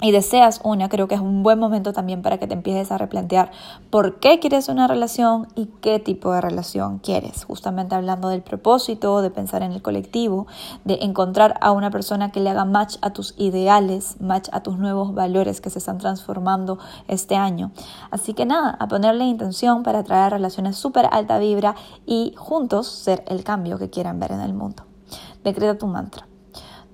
y 0.00 0.10
deseas 0.10 0.60
una, 0.64 0.88
creo 0.88 1.06
que 1.06 1.14
es 1.14 1.20
un 1.20 1.42
buen 1.42 1.58
momento 1.58 1.92
también 1.92 2.22
para 2.22 2.38
que 2.38 2.46
te 2.46 2.54
empieces 2.54 2.90
a 2.90 2.98
replantear 2.98 3.50
por 3.90 4.18
qué 4.20 4.40
quieres 4.40 4.68
una 4.68 4.88
relación 4.88 5.48
y 5.54 5.66
qué 5.80 5.98
tipo 5.98 6.32
de 6.32 6.40
relación 6.40 6.98
quieres. 6.98 7.44
Justamente 7.44 7.94
hablando 7.94 8.28
del 8.28 8.42
propósito, 8.42 9.20
de 9.22 9.30
pensar 9.30 9.62
en 9.62 9.72
el 9.72 9.82
colectivo, 9.82 10.46
de 10.84 10.98
encontrar 11.02 11.56
a 11.60 11.72
una 11.72 11.90
persona 11.90 12.32
que 12.32 12.40
le 12.40 12.50
haga 12.50 12.64
match 12.64 12.96
a 13.02 13.12
tus 13.12 13.34
ideales, 13.36 14.16
match 14.20 14.48
a 14.52 14.62
tus 14.62 14.78
nuevos 14.78 15.14
valores 15.14 15.60
que 15.60 15.70
se 15.70 15.78
están 15.78 15.98
transformando 15.98 16.78
este 17.06 17.36
año. 17.36 17.70
Así 18.10 18.34
que 18.34 18.46
nada, 18.46 18.76
a 18.80 18.88
ponerle 18.88 19.24
intención 19.24 19.82
para 19.82 20.02
traer 20.02 20.32
relaciones 20.32 20.76
súper 20.76 21.06
alta 21.12 21.38
vibra 21.38 21.76
y 22.06 22.34
juntos 22.36 22.88
ser 22.88 23.24
el 23.28 23.44
cambio 23.44 23.78
que 23.78 23.90
quieran 23.90 24.18
ver 24.18 24.32
en 24.32 24.40
el 24.40 24.54
mundo. 24.54 24.84
Decreta 25.44 25.76
tu 25.76 25.86
mantra. 25.86 26.31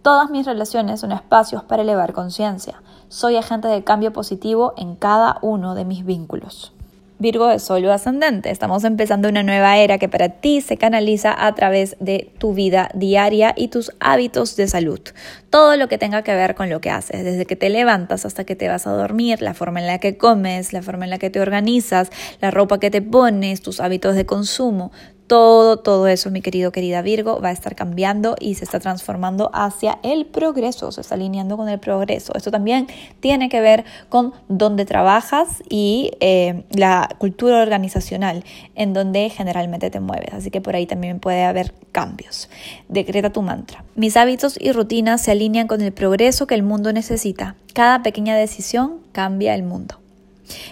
Todas 0.08 0.30
mis 0.30 0.46
relaciones 0.46 1.00
son 1.00 1.12
espacios 1.12 1.64
para 1.64 1.82
elevar 1.82 2.14
conciencia. 2.14 2.80
Soy 3.08 3.36
agente 3.36 3.68
de 3.68 3.84
cambio 3.84 4.10
positivo 4.10 4.72
en 4.78 4.96
cada 4.96 5.36
uno 5.42 5.74
de 5.74 5.84
mis 5.84 6.06
vínculos. 6.06 6.72
Virgo 7.18 7.48
de 7.48 7.58
Sol 7.58 7.84
ascendente. 7.90 8.50
Estamos 8.50 8.84
empezando 8.84 9.28
una 9.28 9.42
nueva 9.42 9.76
era 9.76 9.98
que 9.98 10.08
para 10.08 10.30
ti 10.30 10.62
se 10.62 10.78
canaliza 10.78 11.34
a 11.46 11.54
través 11.54 11.94
de 12.00 12.32
tu 12.38 12.54
vida 12.54 12.88
diaria 12.94 13.52
y 13.54 13.68
tus 13.68 13.92
hábitos 14.00 14.56
de 14.56 14.66
salud. 14.66 15.00
Todo 15.50 15.76
lo 15.76 15.88
que 15.88 15.98
tenga 15.98 16.22
que 16.22 16.34
ver 16.34 16.54
con 16.54 16.70
lo 16.70 16.80
que 16.80 16.88
haces, 16.88 17.22
desde 17.22 17.44
que 17.44 17.56
te 17.56 17.68
levantas 17.68 18.24
hasta 18.24 18.44
que 18.44 18.56
te 18.56 18.66
vas 18.66 18.86
a 18.86 18.92
dormir, 18.92 19.42
la 19.42 19.52
forma 19.52 19.78
en 19.80 19.88
la 19.88 19.98
que 19.98 20.16
comes, 20.16 20.72
la 20.72 20.80
forma 20.80 21.04
en 21.04 21.10
la 21.10 21.18
que 21.18 21.28
te 21.28 21.42
organizas, 21.42 22.08
la 22.40 22.50
ropa 22.50 22.80
que 22.80 22.90
te 22.90 23.02
pones, 23.02 23.60
tus 23.60 23.78
hábitos 23.78 24.14
de 24.14 24.24
consumo, 24.24 24.90
todo, 25.28 25.76
todo 25.76 26.08
eso, 26.08 26.30
mi 26.30 26.40
querido, 26.40 26.72
querida 26.72 27.02
Virgo, 27.02 27.40
va 27.40 27.50
a 27.50 27.52
estar 27.52 27.76
cambiando 27.76 28.34
y 28.40 28.54
se 28.54 28.64
está 28.64 28.80
transformando 28.80 29.50
hacia 29.52 29.98
el 30.02 30.26
progreso, 30.26 30.90
se 30.90 31.02
está 31.02 31.14
alineando 31.14 31.56
con 31.56 31.68
el 31.68 31.78
progreso. 31.78 32.32
Esto 32.34 32.50
también 32.50 32.88
tiene 33.20 33.48
que 33.48 33.60
ver 33.60 33.84
con 34.08 34.32
dónde 34.48 34.86
trabajas 34.86 35.62
y 35.68 36.12
eh, 36.20 36.64
la 36.70 37.08
cultura 37.18 37.62
organizacional 37.62 38.42
en 38.74 38.94
donde 38.94 39.28
generalmente 39.28 39.90
te 39.90 40.00
mueves. 40.00 40.32
Así 40.32 40.50
que 40.50 40.60
por 40.60 40.74
ahí 40.74 40.86
también 40.86 41.20
puede 41.20 41.44
haber 41.44 41.74
cambios. 41.92 42.48
Decreta 42.88 43.30
tu 43.30 43.42
mantra. 43.42 43.84
Mis 43.94 44.16
hábitos 44.16 44.58
y 44.60 44.72
rutinas 44.72 45.22
se 45.22 45.30
alinean 45.30 45.68
con 45.68 45.82
el 45.82 45.92
progreso 45.92 46.46
que 46.46 46.54
el 46.54 46.62
mundo 46.62 46.92
necesita. 46.92 47.54
Cada 47.74 48.02
pequeña 48.02 48.34
decisión 48.34 49.00
cambia 49.12 49.54
el 49.54 49.62
mundo. 49.62 50.00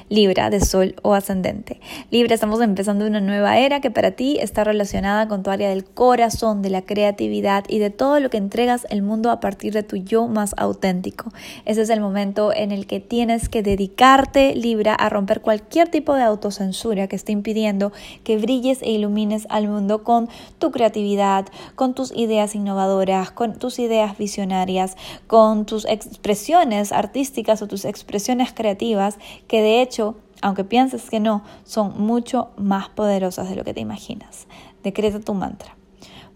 Libra 0.09 0.51
de 0.51 0.61
Sol 0.61 0.95
o 1.03 1.15
ascendente. 1.15 1.81
Libra, 2.11 2.35
estamos 2.35 2.61
empezando 2.61 3.07
una 3.07 3.21
nueva 3.21 3.59
era 3.59 3.81
que 3.81 3.91
para 3.91 4.13
ti 4.13 4.39
está 4.41 4.65
relacionada 4.65 5.29
con 5.29 5.43
tu 5.43 5.51
área 5.51 5.69
del 5.69 5.85
corazón, 5.85 6.63
de 6.63 6.71
la 6.71 6.83
creatividad 6.83 7.65
y 7.69 7.79
de 7.79 7.91
todo 7.91 8.21
lo 8.21 8.31
que 8.31 8.37
entregas 8.37 8.87
al 8.91 9.03
mundo 9.03 9.31
a 9.31 9.41
partir 9.41 9.73
de 9.73 9.83
tu 9.83 9.97
yo 9.97 10.29
más 10.29 10.55
auténtico. 10.57 11.33
Ese 11.65 11.83
es 11.83 11.91
el 11.91 12.01
momento 12.01 12.53
en 12.55 12.73
el 12.73 12.87
que 12.87 13.01
tienes 13.01 13.49
que 13.49 13.63
dedicarte, 13.63 14.55
Libra, 14.55 14.95
a 14.95 15.09
romper 15.09 15.41
cualquier 15.41 15.89
tipo 15.89 16.15
de 16.15 16.23
autocensura 16.23 17.09
que 17.09 17.17
esté 17.17 17.33
impidiendo 17.33 17.93
que 18.25 18.39
brilles 18.39 18.83
e 18.83 18.91
ilumines 18.91 19.47
al 19.51 19.69
mundo 19.69 20.03
con 20.05 20.29
tu 20.59 20.71
creatividad, 20.71 21.47
con 21.75 21.95
tus 21.95 22.13
ideas 22.17 22.55
innovadoras, 22.55 23.31
con 23.31 23.59
tus 23.59 23.79
ideas 23.79 24.17
visionarias, 24.19 24.97
con 25.27 25.67
tus 25.67 25.85
expresiones 25.85 26.93
artísticas 26.93 27.63
o 27.63 27.67
tus 27.67 27.85
expresiones 27.85 28.53
creativas 28.53 29.19
que 29.47 29.63
de 29.67 29.83
hecho, 29.83 30.15
aunque 30.43 30.63
pienses 30.63 31.11
que 31.11 31.19
no, 31.19 31.43
son 31.65 32.01
mucho 32.01 32.51
más 32.57 32.89
poderosas 32.89 33.49
de 33.49 33.57
lo 33.57 33.65
que 33.65 33.75
te 33.75 33.81
imaginas. 33.81 34.47
Decreta 34.85 35.19
tu 35.19 35.35
mantra. 35.35 35.77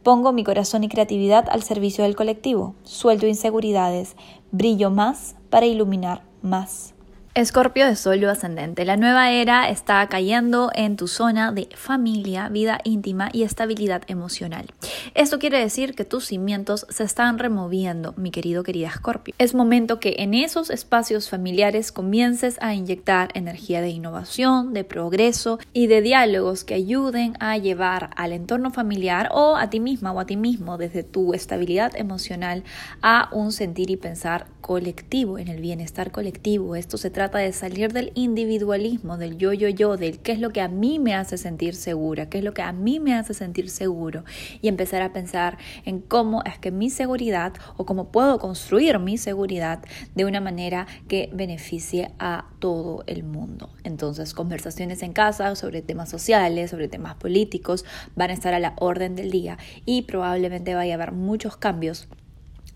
Pongo 0.02 0.32
mi 0.32 0.42
corazón 0.42 0.82
y 0.82 0.88
creatividad 0.88 1.48
al 1.48 1.62
servicio 1.62 2.02
del 2.02 2.16
colectivo. 2.16 2.74
Suelto 2.82 3.28
inseguridades. 3.28 4.16
Brillo 4.50 4.90
más 4.90 5.36
para 5.48 5.66
iluminar 5.66 6.24
más. 6.42 6.94
Escorpio 7.40 7.86
de 7.86 7.96
Sol 7.96 8.22
ascendente. 8.26 8.84
La 8.84 8.98
nueva 8.98 9.30
era 9.30 9.70
está 9.70 10.06
cayendo 10.08 10.70
en 10.74 10.96
tu 10.96 11.08
zona 11.08 11.52
de 11.52 11.70
familia, 11.74 12.50
vida 12.50 12.80
íntima 12.84 13.30
y 13.32 13.44
estabilidad 13.44 14.02
emocional. 14.08 14.66
Esto 15.14 15.38
quiere 15.38 15.58
decir 15.58 15.94
que 15.94 16.04
tus 16.04 16.26
cimientos 16.26 16.86
se 16.90 17.02
están 17.02 17.38
removiendo, 17.38 18.12
mi 18.18 18.30
querido 18.30 18.62
querida 18.62 18.88
Escorpio. 18.88 19.34
Es 19.38 19.54
momento 19.54 20.00
que 20.00 20.16
en 20.18 20.34
esos 20.34 20.68
espacios 20.68 21.30
familiares 21.30 21.92
comiences 21.92 22.58
a 22.60 22.74
inyectar 22.74 23.30
energía 23.32 23.80
de 23.80 23.88
innovación, 23.88 24.74
de 24.74 24.84
progreso 24.84 25.58
y 25.72 25.86
de 25.86 26.02
diálogos 26.02 26.64
que 26.64 26.74
ayuden 26.74 27.38
a 27.40 27.56
llevar 27.56 28.10
al 28.16 28.34
entorno 28.34 28.70
familiar 28.70 29.30
o 29.32 29.56
a 29.56 29.70
ti 29.70 29.80
misma 29.80 30.12
o 30.12 30.20
a 30.20 30.26
ti 30.26 30.36
mismo 30.36 30.76
desde 30.76 31.04
tu 31.04 31.32
estabilidad 31.32 31.96
emocional 31.96 32.64
a 33.00 33.30
un 33.32 33.50
sentir 33.52 33.90
y 33.90 33.96
pensar 33.96 34.46
colectivo, 34.60 35.38
en 35.38 35.48
el 35.48 35.60
bienestar 35.60 36.10
colectivo. 36.12 36.76
Esto 36.76 36.98
se 36.98 37.08
trata 37.10 37.29
de 37.38 37.52
salir 37.52 37.92
del 37.92 38.12
individualismo, 38.14 39.16
del 39.16 39.38
yo, 39.38 39.52
yo, 39.52 39.68
yo, 39.68 39.96
del 39.96 40.18
qué 40.18 40.32
es 40.32 40.40
lo 40.40 40.50
que 40.50 40.60
a 40.60 40.68
mí 40.68 40.98
me 40.98 41.14
hace 41.14 41.38
sentir 41.38 41.74
segura, 41.74 42.28
qué 42.28 42.38
es 42.38 42.44
lo 42.44 42.54
que 42.54 42.62
a 42.62 42.72
mí 42.72 43.00
me 43.00 43.14
hace 43.14 43.34
sentir 43.34 43.70
seguro 43.70 44.24
y 44.60 44.68
empezar 44.68 45.02
a 45.02 45.12
pensar 45.12 45.58
en 45.84 46.00
cómo 46.00 46.42
es 46.44 46.58
que 46.58 46.70
mi 46.70 46.90
seguridad 46.90 47.52
o 47.76 47.86
cómo 47.86 48.10
puedo 48.10 48.38
construir 48.38 48.98
mi 48.98 49.18
seguridad 49.18 49.80
de 50.14 50.24
una 50.24 50.40
manera 50.40 50.86
que 51.08 51.30
beneficie 51.32 52.10
a 52.18 52.46
todo 52.58 53.04
el 53.06 53.22
mundo. 53.22 53.70
Entonces, 53.84 54.34
conversaciones 54.34 55.02
en 55.02 55.12
casa 55.12 55.54
sobre 55.56 55.82
temas 55.82 56.08
sociales, 56.08 56.70
sobre 56.70 56.88
temas 56.88 57.14
políticos, 57.14 57.84
van 58.16 58.30
a 58.30 58.34
estar 58.34 58.54
a 58.54 58.60
la 58.60 58.74
orden 58.78 59.16
del 59.16 59.30
día 59.30 59.58
y 59.86 60.02
probablemente 60.02 60.74
vaya 60.74 60.94
a 60.94 60.96
haber 60.96 61.12
muchos 61.12 61.56
cambios 61.56 62.08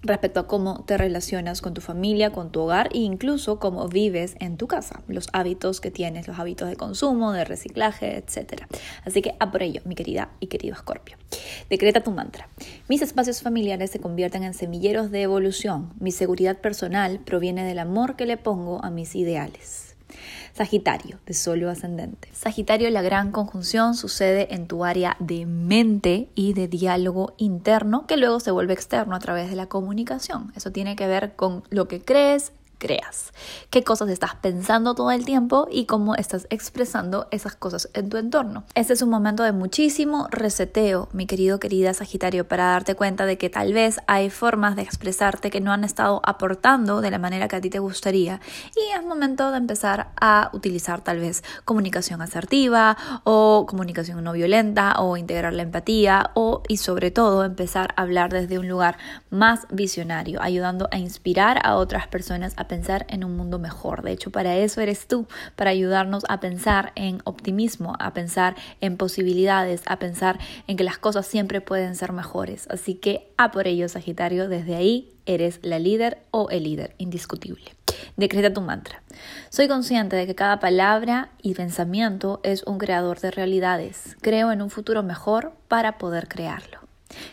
respecto 0.05 0.41
a 0.41 0.47
cómo 0.47 0.85
te 0.85 0.97
relacionas 0.97 1.61
con 1.61 1.75
tu 1.75 1.81
familia, 1.81 2.31
con 2.31 2.51
tu 2.51 2.61
hogar 2.61 2.89
e 2.93 2.99
incluso 2.99 3.59
cómo 3.59 3.89
vives 3.89 4.37
en 4.41 4.57
tu 4.57 4.67
casa, 4.69 5.03
los 5.09 5.29
hábitos 5.33 5.81
que 5.81 5.91
tienes, 5.91 6.29
los 6.29 6.39
hábitos 6.39 6.69
de 6.69 6.77
consumo, 6.77 7.33
de 7.33 7.45
reciclaje, 7.45 8.17
etc. 8.17 8.63
Así 9.05 9.23
que 9.23 9.35
a 9.41 9.51
por 9.51 9.63
ello, 9.63 9.81
mi 9.85 9.95
querida 9.95 10.31
y 10.41 10.47
querido 10.47 10.75
Escorpio. 10.75 11.17
Decreta 11.69 12.03
tu 12.03 12.11
mantra. 12.11 12.49
Mis 12.89 13.03
espacios 13.03 13.43
familiares 13.43 13.91
se 13.91 14.01
convierten 14.01 14.45
en 14.45 14.55
semilleros 14.55 15.11
de 15.11 15.23
evolución. 15.23 15.93
Mi 15.99 16.13
seguridad 16.13 16.59
personal 16.59 17.21
proviene 17.21 17.65
del 17.65 17.79
amor 17.79 18.17
que 18.17 18.27
le 18.27 18.37
pongo 18.37 18.85
a 18.85 18.91
mis 18.91 19.15
ideales. 19.15 19.84
Sagitario, 20.55 21.19
de 21.27 21.35
solo 21.35 21.69
ascendente. 21.69 22.29
Sagitario, 22.33 22.89
la 22.91 23.03
gran 23.03 23.33
conjunción 23.33 23.95
sucede 23.95 24.55
en 24.55 24.69
tu 24.69 24.85
área 24.85 25.17
de 25.19 25.47
mente 25.47 26.29
y 26.37 26.53
de 26.53 26.69
diálogo 26.69 27.35
interno 27.39 28.07
que 28.07 28.17
luego 28.17 28.39
se 28.39 28.53
vuelve 28.53 28.73
externo 28.73 29.17
a 29.17 29.19
través 29.19 29.51
de 29.51 29.57
la 29.57 29.67
comunicación. 29.67 30.53
Eso 30.55 30.71
tiene 30.71 30.95
que 30.95 31.09
ver 31.09 31.35
con 31.35 31.65
lo 31.71 31.89
que 31.89 32.01
crees, 32.01 32.53
creas, 32.79 33.33
qué 33.71 33.85
cosas 33.85 34.09
estás 34.11 34.35
pensando 34.37 34.95
todo 34.95 35.11
el 35.11 35.25
tiempo 35.25 35.69
y 35.71 35.87
cómo 35.87 36.15
estás 36.15 36.47
expresando 36.51 37.29
esas 37.31 37.57
cosas 37.57 37.89
en 37.95 38.09
tu 38.09 38.17
entorno. 38.17 38.65
Este 38.75 38.93
es 38.93 39.03
un 39.03 39.11
momento 39.11 39.43
de 39.43 39.53
muchísimo 39.53 40.29
reseteo, 40.31 41.09
mi 41.13 41.27
querido 41.27 41.61
querida 41.61 41.95
Sagitario, 41.95 42.47
para 42.47 42.65
darte 42.65 42.95
cuenta 42.95 43.27
de 43.27 43.39
que 43.39 43.51
tal 43.51 43.73
vez 43.73 44.01
hay 44.07 44.31
formas 44.31 44.77
de 44.77 44.83
expresarte 44.83 45.51
que 45.51 45.61
no 45.61 45.73
han 45.73 45.85
estado 45.85 46.21
aportando 46.25 47.01
de 47.01 47.11
la 47.11 47.19
manera 47.19 47.49
que 47.49 47.57
a 47.57 47.61
ti 47.61 47.71
te 47.71 47.79
gustaría 47.79 48.41
y 48.77 48.97
es 48.97 49.05
momento 49.05 49.51
de 49.51 49.59
empezar 49.59 50.09
a 50.21 50.51
utilizar 50.53 51.01
tal 51.03 51.21
vez 51.21 51.43
comunicación 51.65 52.23
asertiva 52.23 52.97
o 53.25 53.67
comunicación 53.69 54.23
no 54.23 54.33
violenta 54.33 54.95
o 55.01 55.17
integrar 55.17 55.53
la 55.53 55.63
empatía 55.63 56.31
o 56.35 56.63
y 56.69 56.79
sobre 56.79 57.11
todo 57.11 57.45
empezar 57.45 57.95
a 57.97 58.03
hablar 58.03 58.33
desde 58.33 58.59
un 58.59 58.69
lugar 58.69 58.99
más 59.31 59.67
visionario, 59.71 60.43
ayudando 60.43 60.89
a 60.91 60.99
inspirar 60.99 61.61
a 61.65 61.77
otras 61.77 62.07
personas 62.09 62.55
pensar 62.69 63.07
en 63.09 63.25
un 63.25 63.37
mundo 63.37 63.59
mejor. 63.59 64.03
De 64.03 64.13
hecho, 64.13 64.31
para 64.31 64.57
eso 64.57 64.81
eres 64.81 65.07
tú, 65.07 65.27
para 65.57 65.71
ayudarnos 65.71 66.25
a 66.29 66.41
pensar 66.41 66.93
en 66.95 67.21
optimismo, 67.25 67.95
a 67.99 68.13
pensar 68.13 68.57
en 68.81 68.97
posibilidades, 68.97 69.83
a 69.87 69.99
pensar 69.99 70.39
en 70.67 70.77
que 70.77 70.85
las 70.85 70.99
cosas 70.99 71.27
siempre 71.27 71.61
pueden 71.61 71.95
ser 71.97 72.13
mejores. 72.13 72.67
Así 72.71 72.95
que 72.95 73.33
a 73.37 73.51
por 73.51 73.67
ello, 73.67 73.89
Sagitario, 73.89 74.49
desde 74.49 74.77
ahí 74.77 75.13
eres 75.27 75.61
la 75.63 75.79
líder 75.79 76.19
o 76.31 76.51
el 76.51 76.65
líder 76.65 76.95
indiscutible. 76.99 77.73
Decreta 78.17 78.53
tu 78.53 78.61
mantra. 78.61 79.03
Soy 79.51 79.69
consciente 79.69 80.17
de 80.17 80.27
que 80.27 80.35
cada 80.35 80.61
palabra 80.61 81.31
y 81.43 81.55
pensamiento 81.55 82.41
es 82.43 82.63
un 82.65 82.79
creador 82.79 83.21
de 83.21 83.31
realidades. 83.31 84.17
Creo 84.21 84.53
en 84.53 84.63
un 84.63 84.71
futuro 84.71 85.03
mejor 85.03 85.53
para 85.69 85.99
poder 85.99 86.29
crearlo. 86.29 86.81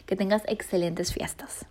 Que 0.06 0.16
tengas 0.16 0.44
excelentes 0.48 1.14
fiestas. 1.14 1.66